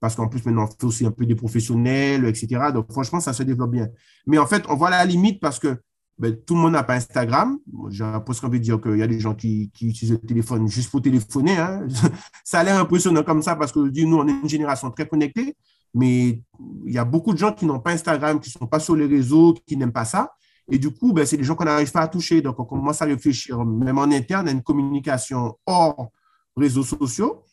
parce 0.00 0.16
qu'en 0.16 0.28
plus, 0.28 0.44
maintenant, 0.44 0.64
on 0.64 0.66
fait 0.66 0.84
aussi 0.84 1.06
un 1.06 1.10
peu 1.10 1.26
des 1.26 1.34
professionnels, 1.34 2.24
etc. 2.26 2.72
Donc, 2.72 2.90
franchement, 2.90 3.20
ça 3.20 3.32
se 3.32 3.42
développe 3.42 3.70
bien. 3.70 3.88
Mais 4.26 4.38
en 4.38 4.46
fait, 4.46 4.64
on 4.68 4.76
voit 4.76 4.90
la 4.90 5.04
limite 5.04 5.40
parce 5.40 5.58
que 5.58 5.78
ben, 6.18 6.36
tout 6.36 6.54
le 6.54 6.60
monde 6.60 6.72
n'a 6.72 6.82
pas 6.82 6.94
Instagram. 6.94 7.58
J'ai 7.90 8.04
presque 8.24 8.44
envie 8.44 8.58
de 8.58 8.64
dire 8.64 8.80
qu'il 8.80 8.96
y 8.96 9.02
a 9.02 9.06
des 9.06 9.20
gens 9.20 9.34
qui, 9.34 9.70
utilisent 9.80 10.12
le 10.12 10.18
téléphone 10.18 10.68
juste 10.68 10.90
pour 10.90 11.00
téléphoner. 11.02 11.56
Hein. 11.56 11.86
ça 12.44 12.60
a 12.60 12.64
l'air 12.64 12.78
impressionnant 12.78 13.22
comme 13.22 13.42
ça 13.42 13.56
parce 13.56 13.72
que 13.72 13.78
nous, 13.80 14.16
on 14.16 14.26
est 14.26 14.42
une 14.42 14.48
génération 14.48 14.90
très 14.90 15.06
connectée, 15.06 15.56
mais 15.94 16.42
il 16.86 16.92
y 16.92 16.98
a 16.98 17.04
beaucoup 17.04 17.32
de 17.32 17.38
gens 17.38 17.52
qui 17.52 17.66
n'ont 17.66 17.80
pas 17.80 17.92
Instagram, 17.92 18.40
qui 18.40 18.50
ne 18.50 18.52
sont 18.52 18.66
pas 18.66 18.80
sur 18.80 18.96
les 18.96 19.06
réseaux, 19.06 19.54
qui 19.66 19.76
n'aiment 19.76 19.92
pas 19.92 20.04
ça. 20.04 20.32
Et 20.72 20.78
du 20.78 20.90
coup, 20.90 21.12
ben, 21.12 21.26
c'est 21.26 21.36
des 21.36 21.44
gens 21.44 21.54
qu'on 21.54 21.66
n'arrive 21.66 21.92
pas 21.92 22.00
à 22.00 22.08
toucher. 22.08 22.40
Donc, 22.40 22.58
on 22.58 22.64
commence 22.64 23.02
à 23.02 23.04
réfléchir, 23.04 23.62
même 23.62 23.98
en 23.98 24.04
interne, 24.04 24.48
à 24.48 24.52
une 24.52 24.62
communication 24.62 25.58
hors 25.66 26.10
réseaux 26.56 26.82
sociaux. 26.82 27.44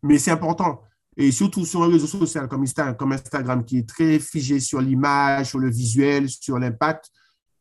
Mais 0.00 0.16
c'est 0.16 0.30
important. 0.30 0.82
Et 1.16 1.32
surtout 1.32 1.66
sur 1.66 1.82
un 1.82 1.88
réseau 1.88 2.06
social 2.06 2.46
comme 2.46 2.62
Instagram, 2.62 3.64
qui 3.64 3.78
est 3.78 3.88
très 3.88 4.20
figé 4.20 4.60
sur 4.60 4.80
l'image, 4.80 5.48
sur 5.48 5.58
le 5.58 5.68
visuel, 5.68 6.28
sur 6.28 6.56
l'impact, 6.60 7.10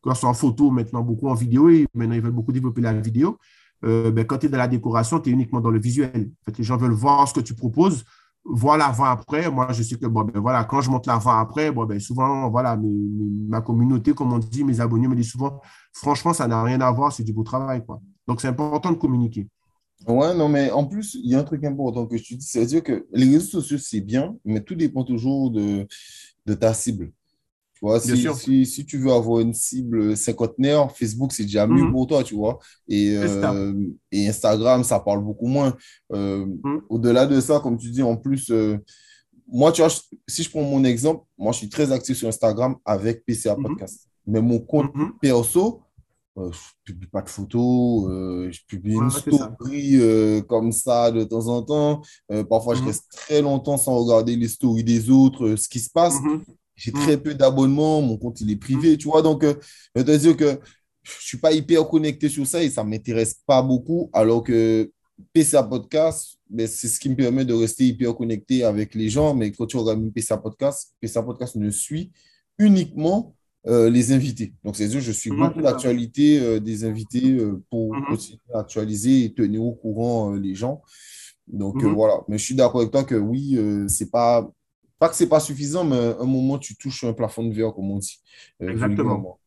que 0.03 0.13
ce 0.13 0.19
soit 0.19 0.29
en 0.29 0.35
photo, 0.35 0.69
maintenant 0.69 1.01
beaucoup 1.01 1.29
en 1.29 1.33
vidéo, 1.33 1.67
et 1.67 1.87
maintenant 1.95 2.13
ils 2.13 2.21
veulent 2.21 2.31
beaucoup 2.31 2.51
développer 2.51 2.81
la 2.81 2.93
vidéo. 2.93 3.39
Euh, 3.85 4.11
ben, 4.11 4.23
quand 4.23 4.37
tu 4.37 4.45
es 4.45 4.49
dans 4.49 4.59
la 4.59 4.67
décoration, 4.67 5.19
tu 5.19 5.31
es 5.31 5.33
uniquement 5.33 5.61
dans 5.61 5.71
le 5.71 5.79
visuel. 5.79 6.29
En 6.41 6.45
fait, 6.45 6.59
les 6.59 6.63
gens 6.63 6.77
veulent 6.77 6.91
voir 6.91 7.27
ce 7.27 7.33
que 7.33 7.39
tu 7.39 7.55
proposes 7.55 8.03
voir 8.47 8.77
l'avant-après. 8.77 9.49
Moi, 9.51 9.67
je 9.71 9.83
sais 9.83 9.97
que 9.97 10.05
bon, 10.05 10.23
ben, 10.23 10.39
voilà, 10.39 10.63
quand 10.63 10.81
je 10.81 10.89
monte 10.89 11.05
l'avant-après, 11.05 11.71
bon, 11.71 11.85
ben, 11.85 11.99
souvent, 11.99 12.49
voilà, 12.49 12.77
ma 12.77 13.61
communauté, 13.61 14.13
comme 14.13 14.33
on 14.33 14.39
dit, 14.39 14.63
mes 14.63 14.79
abonnés 14.79 15.07
me 15.07 15.15
disent 15.15 15.31
souvent, 15.31 15.61
franchement, 15.93 16.33
ça 16.33 16.47
n'a 16.47 16.63
rien 16.63 16.81
à 16.81 16.91
voir, 16.91 17.11
c'est 17.11 17.23
du 17.23 17.33
beau 17.33 17.43
travail. 17.43 17.85
Quoi. 17.85 18.01
Donc, 18.27 18.41
c'est 18.41 18.47
important 18.47 18.91
de 18.91 18.97
communiquer. 18.97 19.47
Ouais, 20.07 20.35
non, 20.35 20.47
mais 20.47 20.71
en 20.71 20.85
plus, 20.85 21.15
il 21.15 21.31
y 21.31 21.35
a 21.35 21.39
un 21.39 21.43
truc 21.43 21.63
important 21.65 22.05
que 22.05 22.17
je 22.17 22.35
dis, 22.35 22.41
c'est-à-dire 22.41 22.83
que 22.83 23.07
les 23.11 23.25
réseaux 23.25 23.61
sociaux, 23.61 23.77
c'est 23.79 24.01
bien, 24.01 24.35
mais 24.45 24.61
tout 24.61 24.75
dépend 24.75 25.03
toujours 25.03 25.51
de, 25.51 25.87
de 26.45 26.53
ta 26.53 26.73
cible 26.73 27.11
si, 27.99 28.65
si, 28.65 28.85
tu 28.85 28.97
veux 28.97 29.11
avoir 29.11 29.39
une 29.39 29.53
cible 29.53 30.15
cinquantenaire, 30.17 30.91
Facebook, 30.91 31.31
c'est 31.31 31.43
déjà 31.43 31.67
mieux 31.67 31.83
mhm. 31.83 31.91
pour 31.91 32.07
toi, 32.07 32.23
tu 32.23 32.35
vois. 32.35 32.59
Et, 32.87 33.15
euh, 33.15 33.73
et, 34.11 34.27
Instagram, 34.27 34.83
ça 34.83 34.99
parle 34.99 35.23
beaucoup 35.23 35.47
moins. 35.47 35.75
Euh, 36.13 36.45
mhm. 36.45 36.81
Au-delà 36.89 37.25
de 37.25 37.39
ça, 37.39 37.59
comme 37.59 37.77
tu 37.77 37.89
dis, 37.89 38.03
en 38.03 38.15
plus, 38.15 38.49
euh, 38.51 38.77
moi, 39.47 39.71
tu 39.71 39.81
vois, 39.81 39.91
si 40.27 40.43
je 40.43 40.49
prends 40.49 40.63
mon 40.63 40.83
exemple, 40.83 41.23
moi, 41.37 41.51
je 41.51 41.59
suis 41.59 41.69
très 41.69 41.91
actif 41.91 42.17
sur 42.17 42.27
Instagram 42.27 42.75
avec 42.85 43.25
PCA 43.25 43.55
mhm. 43.55 43.63
Podcast. 43.63 44.07
Mais 44.25 44.41
mon 44.41 44.59
compte 44.59 44.91
perso, 45.21 45.81
je 46.35 46.41
ne 46.43 46.51
publie 46.83 47.07
pas 47.07 47.21
de 47.21 47.29
photos, 47.29 48.51
je 48.51 48.59
publie 48.67 48.95
une 48.95 49.09
story 49.09 50.43
comme 50.47 50.73
ça 50.73 51.11
de 51.11 51.23
temps 51.23 51.47
en 51.47 51.63
temps. 51.63 52.01
parfois, 52.49 52.75
je 52.75 52.83
reste 52.83 53.05
très 53.09 53.41
longtemps 53.41 53.77
sans 53.77 53.97
regarder 54.03 54.35
les 54.35 54.49
stories 54.49 54.83
des 54.83 55.09
autres, 55.09 55.55
ce 55.55 55.69
qui 55.69 55.79
se 55.79 55.89
passe. 55.89 56.15
J'ai 56.77 56.91
mm. 56.91 56.93
très 56.93 57.17
peu 57.17 57.33
d'abonnements, 57.33 58.01
mon 58.01 58.17
compte 58.17 58.39
il 58.39 58.51
est 58.51 58.55
privé, 58.55 58.93
mm. 58.93 58.97
tu 58.97 59.07
vois. 59.09 59.21
Donc, 59.21 59.43
euh, 59.43 59.55
je 59.95 60.03
veux 60.03 60.17
dire 60.17 60.37
que 60.37 60.59
je 61.03 61.11
ne 61.11 61.21
suis 61.21 61.37
pas 61.37 61.51
hyper 61.51 61.87
connecté 61.87 62.29
sur 62.29 62.45
ça 62.45 62.63
et 62.63 62.69
ça 62.69 62.83
ne 62.83 62.89
m'intéresse 62.89 63.41
pas 63.45 63.61
beaucoup. 63.61 64.09
Alors 64.13 64.43
que 64.43 64.89
PCA 65.33 65.63
Podcast, 65.63 66.37
ben, 66.49 66.67
c'est 66.67 66.87
ce 66.87 66.99
qui 66.99 67.09
me 67.09 67.15
permet 67.15 67.43
de 67.43 67.53
rester 67.53 67.85
hyper 67.85 68.15
connecté 68.15 68.63
avec 68.63 68.93
les 68.93 69.09
gens. 69.09 69.33
Mais 69.33 69.51
quand 69.51 69.65
tu 69.65 69.77
regardes 69.77 70.07
PCA 70.13 70.37
Podcast, 70.37 70.93
PCA 71.01 71.23
Podcast 71.23 71.55
ne 71.55 71.71
suit 71.71 72.11
uniquement 72.59 73.33
euh, 73.65 73.89
les 73.89 74.11
invités. 74.11 74.53
Donc, 74.63 74.75
c'est-à-dire 74.75 75.01
je 75.01 75.11
suis 75.11 75.31
beaucoup 75.31 75.59
l'actualité 75.59 76.39
euh, 76.39 76.59
des 76.59 76.85
invités 76.85 77.37
pour 77.71 77.95
mhm. 77.95 78.05
continuer 78.05 78.39
à 78.53 78.59
actualiser 78.59 79.23
et 79.25 79.33
tenir 79.33 79.63
au 79.63 79.73
courant 79.73 80.33
les 80.33 80.53
gens. 80.53 80.83
Donc, 81.47 81.81
voilà. 81.83 82.19
Mais 82.27 82.37
je 82.37 82.43
suis 82.43 82.55
d'accord 82.55 82.81
avec 82.81 82.91
toi 82.91 83.03
que 83.03 83.15
oui, 83.15 83.57
c'est 83.87 84.11
pas, 84.11 84.47
pas 84.99 85.09
que 85.09 85.15
c'est 85.15 85.29
pas 85.29 85.39
suffisant, 85.39 85.83
mais 85.83 85.97
à 85.97 86.21
un 86.21 86.25
moment, 86.25 86.57
tu 86.57 86.75
touches 86.75 87.03
un 87.03 87.13
plafond 87.13 87.45
de 87.45 87.53
verre, 87.53 87.73
comme 87.73 87.91
on 87.91 87.97
dit. 87.97 88.19
Exactement. 88.59 89.39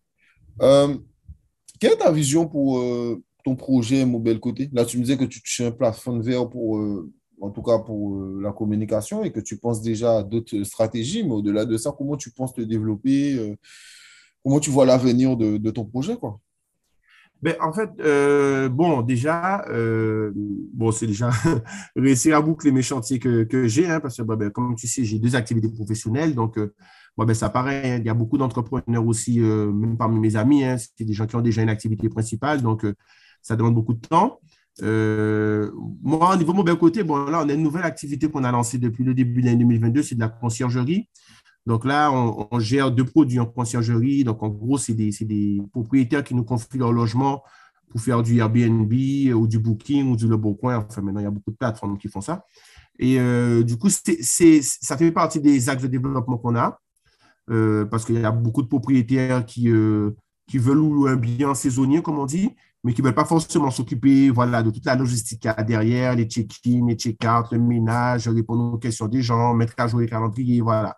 quelle 0.59 1.93
est 1.93 1.97
ta 1.97 2.13
vision 2.13 2.47
pour 2.47 2.83
ton 3.45 3.57
projet 3.57 4.05
Mobile 4.05 4.39
Côté? 4.41 4.71
Là, 4.73 4.85
tu 4.85 4.99
me 4.99 5.03
disais 5.03 5.17
que 5.17 5.25
tu 5.25 5.43
touches 5.43 5.63
un 5.63 5.73
plafond 5.73 6.17
de 6.17 6.23
verre 6.23 6.49
pour 6.49 6.79
en 7.43 7.51
tout 7.51 7.63
cas 7.63 7.79
pour 7.79 8.21
la 8.41 8.53
communication, 8.53 9.25
et 9.25 9.33
que 9.33 9.41
tu 9.41 9.57
penses 9.57 9.81
déjà 9.81 10.19
à 10.19 10.23
d'autres 10.23 10.63
stratégies, 10.63 11.25
mais 11.25 11.33
au-delà 11.33 11.65
de 11.65 11.77
ça, 11.79 11.91
comment 11.97 12.17
tu 12.17 12.31
penses 12.31 12.53
te 12.53 12.61
développer 12.61 13.57
comment 14.43 14.61
tu 14.61 14.71
vois 14.71 14.87
l'avenir 14.87 15.37
de, 15.37 15.71
ton 15.71 15.85
projet 15.85 16.17
quoi? 16.17 16.41
Ben, 17.43 17.57
en 17.61 17.73
fait, 17.73 17.91
euh, 18.01 18.69
bon, 18.69 19.01
déjà, 19.03 19.65
euh, 19.71 20.31
bon, 20.35 20.93
c'est 20.93 21.07
déjà 21.07 21.31
réussir 21.97 22.37
à 22.37 22.43
boucler 22.43 22.71
mes 22.71 22.83
chantiers 22.83 23.19
que, 23.19 23.67
j'ai, 23.67 23.89
hein, 23.89 24.01
parce 24.01 24.19
que, 24.19 24.23
ben, 24.23 24.51
comme 24.51 24.75
tu 24.75 24.87
sais, 24.87 25.05
j'ai 25.05 25.19
deux 25.19 25.37
activités 25.37 25.71
professionnelles, 25.71 26.35
donc, 26.35 26.59
euh, 26.59 26.75
ben, 27.17 27.33
ça 27.35 27.49
paraît, 27.49 27.93
hein, 27.93 27.97
il 27.99 28.07
y 28.07 28.11
a 28.11 28.15
beaucoup 28.15 28.37
d'entrepreneurs 28.37 29.07
aussi, 29.07 29.41
même 29.41 29.97
parmi 29.97 30.21
mes 30.21 30.37
amis, 30.37 30.65
hein, 30.65 30.77
c'est 30.79 31.05
des 31.05 31.13
gens 31.13 31.27
qui 31.27 31.37
ont 31.37 31.41
déjà 31.41 31.63
une 31.63 31.69
activité 31.69 32.09
principale, 32.09 32.63
donc, 32.63 32.87
ça 33.43 33.57
demande 33.57 33.75
beaucoup 33.75 33.95
de 33.95 34.01
temps. 34.01 34.41
moi, 34.83 36.35
au 36.35 36.37
niveau 36.37 36.53
mon 36.53 36.65
côté, 36.77 37.03
bon, 37.03 37.25
là, 37.25 37.43
on 37.45 37.49
a 37.49 37.53
une 37.53 37.63
nouvelle 37.63 37.85
activité 37.85 38.29
qu'on 38.31 38.45
a 38.45 38.53
lancée 38.53 38.79
depuis 38.79 39.05
le 39.05 39.15
début 39.15 39.41
de 39.41 39.47
l'année 39.47 39.65
2022, 39.65 40.03
c'est 40.03 40.15
de 40.15 40.21
la 40.21 40.29
conciergerie. 40.29 41.09
Donc 41.67 41.85
là, 41.85 42.11
on, 42.11 42.59
gère 42.59 42.91
deux 42.91 43.05
produits 43.05 43.39
en 43.39 43.47
conciergerie. 43.47 44.25
Donc 44.25 44.43
en 44.43 44.49
gros, 44.49 44.79
c'est 44.79 44.95
des, 44.95 45.63
propriétaires 45.73 46.25
qui 46.25 46.35
nous 46.35 46.45
confient 46.45 46.79
leur 46.79 46.93
logement 46.93 47.43
pour 47.89 48.01
faire 48.01 48.23
du 48.23 48.39
Airbnb 48.39 48.93
ou 49.35 49.47
du 49.47 49.59
Booking 49.59 50.11
ou 50.11 50.17
du 50.17 50.27
Le 50.27 50.37
Coin. 50.37 50.85
Enfin, 50.89 51.03
maintenant, 51.03 51.21
il 51.21 51.25
y 51.25 51.27
a 51.27 51.31
beaucoup 51.31 51.51
de 51.51 51.57
plateformes 51.57 51.99
qui 51.99 52.09
font 52.09 52.21
ça. 52.21 52.45
Et 52.99 53.19
euh, 53.19 53.63
du 53.63 53.77
coup, 53.77 53.89
ça 53.89 54.97
fait 54.97 55.13
partie 55.13 55.41
des 55.41 55.69
axes 55.69 55.83
de 55.83 55.89
développement 55.89 56.39
qu'on 56.39 56.57
a 56.57 56.79
euh, 57.51 57.85
parce 57.85 58.05
qu'il 58.05 58.21
y 58.21 58.25
a 58.25 58.31
beaucoup 58.31 58.63
de 58.63 58.69
propriétaires 58.69 59.45
qui, 59.45 59.71
euh, 59.71 60.11
qui 60.47 60.59
veulent 60.59 60.79
louer 60.79 61.13
un 61.13 61.17
bien 61.17 61.55
saisonnier, 61.55 62.03
comme 62.03 62.19
on 62.19 62.27
dit, 62.27 62.51
mais 62.85 62.93
qui 62.93 63.03
ne 63.03 63.07
veulent 63.07 63.15
pas 63.15 63.25
forcément 63.25 63.71
s'occuper 63.71 64.31
voilà, 64.31 64.63
de 64.63 64.71
toute 64.71 64.85
la 64.85 64.95
logistique 64.95 65.41
qu'il 65.41 65.51
y 65.51 65.61
a 65.61 65.63
derrière, 65.65 66.15
les 66.15 66.27
check-in, 66.27 66.87
les 66.87 66.95
check-out, 66.95 67.47
le 67.53 67.59
ménage, 67.59 68.29
répondre 68.29 68.75
aux 68.75 68.79
questions 68.79 69.09
des 69.09 69.23
gens, 69.23 69.55
mettre 69.55 69.75
à 69.79 69.89
jour 69.89 70.01
les 70.01 70.09
calendriers, 70.09 70.61
voilà. 70.61 70.97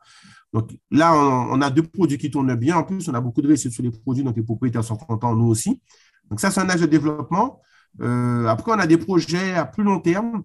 Donc 0.52 0.70
là, 0.90 1.14
on, 1.14 1.60
a 1.62 1.70
deux 1.70 1.82
produits 1.82 2.18
qui 2.18 2.30
tournent 2.30 2.54
bien. 2.54 2.76
En 2.76 2.84
plus, 2.84 3.08
on 3.08 3.14
a 3.14 3.20
beaucoup 3.20 3.40
de 3.40 3.48
réussite 3.48 3.72
sur 3.72 3.82
les 3.82 3.90
produits, 3.90 4.22
donc 4.22 4.36
les 4.36 4.42
propriétaires 4.42 4.84
sont 4.84 4.96
contents, 4.96 5.34
nous 5.34 5.46
aussi. 5.46 5.80
Donc 6.28 6.40
ça, 6.40 6.50
c'est 6.50 6.60
un 6.60 6.68
âge 6.68 6.80
de 6.80 6.86
développement. 6.86 7.62
Euh, 8.00 8.46
après, 8.46 8.72
on 8.72 8.78
a 8.78 8.86
des 8.86 8.98
projets 8.98 9.54
à 9.54 9.64
plus 9.64 9.82
long 9.82 10.00
terme. 10.00 10.44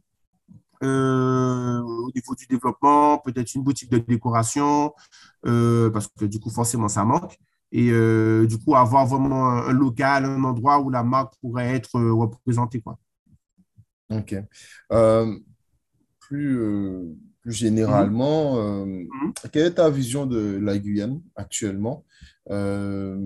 Euh, 0.83 1.81
au 1.81 2.11
niveau 2.13 2.35
du 2.35 2.45
développement, 2.45 3.17
peut-être 3.17 3.53
une 3.55 3.63
boutique 3.63 3.89
de 3.89 3.97
décoration, 3.97 4.93
euh, 5.45 5.89
parce 5.89 6.07
que 6.07 6.25
du 6.25 6.39
coup, 6.39 6.51
forcément, 6.51 6.87
ça 6.87 7.03
manque. 7.03 7.37
Et 7.73 7.91
du 8.47 8.57
coup, 8.59 8.75
avoir 8.75 9.05
vraiment 9.05 9.49
un, 9.49 9.73
local, 9.73 10.23
un 10.23 10.43
endroit 10.45 10.79
où 10.79 10.89
la 10.89 11.03
marque 11.03 11.33
pourrait 11.41 11.75
être 11.75 11.99
représentée. 11.99 12.79
Quoi. 12.79 12.97
OK. 14.09 14.35
plus 16.19 17.17
généralement, 17.47 18.57
euh, 18.57 18.85
mhm. 18.85 19.33
quelle 19.51 19.67
est 19.67 19.73
ta 19.75 19.89
vision 19.89 20.25
de 20.25 20.59
la 20.61 20.77
Guyane 20.77 21.21
actuellement 21.35 22.03
euh, 22.49 23.17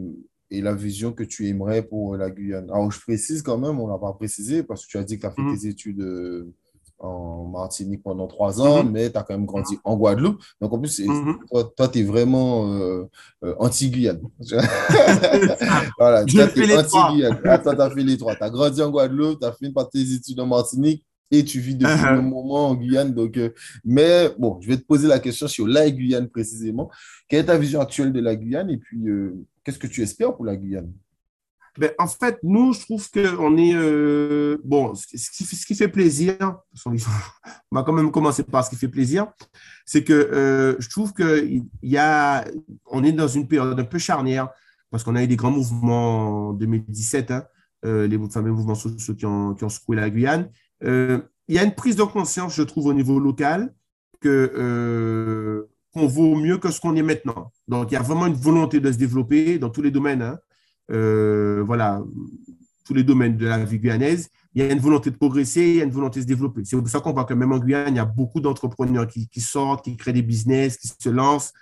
et 0.50 0.62
la 0.62 0.74
vision 0.74 1.12
que 1.12 1.24
tu 1.24 1.48
aimerais 1.48 1.82
pour 1.82 2.16
la 2.16 2.30
Guyane? 2.30 2.70
Alors, 2.70 2.92
je 2.92 3.00
précise 3.00 3.42
quand 3.42 3.58
même, 3.58 3.80
on 3.80 3.88
n'a 3.88 3.98
pas 3.98 4.14
précisé 4.14 4.64
parce 4.64 4.86
que 4.86 4.92
tu 4.92 4.98
as 4.98 5.04
dit 5.04 5.16
que 5.16 5.22
tu 5.22 5.28
as 5.28 5.32
fait 5.32 5.42
mhm. 5.42 5.58
tes 5.58 5.68
études 5.68 6.02
euh, 6.02 6.54
en 7.00 7.46
Martinique 7.46 8.04
pendant 8.04 8.28
trois 8.28 8.62
ans, 8.62 8.84
mhm. 8.84 8.92
mais 8.92 9.10
tu 9.10 9.18
as 9.18 9.24
quand 9.24 9.34
même 9.34 9.48
grandi 9.48 9.80
en 9.84 9.98
Guadeloupe. 9.98 10.40
Donc, 10.62 10.72
en 10.72 10.80
plus, 10.80 11.02
toi, 11.76 11.88
tu 11.88 12.00
es 12.00 12.04
vraiment 12.04 13.08
anti-Guyane. 13.58 14.22
voilà, 15.98 16.26
tu 16.26 16.40
anti-Guyane. 16.40 17.42
Ah, 17.44 17.54
as 17.54 17.90
fait 17.90 18.04
les 18.04 18.18
trois. 18.18 18.36
Tu 18.36 18.44
as 18.44 18.50
grandi 18.52 18.84
en 18.84 18.92
Guadeloupe, 18.92 19.40
tu 19.40 19.48
as 19.48 19.52
fait 19.52 19.66
une 19.66 19.74
partie 19.74 20.06
des 20.06 20.14
études 20.14 20.40
en 20.40 20.46
Martinique 20.46 21.04
et 21.32 21.46
tu 21.46 21.60
vis 21.60 21.76
depuis 21.76 21.94
uh-huh. 21.94 22.20
un 22.20 22.22
moment 22.22 22.70
en 22.70 22.76
Guyane. 22.76 23.14
Donc, 23.14 23.38
euh, 23.38 23.52
mais 23.86 24.30
bon, 24.38 24.60
je 24.62 24.68
vais 24.68 24.78
te 24.78 24.84
poser 24.84 25.08
la 25.08 25.20
question 25.20 25.48
sur 25.48 25.66
la 25.66 25.90
Guyane 25.90 26.28
précisément. 26.30 26.92
Quelle 27.28 27.40
est 27.40 27.46
ta 27.46 27.58
vision 27.58 27.80
actuelle 27.80 28.12
de 28.12 28.20
la 28.20 28.36
Guyane? 28.36 28.70
Et 28.70 28.78
puis 28.78 29.08
euh, 29.08 29.34
qu'est-ce 29.64 29.80
que 29.80 29.88
tu 29.88 30.02
espères 30.02 30.36
pour 30.36 30.46
la 30.46 30.58
Guyane? 30.58 30.92
Ben, 31.78 31.92
en 31.98 32.08
fait, 32.08 32.38
nous, 32.44 32.74
je 32.74 32.82
trouve 32.82 33.10
qu'on 33.10 33.58
est. 33.58 33.74
Euh, 33.74 34.58
bon, 34.66 34.94
ce 34.94 35.08
qui, 35.08 35.18
ce 35.46 35.66
qui, 35.66 35.74
fait 35.74 35.88
plaisir, 35.88 36.36
on 36.86 36.96
va 37.72 37.84
quand 37.84 37.94
même 37.94 38.12
commencer 38.12 38.44
par 38.44 38.66
ce 38.66 38.70
qui 38.70 38.76
fait 38.76 38.90
plaisir, 38.90 39.28
c'est 39.86 40.04
que 40.04 40.76
je 40.78 40.90
trouve 40.90 41.14
qu'il 41.14 41.64
y 41.82 41.98
a. 41.98 42.44
On 42.88 43.06
est 43.06 43.14
dans 43.14 43.30
une 43.30 43.48
période 43.48 43.80
un 43.80 43.86
peu 43.86 44.00
charnière 44.00 44.50
parce 44.90 45.06
qu'on 45.06 45.16
a 45.16 45.24
eu 45.24 45.28
des 45.28 45.38
grands 45.38 45.52
mouvements 45.52 46.50
en 46.50 46.54
2017, 46.54 47.32
hein, 47.32 47.46
les 47.84 48.20
fameux 48.30 48.52
mouvements 48.52 48.76
sociaux 48.76 49.16
qui 49.16 49.26
ont, 49.26 49.54
qui 49.54 49.64
ont 49.64 49.70
secoué 49.70 49.96
la 49.96 50.10
Guyane. 50.10 50.50
Euh, 50.84 51.20
il 51.48 51.56
y 51.56 51.60
a 51.60 51.64
une 51.64 51.76
prise 51.76 51.96
de 51.96 52.04
conscience, 52.04 52.56
je 52.56 52.64
trouve, 52.64 52.88
au 52.88 52.94
niveau 52.94 53.20
local, 53.20 53.74
que 54.20 54.52
euh, 54.56 55.64
qu'on 55.94 56.08
vaut 56.08 56.36
mieux 56.36 56.58
que 56.58 56.72
ce 56.72 56.80
qu'on 56.80 56.96
est 56.96 57.04
maintenant. 57.04 57.52
Donc, 57.68 57.92
il 57.92 57.96
y 57.96 57.98
a 57.98 58.02
vraiment 58.02 58.28
une 58.28 58.36
volonté 58.36 58.80
de 58.80 58.92
se 58.92 58.98
développer 58.98 59.60
dans 59.60 59.70
tous 59.70 59.82
les 59.82 59.92
domaines. 59.92 60.22
Hein. 60.22 60.40
Euh, 60.92 61.64
voilà, 61.66 62.02
tous 62.86 62.94
les 62.94 63.04
domaines 63.04 63.38
de 63.38 63.46
la 63.46 63.64
vie 63.64 63.80
guyanaise. 63.80 64.30
Il 64.54 64.64
y 64.64 64.68
a 64.68 64.72
une 64.72 64.80
volonté 64.80 65.12
de 65.12 65.16
progresser, 65.16 65.62
il 65.62 65.76
y 65.78 65.82
a 65.82 65.86
une 65.86 65.92
volonté 65.92 66.20
de 66.20 66.24
se 66.24 66.28
développer. 66.28 66.62
C'est 66.66 66.76
pour 66.76 66.88
ça 66.88 67.00
qu'on 67.00 67.14
voit 67.14 67.24
que 67.24 67.34
même 67.34 67.54
en 67.54 67.60
Guyane, 67.60 67.94
il 67.94 67.98
y 67.98 68.00
a 68.00 68.06
beaucoup 68.06 68.42
d'entrepreneurs 68.42 69.08
qui, 69.08 69.30
sortent, 69.40 69.86
qui 69.86 69.96
créent 69.96 70.12
des 70.12 70.22
business, 70.22 70.76
qui 70.76 70.90
se 70.90 71.10
lancent. 71.10 71.54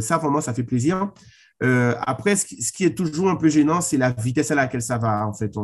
ça, 0.00 0.18
vraiment, 0.18 0.42
ça 0.42 0.52
fait 0.52 0.62
plaisir. 0.62 1.10
après, 1.60 2.36
ce 2.36 2.44
qui, 2.44 2.84
est 2.84 2.94
toujours 2.94 3.30
un 3.30 3.36
peu 3.36 3.48
gênant, 3.48 3.80
c'est 3.80 3.96
la 3.96 4.10
vitesse 4.10 4.50
à 4.50 4.54
laquelle 4.54 4.82
ça 4.82 4.98
va. 4.98 5.26
En 5.26 5.32
fait, 5.32 5.56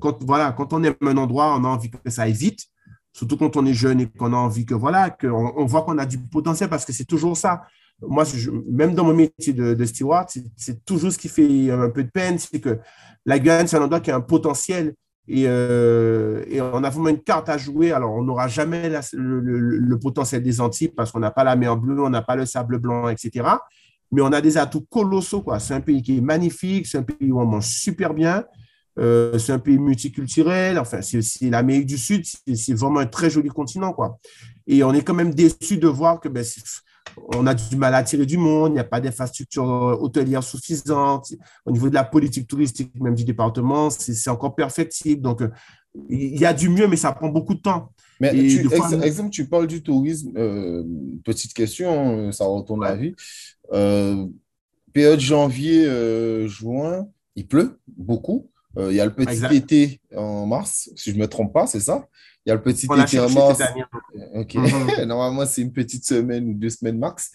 quand, 0.00 0.24
voilà, 0.24 0.52
quand 0.52 0.72
on 0.72 0.82
aime 0.82 0.94
un 1.02 1.16
endroit, 1.16 1.56
on 1.58 1.64
a 1.64 1.68
envie 1.68 1.90
que 1.90 2.10
ça 2.10 2.22
aille 2.22 2.32
vite, 2.32 2.60
surtout 3.12 3.36
quand 3.36 3.56
on 3.56 3.66
est 3.66 3.74
jeune 3.74 4.00
et 4.00 4.06
qu'on 4.06 4.32
a 4.32 4.36
envie 4.36 4.64
que, 4.64 4.74
voilà, 4.74 5.10
qu'on 5.10 5.52
on 5.56 5.66
voit 5.66 5.82
qu'on 5.82 5.98
a 5.98 6.06
du 6.06 6.18
potentiel 6.18 6.68
parce 6.68 6.84
que 6.84 6.92
c'est 6.92 7.04
toujours 7.04 7.36
ça. 7.36 7.62
Moi, 8.00 8.24
même 8.70 8.94
dans 8.94 9.04
mon 9.04 9.14
métier 9.14 9.52
de, 9.52 9.84
steward, 9.84 10.28
c'est 10.56 10.84
toujours 10.84 11.10
ce 11.10 11.18
qui 11.18 11.28
fait 11.28 11.70
un 11.70 11.90
peu 11.90 12.04
de 12.04 12.10
peine, 12.10 12.38
c'est 12.38 12.60
que 12.60 12.78
la 13.26 13.38
Guyane, 13.38 13.66
c'est 13.66 13.76
un 13.76 13.82
endroit 13.82 14.00
qui 14.00 14.12
a 14.12 14.16
un 14.16 14.20
potentiel 14.20 14.94
et, 15.30 15.44
euh, 15.46 16.42
et, 16.48 16.60
on 16.62 16.82
a 16.82 16.88
vraiment 16.88 17.10
une 17.10 17.20
carte 17.20 17.50
à 17.50 17.58
jouer. 17.58 17.92
Alors, 17.92 18.14
on 18.14 18.22
n'aura 18.22 18.48
jamais 18.48 18.88
le, 18.88 19.40
le, 19.40 19.98
potentiel 19.98 20.42
des 20.42 20.58
Antilles 20.60 20.88
parce 20.88 21.12
qu'on 21.12 21.18
n'a 21.18 21.30
pas 21.30 21.44
la 21.44 21.54
mer 21.54 21.76
bleue, 21.76 22.02
on 22.02 22.08
n'a 22.08 22.22
pas 22.22 22.34
le 22.34 22.46
sable 22.46 22.78
blanc, 22.78 23.10
etc. 23.10 23.46
Mais 24.10 24.22
on 24.22 24.32
a 24.32 24.40
des 24.40 24.56
atouts 24.56 24.86
colossaux. 24.88 25.44
C'est 25.58 25.74
un 25.74 25.82
pays 25.82 26.00
qui 26.00 26.16
est 26.16 26.20
magnifique, 26.22 26.86
c'est 26.86 26.96
un 26.96 27.02
pays 27.02 27.30
où 27.30 27.38
on 27.40 27.44
mange 27.44 27.66
super 27.66 28.14
bien. 28.14 28.44
Euh, 28.98 29.38
c'est 29.38 29.52
un 29.52 29.58
pays 29.58 29.78
multiculturel. 29.78 30.78
Enfin, 30.78 31.00
c'est 31.02 31.50
l'Amérique 31.50 31.86
du 31.86 31.98
Sud. 31.98 32.24
C'est 32.54 32.74
vraiment 32.74 33.00
un 33.00 33.06
très 33.06 33.30
joli 33.30 33.48
continent, 33.48 33.92
quoi. 33.92 34.18
Et 34.66 34.82
on 34.82 34.92
est 34.92 35.02
quand 35.02 35.14
même 35.14 35.34
déçu 35.34 35.78
de 35.78 35.88
voir 35.88 36.20
que 36.20 36.28
ben, 36.28 36.44
on 37.34 37.46
a 37.46 37.54
du 37.54 37.76
mal 37.76 37.94
à 37.94 37.98
attirer 37.98 38.26
du 38.26 38.36
monde. 38.36 38.72
Il 38.72 38.74
n'y 38.74 38.80
a 38.80 38.84
pas 38.84 39.00
d'infrastructure 39.00 39.64
hôtelière 39.64 40.42
suffisante. 40.42 41.32
Au 41.64 41.70
niveau 41.70 41.88
de 41.88 41.94
la 41.94 42.04
politique 42.04 42.48
touristique, 42.48 42.92
même 43.00 43.14
du 43.14 43.24
département, 43.24 43.90
c'est 43.90 44.30
encore 44.30 44.54
perfectible. 44.54 45.22
Donc, 45.22 45.42
euh, 45.42 45.50
il 46.08 46.38
y 46.38 46.44
a 46.44 46.52
du 46.52 46.68
mieux, 46.68 46.86
mais 46.86 46.96
ça 46.96 47.12
prend 47.12 47.28
beaucoup 47.28 47.54
de 47.54 47.60
temps. 47.60 47.92
Mais 48.20 48.32
tu, 48.32 48.68
exemple, 49.02 49.30
tu 49.30 49.48
parles 49.48 49.68
du 49.68 49.80
tourisme. 49.80 50.32
Euh, 50.36 50.82
petite 51.24 51.54
question, 51.54 52.32
ça 52.32 52.44
retourne 52.44 52.82
la 52.82 52.96
vie. 52.96 53.14
période 54.92 55.20
janvier, 55.20 55.86
juin, 56.48 57.06
il 57.36 57.46
pleut 57.46 57.78
beaucoup. 57.96 58.50
Euh, 58.78 58.92
il 58.92 58.96
y 58.96 59.00
a 59.00 59.06
le 59.06 59.12
petit 59.12 59.56
été 59.56 60.00
en 60.14 60.46
mars, 60.46 60.90
si 60.94 61.10
je 61.10 61.16
ne 61.16 61.20
me 61.22 61.26
trompe 61.26 61.52
pas, 61.52 61.66
c'est 61.66 61.80
ça? 61.80 62.06
Il 62.46 62.50
y 62.50 62.52
a 62.52 62.54
le 62.54 62.62
petit 62.62 62.86
été 62.86 63.18
en 63.18 63.30
mars. 63.30 63.60
Ok. 64.34 64.54
Mhm. 64.54 65.04
Normalement, 65.06 65.44
c'est 65.46 65.62
une 65.62 65.72
petite 65.72 66.04
semaine 66.04 66.48
ou 66.48 66.54
deux 66.54 66.70
semaines 66.70 66.98
max. 66.98 67.32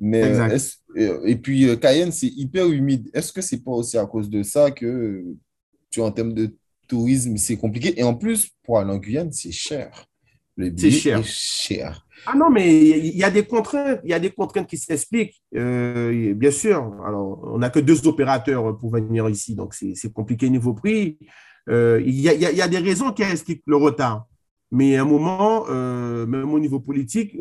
Mais 0.00 0.22
euh, 0.22 1.20
et 1.24 1.36
puis 1.36 1.68
euh, 1.68 1.76
Cayenne, 1.76 2.12
c'est 2.12 2.28
hyper 2.28 2.68
humide. 2.68 3.10
Est-ce 3.12 3.32
que 3.32 3.42
c'est 3.42 3.62
pas 3.62 3.72
aussi 3.72 3.98
à 3.98 4.06
cause 4.06 4.30
de 4.30 4.42
ça 4.42 4.70
que 4.70 5.24
tu 5.90 6.00
en 6.00 6.10
termes 6.12 6.32
de 6.32 6.56
tourisme, 6.86 7.36
c'est 7.36 7.56
compliqué? 7.56 7.98
Et 7.98 8.04
en 8.04 8.14
plus, 8.14 8.48
pour 8.62 8.78
aller 8.78 8.90
en 8.90 8.98
Guyane, 8.98 9.32
c'est 9.32 9.52
cher. 9.52 10.06
C'est 10.56 10.90
cher. 10.90 11.24
cher. 11.24 12.06
Ah 12.26 12.34
non, 12.36 12.50
mais 12.50 12.80
il 12.80 13.16
y 13.16 13.24
a 13.24 13.30
des 13.30 13.44
contraintes, 13.44 14.00
il 14.04 14.10
y 14.10 14.14
a 14.14 14.18
des 14.18 14.30
contraintes 14.30 14.66
qui 14.66 14.76
s'expliquent, 14.76 15.42
euh, 15.56 16.34
bien 16.34 16.50
sûr. 16.50 16.78
Alors, 17.06 17.40
on 17.44 17.58
n'a 17.58 17.70
que 17.70 17.80
deux 17.80 18.06
opérateurs 18.06 18.76
pour 18.78 18.90
venir 18.90 19.28
ici, 19.28 19.54
donc 19.54 19.74
c'est 19.74 20.12
compliqué 20.12 20.50
niveau 20.50 20.74
prix. 20.74 21.18
il 21.68 22.20
y, 22.20 22.28
a 22.28 22.68
des 22.68 22.78
raisons 22.78 23.12
qui 23.12 23.22
expliquent 23.22 23.62
le 23.66 23.76
retard. 23.76 24.26
Mais 24.70 24.96
à 24.96 25.02
un 25.02 25.04
moment, 25.06 25.66
même 25.66 26.52
au 26.52 26.58
niveau 26.58 26.80
politique, 26.80 27.36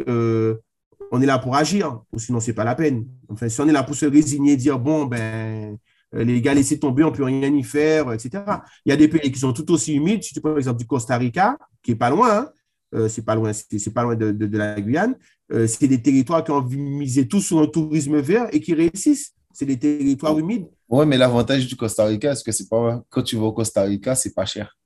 on 1.12 1.22
est 1.22 1.26
là 1.26 1.40
pour 1.40 1.56
agir, 1.56 2.02
ou 2.12 2.20
sinon, 2.20 2.40
ce 2.40 2.48
n'est 2.48 2.56
pas 2.56 2.64
la 2.64 2.76
peine. 2.76 3.06
Enfin, 3.30 3.50
si 3.50 3.60
on 3.62 3.68
est 3.68 3.74
là 3.74 3.84
pour 3.84 3.96
se 3.96 4.06
résigner, 4.06 4.58
dire, 4.58 4.80
bon, 4.80 5.06
ben, 5.06 5.78
les 6.14 6.42
gars, 6.42 6.54
laissez 6.54 6.80
tomber, 6.80 7.04
on 7.04 7.12
ne 7.12 7.16
peut 7.16 7.24
rien 7.24 7.54
y 7.54 7.64
faire, 7.64 8.14
etc. 8.14 8.44
Il 8.86 8.90
y 8.90 8.94
a 8.94 8.98
des 8.98 9.08
pays 9.08 9.32
qui 9.32 9.40
sont 9.40 9.54
tout 9.54 9.70
aussi 9.72 9.96
humides. 9.96 10.24
Si 10.24 10.34
tu 10.34 10.42
prends 10.42 10.54
l'exemple 10.54 10.80
du 10.80 10.88
Costa 10.88 11.18
Rica, 11.18 11.58
qui 11.82 11.92
n'est 11.92 11.98
pas 11.98 12.10
loin, 12.10 12.40
hein, 12.40 12.50
euh, 12.94 13.10
c'est 13.10 13.24
pas 13.24 13.36
loin, 13.36 13.52
c'est 13.54 13.94
pas 13.94 14.04
loin 14.04 14.16
de, 14.16 14.58
la 14.58 14.80
Guyane. 14.80 15.16
Euh, 15.52 15.68
c'est 15.68 15.88
des 15.88 16.02
territoires 16.02 16.44
qui 16.44 16.52
ont 16.52 16.62
misé 16.62 17.28
tout 17.28 17.42
sur 17.42 17.60
un 17.60 17.68
tourisme 17.68 18.20
vert 18.20 18.48
et 18.52 18.60
qui 18.60 18.74
réussissent. 18.74 19.34
C'est 19.54 19.66
des 19.66 19.78
territoires 19.78 20.38
humides. 20.38 20.68
Oui, 20.88 21.06
mais 21.06 21.18
l'avantage 21.18 21.68
du 21.68 21.76
Costa 21.76 22.06
Rica, 22.06 22.32
est-ce 22.32 22.44
que 22.44 22.52
c'est 22.52 22.70
pas 22.70 23.04
quand 23.10 23.24
tu 23.24 23.36
vas 23.38 23.46
au 23.46 23.52
Costa 23.52 23.82
Rica, 23.82 24.16
c'est 24.16 24.34
pas 24.34 24.46
cher? 24.46 24.78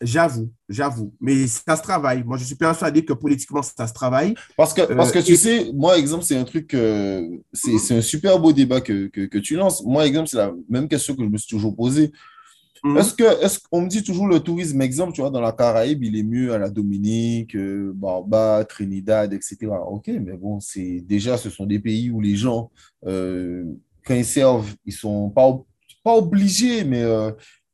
J'avoue, 0.00 0.50
j'avoue. 0.66 1.12
Mais 1.20 1.46
ça 1.46 1.76
se 1.76 1.82
travaille. 1.82 2.24
Moi, 2.24 2.38
je 2.38 2.44
suis 2.44 2.54
persuadé 2.54 3.04
que 3.04 3.12
politiquement, 3.12 3.60
ça 3.60 3.86
se 3.86 3.92
travaille. 3.92 4.34
Parce 4.56 4.72
que, 4.72 4.80
parce 4.94 5.12
que 5.12 5.18
euh, 5.18 5.22
tu 5.22 5.36
sais, 5.36 5.70
moi, 5.74 5.98
exemple, 5.98 6.24
c'est 6.24 6.36
un 6.36 6.44
truc, 6.44 6.74
c'est 7.52 7.96
un 7.96 8.00
super 8.00 8.38
beau 8.38 8.52
débat 8.52 8.80
que, 8.80 9.08
que, 9.08 9.26
que, 9.26 9.38
tu 9.38 9.56
lances. 9.56 9.84
Moi, 9.84 10.06
exemple, 10.06 10.28
c'est 10.28 10.38
la 10.38 10.52
même 10.70 10.88
question 10.88 11.14
que 11.14 11.22
je 11.22 11.28
me 11.28 11.36
suis 11.36 11.50
toujours 11.50 11.76
posée. 11.76 12.12
Mhm. 12.82 12.96
Est-ce 12.96 13.14
que, 13.14 13.44
est-ce 13.44 13.58
qu'on 13.70 13.82
me 13.82 13.88
dit 13.88 14.02
toujours 14.02 14.26
le 14.26 14.40
tourisme, 14.40 14.80
exemple, 14.80 15.12
tu 15.12 15.20
vois, 15.20 15.30
dans 15.30 15.40
la 15.40 15.52
Caraïbe, 15.52 16.02
il 16.02 16.16
est 16.16 16.22
mieux 16.22 16.54
à 16.54 16.58
la 16.58 16.70
Dominique, 16.70 17.54
euh, 17.54 17.92
Barbados, 17.94 18.64
Trinidad, 18.64 19.32
etc. 19.32 19.58
Ok, 19.86 20.08
mais 20.08 20.36
bon, 20.36 20.60
c'est 20.60 21.00
déjà, 21.00 21.36
ce 21.36 21.50
sont 21.50 21.66
des 21.66 21.78
pays 21.78 22.10
où 22.10 22.20
les 22.20 22.36
gens, 22.36 22.70
euh, 23.06 23.64
quand 24.06 24.14
ils 24.14 24.24
servent, 24.24 24.74
ils 24.86 24.94
sont 24.94 25.28
pas, 25.28 25.60
pas 26.02 26.14
obligés, 26.16 26.84
mais 26.84 27.02
euh, 27.02 27.32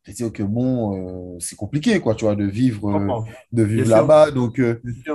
dire 0.08 0.32
que 0.32 0.42
bon, 0.42 0.96
euh, 0.96 1.36
c'est 1.38 1.56
compliqué, 1.56 2.00
quoi, 2.00 2.16
tu 2.16 2.24
vois, 2.24 2.34
de 2.34 2.44
vivre, 2.44 3.24
de 3.52 3.62
vivre 3.62 3.88
là-bas. 3.88 4.32
Donc, 4.32 4.60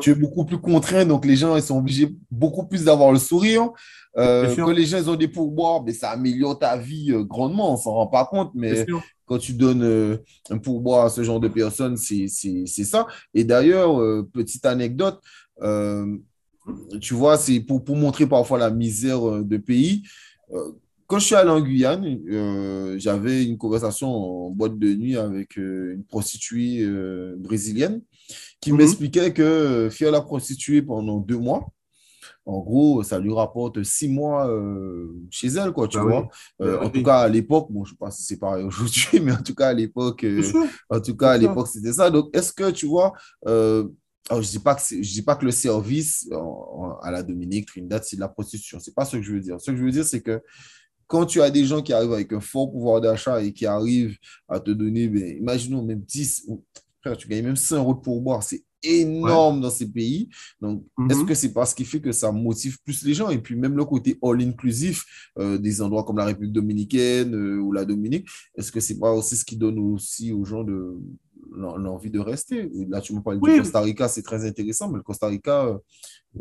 tu 0.01 0.09
es 0.09 0.15
beaucoup 0.15 0.45
plus 0.45 0.59
contraint. 0.59 1.05
Donc, 1.05 1.25
les 1.25 1.35
gens, 1.35 1.57
ils 1.57 1.61
sont 1.61 1.77
obligés 1.77 2.15
beaucoup 2.29 2.65
plus 2.65 2.85
d'avoir 2.85 3.11
le 3.11 3.19
sourire. 3.19 3.71
quand 4.15 4.71
les 4.71 4.85
gens 4.85 4.97
ils 4.97 5.09
ont 5.09 5.15
des 5.15 5.27
pourboires, 5.29 5.83
mais 5.83 5.93
ça 5.93 6.11
améliore 6.11 6.59
ta 6.59 6.77
vie 6.77 7.13
grandement. 7.25 7.73
On 7.73 7.77
s'en 7.77 7.93
rend 7.93 8.07
pas 8.07 8.25
compte, 8.25 8.51
mais 8.53 8.85
quand 9.31 9.37
tu 9.37 9.53
donnes 9.53 9.83
euh, 9.83 10.17
un 10.49 10.57
pourboire 10.57 11.05
à 11.05 11.09
ce 11.09 11.23
genre 11.23 11.39
de 11.39 11.47
personnes, 11.47 11.95
c'est 11.95 12.27
ça. 12.67 13.07
Et 13.33 13.45
d'ailleurs, 13.45 14.01
euh, 14.01 14.27
petite 14.29 14.65
anecdote, 14.65 15.21
euh, 15.61 16.17
tu 16.99 17.13
vois, 17.13 17.37
c'est 17.37 17.61
pour, 17.61 17.81
pour, 17.81 17.95
montrer 17.95 18.27
parfois 18.27 18.59
la 18.59 18.69
misère 18.69 19.21
de 19.41 19.55
pays. 19.55 20.03
quand 21.07 21.19
je 21.19 21.25
suis 21.27 21.35
allé 21.35 21.49
en 21.49 21.61
Guyane, 21.61 22.99
j'avais 22.99 23.45
une 23.45 23.57
conversation 23.57 24.09
en 24.09 24.49
boîte 24.49 24.77
de 24.77 24.93
nuit 24.95 25.15
avec 25.15 25.55
une 25.55 26.03
prostituée 26.09 26.85
brésilienne 27.37 28.01
qui 28.59 28.73
mhm. 28.73 28.79
m'expliquait 28.79 29.31
que 29.31 29.87
faire 29.89 30.11
la 30.11 30.19
prostituée 30.19 30.81
pendant 30.81 31.19
deux 31.19 31.37
mois, 31.37 31.69
en 32.45 32.59
gros, 32.59 33.03
ça 33.03 33.19
lui 33.19 33.33
rapporte 33.33 33.83
six 33.83 34.07
mois 34.07 34.49
euh, 34.49 35.13
chez 35.29 35.47
elle, 35.47 35.71
quoi, 35.71 35.87
tu 35.87 35.97
bah 35.97 36.03
vois. 36.03 36.29
Euh, 36.61 36.77
bah 36.77 36.85
en 36.85 36.89
tout 36.89 37.03
cas, 37.03 37.19
à 37.19 37.29
l'époque, 37.29 37.67
bon, 37.69 37.85
je 37.85 37.91
ne 37.91 37.93
sais 37.93 37.97
pas 37.99 38.11
si 38.11 38.23
c'est 38.23 38.37
pareil 38.37 38.63
aujourd'hui, 38.63 39.19
mais 39.21 39.31
en 39.31 39.43
tout 39.43 39.53
cas, 39.53 39.67
à 39.67 39.73
l'époque, 39.73 40.23
euh, 40.23 40.43
en 40.89 40.99
tout 40.99 41.15
cas, 41.15 41.31
à 41.31 41.37
l'époque, 41.37 41.67
c'était 41.67 41.93
ça. 41.93 42.09
Donc, 42.09 42.35
est-ce 42.35 42.51
que, 42.51 42.71
tu 42.71 42.87
vois, 42.87 43.13
je 43.45 43.85
ne 44.31 44.41
dis, 44.41 44.59
pas 44.59 44.75
que 44.75 45.01
dis 45.01 45.21
pas 45.21 45.35
que 45.35 45.45
le 45.45 45.51
service 45.51 46.27
à 47.01 47.11
la 47.11 47.21
Dominique, 47.21 47.67
Trinidad, 47.67 48.03
c'est 48.03 48.15
de 48.15 48.21
la 48.21 48.29
prostitution. 48.29 48.79
Ce 48.79 48.89
n'est 48.89 48.93
pas 48.93 49.05
ce 49.05 49.17
que 49.17 49.23
je 49.23 49.33
veux 49.33 49.39
dire. 49.39 49.61
Ce 49.61 49.69
que 49.69 49.77
je 49.77 49.83
veux 49.83 49.91
dire, 49.91 50.05
c'est 50.05 50.21
que 50.21 50.41
quand 51.05 51.25
tu 51.25 51.41
as 51.41 51.51
des 51.51 51.65
gens 51.65 51.81
qui 51.81 51.93
arrivent 51.93 52.13
avec 52.13 52.31
un 52.31 52.39
fort 52.39 52.71
pouvoir 52.71 53.01
d'achat 53.01 53.43
et 53.43 53.51
qui 53.51 53.65
arrivent 53.65 54.17
à 54.47 54.59
te 54.59 54.71
donner, 54.71 55.09
ben, 55.09 55.37
imaginons 55.37 55.83
même 55.83 56.01
10, 56.01 56.47
frère, 57.01 57.17
tu 57.17 57.27
gagnes 57.27 57.43
même 57.43 57.55
5 57.55 57.77
euros 57.77 57.93
de 57.93 57.99
pourboire, 57.99 58.41
c'est 58.41 58.63
énorme 58.83 59.61
dans 59.61 59.69
ces 59.69 59.89
pays. 59.89 60.29
Donc, 60.59 60.83
est-ce 61.09 61.19
mhm. 61.19 61.25
que 61.25 61.33
c'est 61.33 61.53
pas 61.53 61.65
ce 61.65 61.75
qui 61.75 61.85
fait 61.85 62.01
que 62.01 62.11
ça 62.11 62.31
motive 62.31 62.77
plus 62.83 63.03
les 63.03 63.13
gens? 63.13 63.29
Et 63.29 63.39
puis, 63.39 63.55
même 63.55 63.75
le 63.75 63.85
côté 63.85 64.17
all-inclusif 64.21 65.31
euh, 65.39 65.57
des 65.57 65.81
endroits 65.81 66.03
comme 66.03 66.17
la 66.17 66.25
République 66.25 66.53
dominicaine 66.53 67.35
euh, 67.35 67.59
ou 67.59 67.71
la 67.71 67.85
Dominique, 67.85 68.27
est-ce 68.55 68.71
que 68.71 68.79
c'est 68.79 68.99
pas 68.99 69.11
aussi 69.11 69.35
ce 69.35 69.45
qui 69.45 69.57
donne 69.57 69.79
aussi 69.79 70.31
aux 70.31 70.45
gens 70.45 70.63
de 70.63 70.97
l'envie 71.55 72.09
de 72.09 72.19
rester? 72.19 72.69
Là, 72.89 73.01
tu 73.01 73.13
me 73.13 73.21
parles 73.21 73.39
du 73.39 73.57
Costa 73.57 73.81
Rica, 73.81 74.07
c'est 74.07 74.23
très 74.23 74.45
intéressant, 74.45 74.89
mais 74.89 74.97
le 74.97 75.03
Costa 75.03 75.27
Rica, 75.27 75.79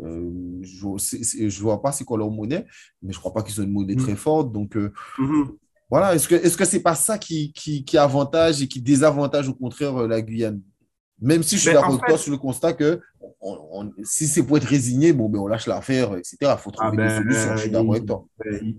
euh, 0.01 0.59
je 0.61 0.85
ne 0.87 1.61
vois 1.61 1.81
pas 1.81 1.91
c'est 1.91 2.05
quoi 2.05 2.17
leur 2.17 2.31
monnaie, 2.31 2.65
mais 3.01 3.13
je 3.13 3.19
crois 3.19 3.33
pas 3.33 3.43
qu'ils 3.43 3.59
ont 3.61 3.63
une 3.63 3.71
monnaie 3.71 3.95
mhm. 3.95 4.03
très 4.03 4.15
forte. 4.15 4.51
Donc, 4.51 4.75
mhm. 4.75 5.51
voilà, 5.89 6.15
est-ce 6.15 6.27
que 6.27 6.35
est-ce 6.35 6.57
que 6.57 6.65
c'est 6.65 6.81
pas 6.81 6.95
ça 6.95 7.17
qui, 7.17 7.51
qui, 7.53 7.83
qui 7.83 7.97
avantage 7.97 8.61
et 8.61 8.67
qui 8.67 8.81
désavantage 8.81 9.49
au 9.49 9.53
contraire 9.53 10.07
la 10.07 10.21
Guyane? 10.21 10.61
Même 11.21 11.43
si 11.43 11.55
je 11.55 11.61
suis 11.61 11.73
d'accord 11.73 11.93
avec 11.93 12.05
toi 12.05 12.17
sur 12.17 12.31
le 12.31 12.37
constat 12.37 12.73
que 12.73 12.99
si 14.03 14.27
c'est 14.27 14.43
pour 14.43 14.57
être 14.57 14.65
résigné, 14.65 15.13
bon, 15.13 15.29
ben, 15.29 15.39
on 15.39 15.47
lâche 15.47 15.67
l'affaire, 15.67 16.15
etc. 16.15 16.37
Il 16.41 16.57
faut 16.57 16.71
trouver 16.71 16.89
ah 16.89 16.91
des 16.91 16.97
ben, 16.97 17.17
solutions. 17.17 17.55
je 17.55 17.61
suis 17.61 17.69
d'accord 17.69 17.93
avec 17.93 18.05
toi. 18.05 18.25
Ben, 18.43 18.75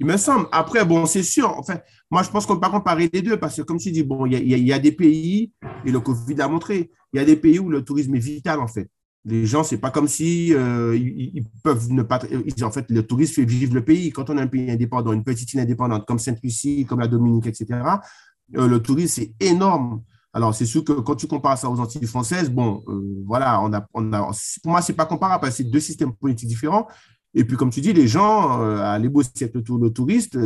il, 0.00 0.06
me 0.06 0.16
semble. 0.16 0.46
Après, 0.52 0.84
bon, 0.84 1.06
c'est 1.06 1.22
sûr. 1.22 1.50
Enfin, 1.56 1.78
moi, 2.10 2.22
je 2.22 2.30
pense 2.30 2.46
qu'on 2.46 2.54
ne 2.54 2.58
peut 2.58 2.66
pas 2.66 2.70
comparer 2.70 3.08
les 3.12 3.22
deux 3.22 3.36
parce 3.36 3.56
que, 3.56 3.62
comme 3.62 3.78
tu 3.78 3.90
dis, 3.90 4.02
bon, 4.02 4.26
il 4.26 4.32
y, 4.32 4.72
a, 4.72 4.78
des 4.78 4.92
pays, 4.92 5.52
et 5.84 5.90
le 5.90 6.00
Covid 6.00 6.34
l'a 6.34 6.48
montré, 6.48 6.90
il 7.12 7.18
y 7.18 7.20
a 7.20 7.24
des 7.24 7.36
pays 7.36 7.58
où 7.58 7.68
le 7.68 7.82
tourisme 7.82 8.14
est 8.14 8.20
vital, 8.20 8.60
en 8.60 8.68
fait. 8.68 8.88
Les 9.24 9.46
gens, 9.46 9.64
c'est 9.64 9.78
pas 9.78 9.90
comme 9.90 10.08
si 10.08 10.52
euh, 10.52 10.94
ils, 10.96 11.44
peuvent 11.62 11.90
ne 11.90 12.02
pas. 12.02 12.20
en 12.62 12.70
fait, 12.70 12.90
le 12.90 13.02
tourisme 13.04 13.34
fait 13.34 13.44
vivre 13.44 13.74
le 13.74 13.84
pays. 13.84 14.10
Quand 14.10 14.28
on 14.30 14.36
a 14.36 14.42
un 14.42 14.46
pays 14.46 14.70
indépendant, 14.70 15.12
une 15.12 15.24
petite 15.24 15.52
île 15.54 15.60
indépendante 15.60 16.04
comme 16.06 16.18
Sainte-Lucie, 16.18 16.84
comme 16.86 17.00
la 17.00 17.08
Dominique, 17.08 17.46
etc., 17.46 17.80
euh, 18.56 18.68
le 18.68 18.80
tourisme, 18.80 19.22
c'est 19.22 19.34
énorme. 19.40 20.02
Alors, 20.34 20.52
c'est 20.52 20.66
sûr 20.66 20.84
que 20.84 20.92
quand 20.92 21.14
tu 21.14 21.28
compares 21.28 21.56
ça 21.56 21.70
aux 21.70 21.78
Antilles 21.78 22.06
françaises, 22.06 22.50
bon, 22.50 22.82
euh, 22.88 23.22
voilà, 23.24 23.62
on 23.62 23.72
a, 23.72 23.86
on 23.94 24.12
a, 24.12 24.32
pour 24.62 24.72
moi, 24.72 24.82
ce 24.82 24.90
n'est 24.90 24.96
pas 24.96 25.06
comparable 25.06 25.40
parce 25.40 25.56
que 25.56 25.62
c'est 25.62 25.70
deux 25.70 25.80
systèmes 25.80 26.12
politiques 26.12 26.48
différents. 26.48 26.88
Et 27.34 27.44
puis, 27.44 27.56
comme 27.56 27.70
tu 27.70 27.80
dis, 27.80 27.92
les 27.92 28.08
gens, 28.08 28.60
euh, 28.60 28.78
aller 28.78 29.08
bosser 29.08 29.30
avec 29.42 29.54
le, 29.54 29.90
touriste, 29.90 30.36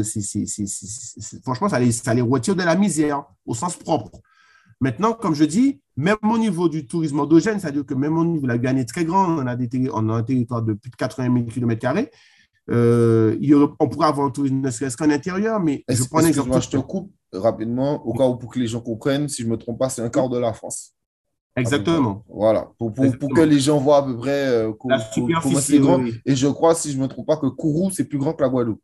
franchement, 1.42 1.70
ça 1.70 1.80
les, 1.80 1.90
ça 1.90 2.12
les 2.12 2.20
retire 2.20 2.54
de 2.54 2.62
la 2.62 2.76
misère 2.76 3.24
au 3.46 3.54
sens 3.54 3.76
propre. 3.76 4.20
Maintenant, 4.80 5.14
comme 5.14 5.34
je 5.34 5.44
dis, 5.44 5.80
même 5.96 6.16
au 6.22 6.38
niveau 6.38 6.68
du 6.68 6.86
tourisme 6.86 7.20
endogène, 7.20 7.58
c'est-à-dire 7.58 7.84
que 7.84 7.94
même 7.94 8.16
au 8.16 8.24
niveau 8.24 8.42
de 8.42 8.48
la 8.48 8.58
Guyane 8.58 8.78
est 8.78 8.88
très 8.88 9.06
grande, 9.06 9.40
on 9.40 9.46
a, 9.46 9.56
des, 9.56 9.90
on 9.92 10.08
a 10.10 10.14
un 10.14 10.22
territoire 10.22 10.62
de 10.62 10.74
plus 10.74 10.90
de 10.90 10.96
80 10.96 11.32
000 11.34 11.46
km, 11.46 12.08
euh, 12.70 13.36
on 13.80 13.88
pourrait 13.88 14.08
avoir 14.08 14.26
un 14.26 14.30
tourisme 14.30 14.60
ne 14.60 14.70
serait-ce 14.70 14.96
qu'en 14.96 15.10
intérieur, 15.10 15.60
mais 15.60 15.82
je 15.88 16.04
prends 16.04 16.18
un 16.18 16.26
exemple. 16.26 16.60
je 16.60 16.68
te 16.68 16.76
coupe 16.76 17.10
rapidement, 17.32 18.06
au 18.06 18.12
cas 18.12 18.26
où 18.26 18.36
pour 18.36 18.50
que 18.50 18.58
les 18.58 18.66
gens 18.66 18.80
comprennent, 18.80 19.28
si 19.28 19.42
je 19.42 19.46
ne 19.46 19.52
me 19.52 19.58
trompe 19.58 19.78
pas, 19.78 19.88
c'est 19.88 20.02
un 20.02 20.08
quart 20.08 20.28
de 20.28 20.38
la 20.38 20.52
France. 20.52 20.94
Exactement. 21.56 22.24
Voilà, 22.28 22.70
pour, 22.78 22.92
pour, 22.92 23.34
que 23.34 23.40
les 23.40 23.58
gens 23.58 23.78
voient 23.78 23.98
à 23.98 24.02
peu 24.02 24.16
près 24.16 24.46
euh, 24.46 24.72
comment 24.78 24.98
c'est 25.60 25.78
grand. 25.78 26.04
Et 26.24 26.36
je 26.36 26.46
crois, 26.46 26.74
si 26.74 26.92
je 26.92 26.96
ne 26.96 27.02
me 27.02 27.08
trompe 27.08 27.26
pas, 27.26 27.36
que 27.36 27.46
Kourou, 27.46 27.90
c'est 27.90 28.04
plus 28.04 28.18
grand 28.18 28.32
que 28.32 28.42
la 28.42 28.48
Guadeloupe. 28.48 28.80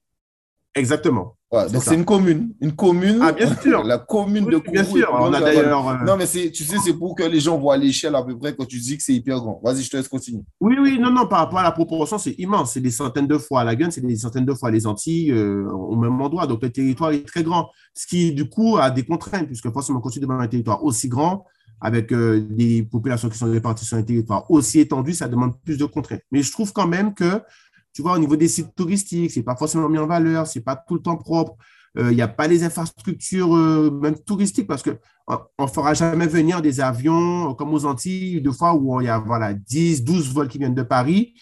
Exactement. 0.76 1.36
donc 1.52 1.82
c'est 1.82 1.94
une 1.94 2.04
commune. 2.04 2.52
Une 2.60 2.72
commune. 2.72 3.20
Ah, 3.22 3.30
bien 3.30 3.54
sûr. 3.56 3.84
la 3.84 3.98
commune 3.98 4.46
de 4.46 4.58
Kourou. 4.58 4.72
Bien 4.72 4.84
sûr. 4.84 5.08
On 5.12 5.32
a 5.32 5.40
d'ailleurs. 5.40 5.88
Euh, 5.88 6.04
non, 6.04 6.16
mais 6.16 6.26
tu 6.26 6.64
sais, 6.64 6.76
c'est 6.84 6.94
pour 6.94 7.14
que 7.14 7.22
les 7.22 7.38
gens 7.38 7.58
voient 7.58 7.76
l'échelle 7.76 8.16
à 8.16 8.22
peu 8.24 8.36
près 8.36 8.56
quand 8.56 8.66
tu 8.66 8.78
dis 8.78 8.96
que 8.96 9.02
c'est 9.02 9.12
hyper 9.12 9.38
grand. 9.38 9.60
Vas-y, 9.62 9.82
je 9.82 9.90
te 9.90 9.96
laisse 9.96 10.08
continuer. 10.08 10.42
Oui, 10.60 10.76
oui, 10.80 10.98
non, 10.98 11.12
non, 11.12 11.28
par 11.28 11.40
rapport 11.40 11.60
à 11.60 11.62
la 11.62 11.70
proportion, 11.70 12.18
c'est 12.18 12.34
immense. 12.38 12.72
C'est 12.72 12.80
des 12.80 12.90
centaines 12.90 13.28
de 13.28 13.38
fois 13.38 13.62
la 13.62 13.76
Gun, 13.76 13.90
c'est 13.90 14.00
des 14.00 14.16
centaines 14.16 14.46
de 14.46 14.54
fois 14.54 14.70
les 14.72 14.86
Antilles 14.86 15.30
euh, 15.30 15.70
au 15.70 15.94
même 15.94 16.20
endroit. 16.20 16.48
Donc 16.48 16.62
le 16.62 16.70
territoire 16.70 17.12
est 17.12 17.24
très 17.24 17.44
grand. 17.44 17.70
Ce 17.94 18.06
qui, 18.06 18.32
du 18.32 18.48
coup, 18.48 18.76
a 18.76 18.90
des 18.90 19.04
contraintes, 19.04 19.46
puisque 19.46 19.70
forcément, 19.72 20.00
quand 20.00 20.10
tu 20.10 20.20
demandes 20.20 20.42
un 20.42 20.48
territoire 20.48 20.82
aussi 20.82 21.08
grand, 21.08 21.44
avec 21.80 22.12
euh, 22.12 22.40
des 22.40 22.82
populations 22.82 23.28
qui 23.28 23.38
sont 23.38 23.50
réparties 23.50 23.84
sur 23.84 23.96
un 23.96 24.02
territoire 24.02 24.50
aussi 24.50 24.80
étendu, 24.80 25.12
ça 25.12 25.28
demande 25.28 25.60
plus 25.62 25.76
de 25.76 25.84
contraintes. 25.84 26.22
Mais 26.32 26.42
je 26.42 26.50
trouve 26.50 26.72
quand 26.72 26.86
même 26.88 27.14
que 27.14 27.42
tu 27.94 28.02
vois, 28.02 28.14
au 28.14 28.18
niveau 28.18 28.36
des 28.36 28.48
sites 28.48 28.74
touristiques, 28.74 29.30
c'est 29.30 29.42
pas 29.42 29.56
forcément 29.56 29.88
mis 29.88 29.98
en 29.98 30.06
valeur, 30.06 30.46
c'est 30.46 30.60
pas 30.60 30.76
tout 30.76 30.94
le 30.94 31.00
temps 31.00 31.16
propre. 31.16 31.56
Euh, 31.96 32.10
il 32.10 32.16
n'y 32.16 32.22
a 32.22 32.28
pas 32.28 32.48
les 32.48 32.64
infrastructures, 32.64 33.54
euh, 33.54 33.88
même 33.90 34.16
touristiques, 34.18 34.66
parce 34.66 34.82
qu'on 34.82 35.38
ne 35.60 35.66
fera 35.68 35.94
jamais 35.94 36.26
venir 36.26 36.60
des 36.60 36.80
avions 36.80 37.50
euh, 37.50 37.54
comme 37.54 37.72
aux 37.72 37.84
Antilles, 37.84 38.40
de 38.40 38.50
fois 38.50 38.74
où 38.74 39.00
il 39.00 39.04
y 39.04 39.08
a 39.08 39.20
voilà, 39.20 39.54
10, 39.54 40.02
12 40.02 40.32
vols 40.32 40.48
qui 40.48 40.58
viennent 40.58 40.74
de 40.74 40.82
Paris, 40.82 41.34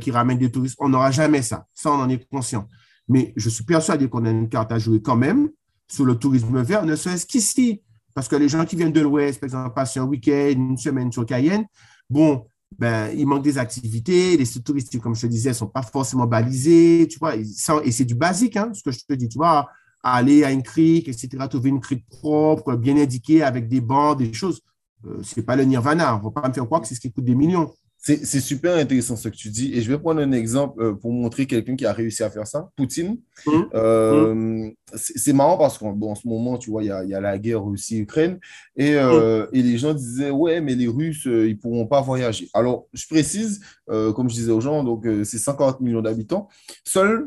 qui 0.00 0.10
ramènent 0.10 0.36
des 0.36 0.50
touristes. 0.50 0.76
On 0.78 0.90
n'aura 0.90 1.10
jamais 1.10 1.40
ça. 1.40 1.66
Ça, 1.72 1.90
on 1.90 1.94
en 1.94 2.08
est 2.10 2.28
conscient. 2.28 2.68
Mais 3.08 3.32
je 3.34 3.48
suis 3.48 3.64
persuadé 3.64 4.10
qu'on 4.10 4.26
a 4.26 4.30
une 4.30 4.50
carte 4.50 4.70
à 4.72 4.78
jouer 4.78 5.00
quand 5.00 5.16
même 5.16 5.48
sur 5.88 6.04
le 6.04 6.16
tourisme 6.16 6.60
vert, 6.60 6.84
ne 6.84 6.94
serait-ce 6.94 7.24
qu'ici. 7.24 7.82
Parce 8.14 8.28
que 8.28 8.36
les 8.36 8.50
gens 8.50 8.66
qui 8.66 8.76
viennent 8.76 8.92
de 8.92 9.00
l'Ouest, 9.00 9.40
par 9.40 9.46
exemple, 9.46 9.74
passent 9.74 9.96
un 9.96 10.04
week-end, 10.04 10.52
une 10.54 10.76
semaine 10.76 11.10
sur 11.10 11.24
Cayenne, 11.24 11.64
bon, 12.10 12.46
ben, 12.78 13.10
il 13.16 13.26
manque 13.26 13.42
des 13.42 13.58
activités, 13.58 14.36
les 14.36 14.44
sites 14.44 14.64
touristiques, 14.64 15.00
comme 15.00 15.14
je 15.14 15.22
te 15.22 15.26
disais, 15.26 15.50
ne 15.50 15.54
sont 15.54 15.68
pas 15.68 15.82
forcément 15.82 16.26
balisés, 16.26 17.06
tu 17.08 17.18
vois, 17.18 17.36
et 17.36 17.44
c'est 17.92 18.04
du 18.04 18.14
basique, 18.14 18.56
hein, 18.56 18.72
ce 18.74 18.82
que 18.82 18.90
je 18.90 18.98
te 19.06 19.14
dis, 19.14 19.28
tu 19.28 19.38
vois, 19.38 19.68
aller 20.02 20.44
à 20.44 20.50
une 20.50 20.62
crique, 20.62 21.08
etc., 21.08 21.28
trouver 21.48 21.70
une 21.70 21.80
crique 21.80 22.06
propre, 22.08 22.74
bien 22.74 22.96
indiquée, 22.96 23.42
avec 23.42 23.68
des 23.68 23.80
bancs, 23.80 24.18
des 24.18 24.32
choses, 24.32 24.60
euh, 25.06 25.22
ce 25.22 25.38
n'est 25.38 25.44
pas 25.44 25.56
le 25.56 25.64
nirvana, 25.64 26.16
on 26.16 26.18
ne 26.18 26.24
va 26.24 26.30
pas 26.30 26.48
me 26.48 26.52
faire 26.52 26.64
croire 26.66 26.80
que 26.80 26.88
c'est 26.88 26.94
ce 26.94 27.00
qui 27.00 27.12
coûte 27.12 27.24
des 27.24 27.34
millions. 27.34 27.72
C'est 28.06 28.40
super 28.40 28.76
intéressant 28.76 29.16
ce 29.16 29.30
que 29.30 29.34
tu 29.34 29.48
dis. 29.48 29.72
Et 29.72 29.80
je 29.80 29.90
vais 29.90 29.98
prendre 29.98 30.20
un 30.20 30.32
exemple 30.32 30.82
euh, 30.82 30.92
pour 30.92 31.10
montrer 31.10 31.46
quelqu'un 31.46 31.74
qui 31.74 31.86
a 31.86 31.92
réussi 31.94 32.22
à 32.22 32.28
faire 32.28 32.46
ça. 32.46 32.68
Poutine. 32.76 33.16
Mmh. 33.46 33.62
Euh, 33.74 34.70
c'est 34.94 35.32
marrant 35.32 35.56
parce 35.56 35.78
qu'en 35.78 35.92
bon, 35.92 36.14
ce 36.14 36.28
moment, 36.28 36.58
tu 36.58 36.70
vois, 36.70 36.82
il 36.82 36.88
y 36.88 37.14
a, 37.14 37.20
la 37.22 37.38
guerre 37.38 37.64
Russie-Ukraine. 37.64 38.38
Et, 38.76 38.96
euh, 38.96 39.44
mmh. 39.44 39.48
et, 39.54 39.62
les 39.62 39.78
gens 39.78 39.94
disaient, 39.94 40.28
ouais, 40.28 40.60
mais 40.60 40.74
les 40.74 40.86
Russes, 40.86 41.24
ils 41.24 41.48
ne 41.48 41.54
pourront 41.54 41.86
pas 41.86 42.02
voyager. 42.02 42.50
Alors, 42.52 42.88
je 42.92 43.06
précise, 43.06 43.62
comme 43.86 44.28
je 44.28 44.34
disais 44.34 44.52
aux 44.52 44.60
gens, 44.60 44.84
donc 44.84 45.06
c'est 45.24 45.38
50 45.38 45.80
millions 45.80 46.02
d'habitants. 46.02 46.48
Seuls 46.84 47.26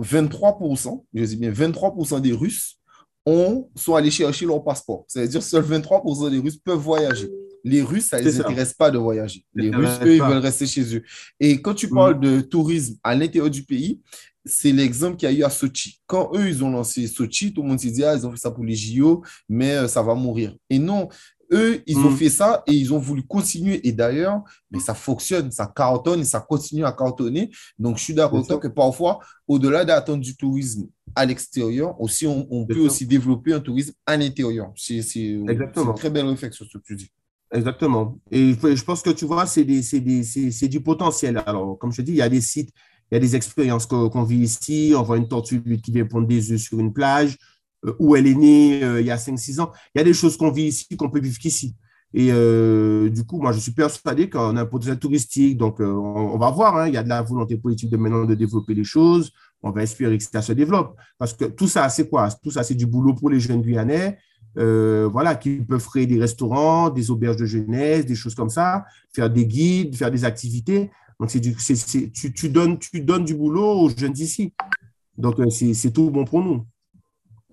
23%, 0.00 0.94
mmh. 0.94 1.00
je 1.12 1.24
dis 1.24 1.36
bien 1.36 1.50
23% 1.50 2.22
des 2.22 2.32
Russes 2.32 2.78
ont, 3.26 3.68
sont 3.74 3.94
allés 3.94 4.10
chercher 4.10 4.46
leur 4.46 4.64
passeport. 4.64 5.04
C'est-à-dire 5.08 5.42
seuls 5.42 5.64
23% 5.64 6.30
des 6.30 6.38
Russes 6.38 6.56
peuvent 6.56 6.78
voyager. 6.78 7.28
Les 7.66 7.82
Russes, 7.82 8.06
ça 8.06 8.20
ne 8.20 8.24
les 8.24 8.40
intéresse 8.40 8.74
pas 8.74 8.92
de 8.92 8.98
voyager. 8.98 9.44
Les 9.52 9.70
Russes, 9.70 9.98
eux, 10.02 10.14
ils 10.14 10.22
veulent 10.22 10.38
rester 10.38 10.66
chez 10.66 10.96
eux. 10.96 11.02
Et 11.40 11.60
quand 11.60 11.74
tu 11.74 11.88
parles 11.88 12.20
de 12.20 12.40
tourisme 12.40 12.94
à 13.02 13.12
l'intérieur 13.16 13.50
du 13.50 13.64
pays, 13.64 14.00
c'est 14.44 14.70
l'exemple 14.70 15.16
qu'il 15.16 15.28
y 15.28 15.34
a 15.34 15.34
eu 15.36 15.42
à 15.42 15.50
Sochi. 15.50 16.00
Quand 16.06 16.30
eux, 16.36 16.48
ils 16.48 16.62
ont 16.62 16.70
lancé 16.70 17.08
Sochi, 17.08 17.52
tout 17.52 17.62
le 17.62 17.68
monde 17.68 17.80
s'est 17.80 17.90
dit, 17.90 18.04
ah, 18.04 18.14
ils 18.14 18.24
ont 18.24 18.30
fait 18.30 18.38
ça 18.38 18.52
pour 18.52 18.62
les 18.62 18.76
JO, 18.76 19.24
mais 19.48 19.72
euh, 19.72 19.88
ça 19.88 20.00
va 20.00 20.14
mourir. 20.14 20.54
Et 20.70 20.78
non, 20.78 21.08
eux, 21.52 21.82
ils 21.88 21.98
ont 21.98 22.12
mm. 22.12 22.16
fait 22.16 22.28
ça 22.28 22.62
et 22.68 22.72
ils 22.72 22.94
ont 22.94 23.00
voulu 23.00 23.24
continuer. 23.24 23.84
Et 23.84 23.90
d'ailleurs, 23.90 24.44
mais 24.70 24.78
ça 24.78 24.94
fonctionne, 24.94 25.50
ça 25.50 25.66
cartonne 25.74 26.20
et 26.20 26.24
ça 26.24 26.38
continue 26.38 26.84
à 26.84 26.92
cartonner. 26.92 27.50
Donc, 27.80 27.98
je 27.98 28.04
suis 28.04 28.14
d'accord 28.14 28.46
que 28.60 28.68
parfois, 28.68 29.18
au-delà 29.48 29.84
d'attendre 29.84 30.22
du 30.22 30.36
tourisme 30.36 30.86
à 31.16 31.26
l'extérieur, 31.26 32.00
aussi, 32.00 32.28
on, 32.28 32.64
peut 32.64 32.78
aussi 32.78 33.06
développer 33.06 33.54
un 33.54 33.60
tourisme 33.60 33.92
à 34.06 34.16
l'intérieur. 34.16 34.72
C'est 34.76 35.00
une 35.16 35.68
très 35.96 36.10
belle 36.10 36.26
réflexion, 36.26 36.64
ce 36.70 36.78
que 36.78 36.84
tu 36.84 36.94
dis. 36.94 37.10
Exactement. 37.56 38.18
Et 38.30 38.52
je 38.52 38.84
pense 38.84 39.00
que 39.00 39.10
tu 39.10 39.24
vois, 39.24 39.46
c'est 39.46 39.64
du 39.64 40.80
potentiel. 40.82 41.42
Alors, 41.46 41.78
comme 41.78 41.90
je 41.90 41.98
te 41.98 42.02
dis, 42.02 42.12
il 42.12 42.18
y 42.18 42.22
a 42.22 42.28
des 42.28 42.42
sites, 42.42 42.70
il 43.10 43.14
y 43.14 43.16
a 43.16 43.20
des 43.20 43.34
expériences 43.34 43.86
qu'on 43.86 44.22
vit 44.24 44.40
ici. 44.40 44.92
On 44.94 45.02
voit 45.02 45.16
une 45.16 45.26
tortue 45.26 45.62
qui 45.82 45.90
vient 45.90 46.04
prendre 46.04 46.26
des 46.26 46.52
œufs 46.52 46.60
sur 46.60 46.78
une 46.78 46.92
plage, 46.92 47.38
euh, 47.86 47.94
où 47.98 48.14
elle 48.14 48.26
est 48.26 48.34
née 48.34 48.84
euh, 48.84 49.00
il 49.00 49.06
y 49.06 49.10
a 49.10 49.16
5-6 49.16 49.60
ans. 49.60 49.72
Il 49.94 49.98
y 49.98 50.00
a 50.02 50.04
des 50.04 50.12
choses 50.12 50.36
qu'on 50.36 50.50
vit 50.50 50.64
ici 50.64 50.96
qu'on 50.98 51.08
peut 51.08 51.20
vivre 51.20 51.38
qu'ici. 51.38 51.74
Et 52.12 52.28
euh, 52.30 53.08
du 53.08 53.24
coup, 53.24 53.40
moi, 53.40 53.52
je 53.52 53.58
suis 53.58 53.72
persuadé 53.72 54.28
qu'on 54.28 54.56
a 54.56 54.60
un 54.60 54.66
potentiel 54.66 54.98
touristique. 54.98 55.56
Donc, 55.56 55.80
on, 55.80 56.36
va 56.36 56.50
voir. 56.50 56.76
Hein. 56.76 56.88
il 56.88 56.94
y 56.94 56.98
a 56.98 57.02
de 57.02 57.08
la 57.08 57.22
volonté 57.22 57.56
politique 57.56 57.88
de 57.88 57.96
maintenant 57.96 58.26
de 58.26 58.34
développer 58.34 58.74
les 58.74 58.84
choses. 58.84 59.32
On 59.62 59.70
va 59.70 59.82
espérer 59.82 60.18
que 60.18 60.24
ça 60.24 60.42
se 60.42 60.52
développe. 60.52 60.94
Parce 61.16 61.32
que 61.32 61.46
tout 61.46 61.68
ça, 61.68 61.88
c'est 61.88 62.08
quoi? 62.10 62.28
Tout 62.42 62.50
ça, 62.50 62.62
c'est 62.62 62.74
du 62.74 62.86
boulot 62.86 63.14
pour 63.14 63.30
les 63.30 63.40
jeunes 63.40 63.62
Guyanais. 63.62 64.18
Euh, 64.58 65.08
voilà, 65.12 65.34
qui 65.34 65.60
peuvent 65.60 65.84
créer 65.84 66.06
des 66.06 66.18
restaurants, 66.18 66.88
des 66.88 67.10
auberges 67.10 67.36
de 67.36 67.44
jeunesse, 67.44 68.06
des 68.06 68.14
choses 68.14 68.34
comme 68.34 68.48
ça, 68.48 68.86
faire 69.14 69.28
des 69.28 69.46
guides, 69.46 69.94
faire 69.94 70.10
des 70.10 70.24
activités. 70.24 70.90
Donc, 71.20 71.30
c'est 71.30 71.40
du, 71.40 71.54
tu, 72.12 72.32
tu, 72.32 72.48
donnes, 72.48 72.78
tu 72.78 73.00
donnes 73.00 73.24
du 73.24 73.34
boulot 73.34 73.80
aux 73.80 73.90
jeunes 73.90 74.12
d'ici. 74.12 74.52
Donc, 75.16 75.38
euh, 75.40 75.50
c'est 75.50 75.90
tout 75.90 76.10
bon 76.10 76.24
pour 76.24 76.42
nous. 76.42 76.66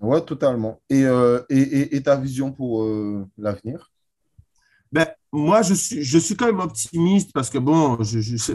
Oui, 0.00 0.24
totalement. 0.24 0.80
Et, 0.88 1.04
euh, 1.04 1.40
et, 1.50 1.96
et, 1.96 2.02
ta 2.02 2.16
vision 2.16 2.52
pour 2.52 2.86
l'avenir? 3.38 3.90
Ben, 4.92 5.06
Moi, 5.32 5.62
je 5.62 5.74
suis, 5.74 6.02
je 6.02 6.18
suis 6.18 6.36
quand 6.36 6.46
même 6.46 6.60
optimiste 6.60 7.32
parce 7.32 7.50
que, 7.50 7.58
bon, 7.58 8.02
je, 8.02 8.20
je, 8.20 8.52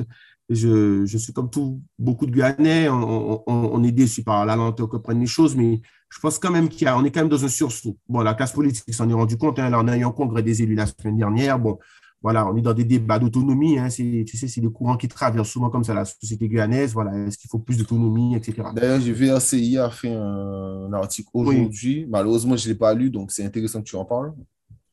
je, 0.49 1.05
je 1.05 1.17
suis 1.17 1.31
comme 1.31 1.49
tout, 1.49 1.81
beaucoup 1.97 2.25
de 2.25 2.31
Guyanais, 2.31 2.89
on, 2.89 3.43
on, 3.47 3.71
on, 3.73 3.83
est 3.83 3.91
déçu 3.91 4.23
par 4.23 4.45
la 4.45 4.55
lenteur 4.55 4.89
que 4.89 4.97
prennent 4.97 5.19
les 5.19 5.27
choses, 5.27 5.55
mais 5.55 5.81
je 6.09 6.19
pense 6.19 6.39
quand 6.39 6.51
même 6.51 6.69
qu'on 6.69 7.05
est 7.05 7.11
quand 7.11 7.19
même 7.21 7.29
dans 7.29 7.45
un 7.45 7.49
sursaut. 7.49 7.97
Bon, 8.07 8.21
la 8.21 8.33
classe 8.33 8.53
politique 8.53 8.93
s'en 8.93 9.07
est 9.09 9.13
rendu 9.13 9.37
compte. 9.37 9.59
Hein, 9.59 9.69
là, 9.69 9.79
on 9.79 9.87
a 9.87 9.95
eu 9.95 10.03
un 10.03 10.11
congrès 10.11 10.41
des 10.41 10.63
élus 10.63 10.73
la 10.73 10.87
semaine 10.87 11.17
dernière. 11.17 11.59
Bon, 11.59 11.77
voilà, 12.21 12.47
on 12.47 12.57
est 12.57 12.61
dans 12.61 12.73
des 12.73 12.83
débats 12.83 13.19
d'autonomie. 13.19 13.77
Hein, 13.77 13.89
tu 13.89 14.25
sais, 14.25 14.47
c'est 14.47 14.59
des 14.61 14.71
courants 14.71 14.97
qui 14.97 15.07
traversent 15.07 15.49
souvent 15.49 15.69
comme 15.69 15.83
ça 15.83 15.93
la 15.93 16.05
société 16.05 16.49
guyanaise. 16.49 16.93
Voilà, 16.93 17.15
est-ce 17.27 17.37
qu'il 17.37 17.49
faut 17.49 17.59
plus 17.59 17.77
d'autonomie, 17.77 18.35
etc. 18.35 18.69
D'ailleurs, 18.73 18.99
j'ai 18.99 19.13
vu 19.13 19.29
RCI 19.29 19.77
a 19.77 19.89
fait 19.91 20.13
un, 20.13 20.91
article 20.93 21.29
aujourd'hui. 21.33 22.07
Malheureusement, 22.09 22.57
je 22.57 22.67
ne 22.67 22.73
l'ai 22.73 22.77
pas 22.77 22.93
lu, 22.95 23.11
donc 23.11 23.31
c'est 23.31 23.45
intéressant 23.45 23.81
que 23.81 23.87
tu 23.87 23.95
en 23.95 24.05
parles. 24.05 24.33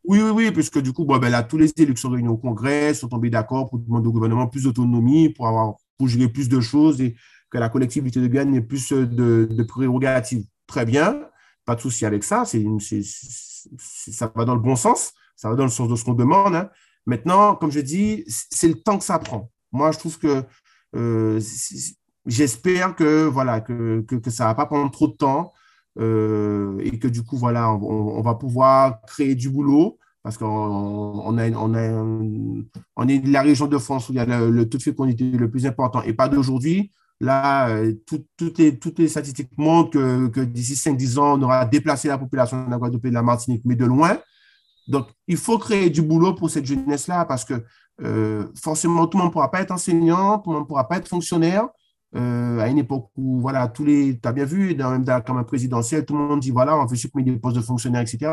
Oui, 0.07 0.21
oui, 0.23 0.31
oui, 0.31 0.51
puisque 0.53 0.81
du 0.81 0.93
coup, 0.93 1.05
ben 1.05 1.29
là, 1.29 1.43
tous 1.43 1.59
les 1.59 1.73
élus 1.77 1.95
qui 1.95 2.01
sont 2.01 2.11
réunis 2.11 2.29
au 2.29 2.37
Congrès 2.37 2.95
sont 2.95 3.09
tombés 3.09 3.31
d'accord 3.31 3.69
pour 3.69 3.81
demander 3.81 4.07
au 4.07 4.13
gouvernement 4.13 4.47
plus 4.47 4.63
d'autonomie, 4.63 5.31
pour 5.31 5.49
avoir 5.49 5.75
plus 5.99 6.49
de 6.49 6.61
choses 6.61 7.01
et 7.01 7.17
que 7.51 7.59
la 7.59 7.69
collectivité 7.69 8.21
de 8.21 8.27
Guyane 8.27 8.55
ait 8.55 8.61
plus 8.61 8.93
de, 8.93 9.49
de 9.51 9.63
prérogatives 9.65 10.45
très 10.67 10.85
bien, 10.85 11.23
pas 11.65 11.75
de 11.75 11.81
souci 11.81 12.07
avec 12.07 12.23
ça, 12.23 12.45
c'est, 12.45 12.65
ça 13.79 14.33
va 14.35 14.45
dans 14.45 14.55
le 14.55 14.61
bon 14.61 14.77
sens, 14.77 15.13
ça 15.35 15.51
va 15.51 15.57
dans 15.57 15.65
le 15.65 15.71
sens 15.71 15.89
de 15.89 15.97
ce 15.97 16.05
qu'on 16.05 16.15
demande. 16.15 16.55
Hein. 16.55 16.71
Maintenant, 17.07 17.57
comme 17.57 17.73
je 17.73 17.81
dis, 17.81 18.25
c'est 18.29 18.69
le 18.69 18.75
temps 18.75 18.99
que 18.99 19.05
ça 19.05 19.19
prend. 19.19 19.51
Moi, 19.73 19.91
je 19.93 19.99
trouve 19.99 20.19
que 20.19 20.45
euh, 20.95 21.41
j'espère 22.27 22.95
que, 22.95 23.25
voilà, 23.25 23.61
que, 23.61 24.03
que, 24.03 24.31
ça 24.31 24.45
ne 24.45 24.49
va 24.51 24.55
pas 24.55 24.67
prendre 24.67 24.91
trop 24.91 25.09
de 25.09 25.17
temps 25.17 25.53
euh, 25.99 26.79
et 26.81 26.99
que 26.99 27.09
du 27.09 27.23
coup, 27.23 27.37
voilà, 27.37 27.73
on, 27.73 28.21
va 28.23 28.35
pouvoir 28.35 29.01
créer 29.03 29.35
du 29.35 29.51
boulot 29.51 29.99
parce 30.23 30.37
qu'on 30.39 31.39
est 31.39 33.27
la 33.27 33.43
région 33.43 33.67
de 33.67 33.79
France 33.79 34.09
où 34.09 34.13
il 34.13 34.17
y 34.17 34.21
a 34.21 34.27
le, 34.27 34.51
le 34.51 34.69
taux 34.69 34.79
de 34.79 34.83
fécondité 34.83 35.25
le 35.31 35.51
plus 35.51 35.67
important 35.67 36.03
et 36.03 36.13
pas 36.13 36.29
d'aujourd'hui. 36.29 36.91
Là, 37.21 37.69
euh, 37.71 37.95
les, 38.59 38.79
toutes 38.79 38.99
les 38.99 39.09
statistiques 39.09 39.57
montrent 39.57 39.91
que, 39.91 40.41
d'ici 40.45 40.75
5-10 40.75 41.19
ans, 41.19 41.39
on 41.39 41.43
aura 41.43 41.65
déplacé 41.65 42.09
la 42.09 42.19
population 42.19 42.67
de 42.67 42.71
la 42.71 42.77
Guadeloupe 42.77 43.07
et 43.07 43.09
de 43.09 43.15
la 43.15 43.23
Martinique, 43.23 43.63
mais 43.65 43.77
de 43.77 43.87
loin. 43.87 44.19
Donc, 44.89 45.09
il 45.27 45.37
faut 45.37 45.59
créer 45.59 45.91
du 45.91 46.03
boulot 46.03 46.35
pour 46.35 46.51
cette 46.51 46.67
jeunesse-là 46.67 47.25
parce 47.25 47.45
que 47.45 47.55
euh, 48.03 48.47
forcément, 48.63 49.07
tout 49.07 49.17
le 49.17 49.23
monde 49.23 49.31
ne 49.31 49.33
pourra 49.33 49.51
pas 49.51 49.63
être 49.63 49.71
enseignant, 49.71 50.39
tout 50.39 50.51
le 50.51 50.57
monde 50.57 50.65
ne 50.65 50.69
pourra 50.69 50.87
pas 50.87 50.99
être 50.99 51.09
fonctionnaire. 51.09 51.69
Euh, 52.17 52.59
à 52.61 52.69
une 52.69 52.79
époque 52.79 53.11
où, 53.17 53.41
voilà, 53.41 53.69
tous 53.69 53.85
les, 53.85 54.19
tu 54.19 54.29
as 54.29 54.33
bien 54.33 54.45
vu, 54.45 54.75
dans, 54.75 54.99
dans, 54.99 55.21
comme 55.21 55.37
un 55.37 55.45
présidentiel, 55.45 56.05
tout 56.05 56.17
le 56.17 56.21
monde 56.21 56.41
dit, 56.41 56.51
voilà, 56.51 56.77
on 56.79 56.87
veut 56.87 56.97
supprimer 56.97 57.31
des 57.31 57.39
postes 57.39 57.57
de 57.57 57.63
fonctionnaires, 57.63 58.03
etc. 58.03 58.33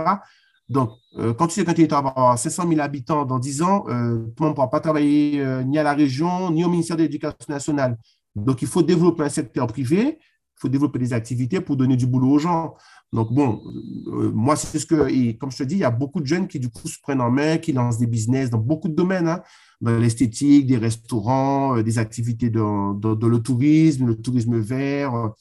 Donc, 0.69 0.91
quand 1.37 1.47
tu 1.47 1.55
sais 1.55 1.65
qu'un 1.65 1.73
territoire 1.73 2.01
va 2.01 2.09
avoir 2.09 2.39
500 2.39 2.67
000 2.69 2.79
habitants 2.79 3.25
dans 3.25 3.37
10 3.37 3.61
ans, 3.61 3.81
tout 3.81 3.91
le 3.91 4.23
monde 4.39 4.49
ne 4.49 4.53
pourra 4.53 4.69
pas 4.69 4.79
travailler 4.79 5.43
ni 5.65 5.77
à 5.77 5.83
la 5.83 5.93
région, 5.93 6.49
ni 6.51 6.63
au 6.63 6.69
ministère 6.69 6.95
de 6.95 7.03
l'Éducation 7.03 7.35
nationale. 7.49 7.97
Donc, 8.33 8.61
il 8.61 8.67
faut 8.67 8.81
développer 8.81 9.23
un 9.23 9.29
secteur 9.29 9.67
privé, 9.67 10.19
faut 10.63 10.69
développer 10.69 10.99
des 10.99 11.13
activités 11.13 11.61
pour 11.61 11.75
donner 11.75 11.95
du 11.97 12.07
boulot 12.07 12.31
aux 12.31 12.39
gens. 12.39 12.75
Donc, 13.11 13.31
bon, 13.31 13.61
euh, 14.07 14.31
moi, 14.33 14.55
c'est 14.55 14.79
ce 14.79 14.85
que, 14.85 15.31
comme 15.33 15.51
je 15.51 15.57
te 15.57 15.63
dis, 15.63 15.75
il 15.75 15.81
y 15.81 15.83
a 15.83 15.91
beaucoup 15.91 16.19
de 16.19 16.25
jeunes 16.25 16.47
qui, 16.47 16.59
du 16.59 16.69
coup, 16.69 16.87
se 16.87 16.99
prennent 16.99 17.21
en 17.21 17.29
main, 17.29 17.57
qui 17.57 17.71
lancent 17.73 17.99
des 17.99 18.07
business 18.07 18.49
dans 18.49 18.57
beaucoup 18.57 18.87
de 18.87 18.95
domaines, 18.95 19.27
hein, 19.27 19.41
dans 19.81 19.97
l'esthétique, 19.97 20.65
des 20.65 20.77
restaurants, 20.77 21.77
euh, 21.77 21.83
des 21.83 21.99
activités 21.99 22.49
dans, 22.49 22.93
le 22.93 23.39
tourisme, 23.39 24.07
le 24.07 24.15
tourisme 24.15 24.57
vert. 24.57 25.31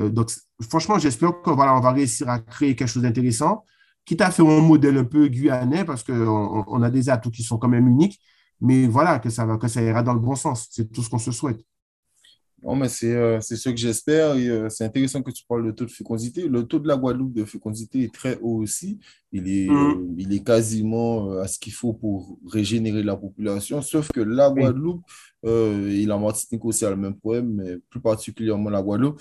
Euh, 0.00 0.08
donc, 0.08 0.32
franchement, 0.68 0.98
j'espère 0.98 1.42
qu'on 1.42 1.54
voilà, 1.54 1.78
va 1.78 1.92
réussir 1.92 2.28
à 2.28 2.40
créer 2.40 2.74
quelque 2.74 2.88
chose 2.88 3.02
d'intéressant, 3.02 3.64
quitte 4.04 4.22
à 4.22 4.30
faire 4.30 4.46
un 4.46 4.60
modèle 4.60 4.98
un 4.98 5.04
peu 5.04 5.28
guyanais, 5.28 5.84
parce 5.84 6.02
qu'on 6.02 6.64
on 6.66 6.82
a 6.82 6.90
des 6.90 7.08
atouts 7.08 7.30
qui 7.30 7.42
sont 7.42 7.58
quand 7.58 7.68
même 7.68 7.86
uniques, 7.86 8.18
mais 8.60 8.86
voilà, 8.86 9.18
que 9.18 9.30
ça, 9.30 9.44
va, 9.44 9.58
que 9.58 9.68
ça 9.68 9.82
ira 9.82 10.02
dans 10.02 10.14
le 10.14 10.20
bon 10.20 10.34
sens. 10.34 10.68
C'est 10.70 10.90
tout 10.90 11.02
ce 11.02 11.10
qu'on 11.10 11.18
se 11.18 11.30
souhaite. 11.30 11.60
Non, 12.62 12.76
mais 12.76 12.88
c'est 12.88 13.12
euh, 13.12 13.40
ce 13.40 13.68
que 13.68 13.76
j'espère. 13.76 14.34
Euh, 14.36 14.68
c'est 14.68 14.84
intéressant 14.84 15.20
que 15.20 15.32
tu 15.32 15.44
parles 15.44 15.66
de 15.66 15.72
taux 15.72 15.84
de 15.84 15.90
fécondité. 15.90 16.46
Le 16.46 16.62
taux 16.62 16.78
de 16.78 16.86
la 16.86 16.96
Guadeloupe 16.96 17.34
de 17.34 17.44
fécondité 17.44 18.04
est 18.04 18.14
très 18.14 18.38
haut 18.40 18.62
aussi. 18.62 19.00
Il 19.32 19.48
est, 19.48 19.68
mmh. 19.68 19.74
euh, 19.74 20.14
il 20.16 20.32
est 20.32 20.44
quasiment 20.44 21.32
à 21.38 21.48
ce 21.48 21.58
qu'il 21.58 21.72
faut 21.72 21.92
pour 21.92 22.38
régénérer 22.46 23.02
la 23.02 23.16
population. 23.16 23.82
Sauf 23.82 24.12
que 24.12 24.20
la 24.20 24.48
Guadeloupe 24.50 25.02
et 25.44 26.06
la 26.06 26.18
Martinique 26.18 26.64
aussi 26.64 26.84
a 26.84 26.90
le 26.90 26.96
même 26.96 27.16
problème, 27.16 27.54
mais 27.54 27.78
plus 27.90 28.00
particulièrement 28.00 28.70
la 28.70 28.82
Guadeloupe, 28.82 29.20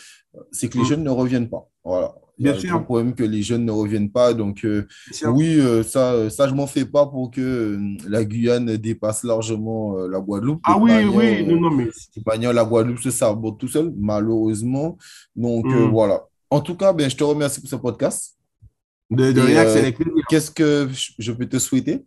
c'est 0.52 0.70
que 0.70 0.78
les 0.78 0.84
mmh. 0.84 0.88
jeunes 0.88 1.04
ne 1.04 1.10
reviennent 1.10 1.50
pas. 1.50 1.68
Voilà. 1.84 2.14
Il 2.42 2.48
y 2.48 2.50
a 2.50 2.54
le 2.54 2.84
problème 2.84 3.14
que 3.14 3.24
les 3.24 3.44
jeunes 3.44 3.66
ne 3.66 3.72
reviennent 3.72 4.10
pas. 4.10 4.34
Donc, 4.34 4.66
euh, 4.66 4.88
oui, 5.28 5.60
euh, 5.60 5.84
ça, 5.84 6.14
euh, 6.14 6.30
ça, 6.30 6.48
je 6.48 6.56
m'en 6.56 6.66
fais 6.66 6.86
pas 6.86 7.06
pour 7.06 7.30
que 7.30 7.80
la 8.08 8.26
Guyane 8.26 8.78
dépasse 8.78 9.24
largement 9.24 9.96
la 10.08 10.20
Guadeloupe. 10.20 10.62
Ah 10.64 10.78
oui, 10.80 10.92
oui, 11.14 11.46
non, 11.46 11.62
non, 11.62 11.72
mais. 11.72 11.86
De 11.86 12.50
la 12.50 12.66
Guadeloupe 12.66 13.00
se 13.00 13.12
saborde 13.12 13.60
tout 13.60 13.68
seul, 13.68 13.94
malheureusement. 13.96 14.98
Donc, 15.36 15.66
hmm. 15.68 15.92
voilà. 15.92 16.24
En 16.50 16.62
tout 16.62 16.76
cas, 16.76 16.94
ben, 16.94 17.10
je 17.10 17.16
te 17.16 17.24
remercie 17.24 17.62
pour 17.62 17.70
ce 17.70 17.76
podcast. 17.76 18.36
De, 19.12 19.32
de 19.32 19.42
rien, 19.42 19.68
c'est 19.68 19.96
Qu'est-ce 20.28 20.50
que 20.50 20.90
je 21.20 21.32
peux 21.32 21.46
te 21.48 21.60
souhaiter? 21.60 22.06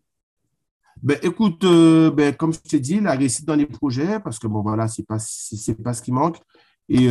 Ben, 1.03 1.19
écoute, 1.23 1.65
ben, 2.15 2.35
comme 2.35 2.53
je 2.53 2.61
t'ai 2.61 2.81
dit, 2.81 3.01
la 3.01 3.13
réussite 3.13 3.47
dans 3.47 3.55
les 3.55 3.67
projets, 3.67 4.21
parce 4.21 4.39
que 4.39 4.47
bon, 4.47 4.63
voilà, 4.63 4.89
c'est 4.89 5.07
pas, 5.07 5.19
c'est 5.19 5.83
pas 5.83 5.93
ce 5.93 6.03
qui 6.03 6.13
manque. 6.13 6.39
Et, 6.89 7.07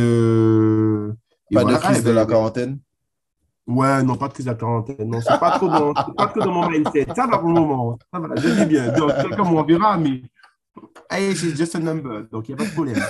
pas 1.52 1.64
de 1.64 1.76
crise 1.76 2.04
de 2.04 2.10
la 2.10 2.26
quarantaine? 2.26 2.80
Ouais, 3.66 4.02
non, 4.02 4.16
pas 4.16 4.28
de 4.28 4.34
crise 4.34 4.46
de 4.46 4.50
la 4.50 4.56
quarantaine. 4.56 5.08
Non, 5.08 5.20
c'est 5.20 5.38
pas 5.38 5.58
trop 5.58 5.68
dans, 5.68 5.94
pas 5.94 6.26
trop 6.26 6.40
dans 6.40 6.52
mon 6.52 6.68
mindset. 6.68 7.06
Ça 7.14 7.26
va 7.26 7.38
pour 7.38 7.48
le 7.48 7.54
moment. 7.54 7.98
Ça 8.12 8.20
va, 8.20 8.34
je 8.36 8.48
dis 8.48 8.66
bien. 8.66 8.92
Donc, 8.92 9.14
quelqu'un 9.16 9.42
on 9.42 9.62
verra, 9.62 9.96
mais 9.96 10.22
hey, 11.10 11.34
c'est 11.34 11.56
just 11.56 11.74
a 11.74 11.78
number. 11.78 12.24
Donc, 12.30 12.48
il 12.48 12.54
n'y 12.54 12.60
a 12.60 12.64
pas 12.64 12.70
de 12.70 12.74
problème. 12.74 13.02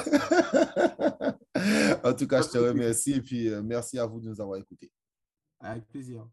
en 2.05 2.13
tout 2.13 2.27
cas, 2.27 2.43
je 2.43 2.49
te 2.49 2.59
remercie 2.59 3.15
et 3.15 3.21
puis 3.21 3.49
euh, 3.49 3.63
merci 3.65 3.99
à 3.99 4.07
vous 4.07 4.21
de 4.21 4.29
nous 4.29 4.41
avoir 4.41 4.59
écoutés. 4.59 4.93
Avec 5.61 5.89
plaisir. 5.89 6.25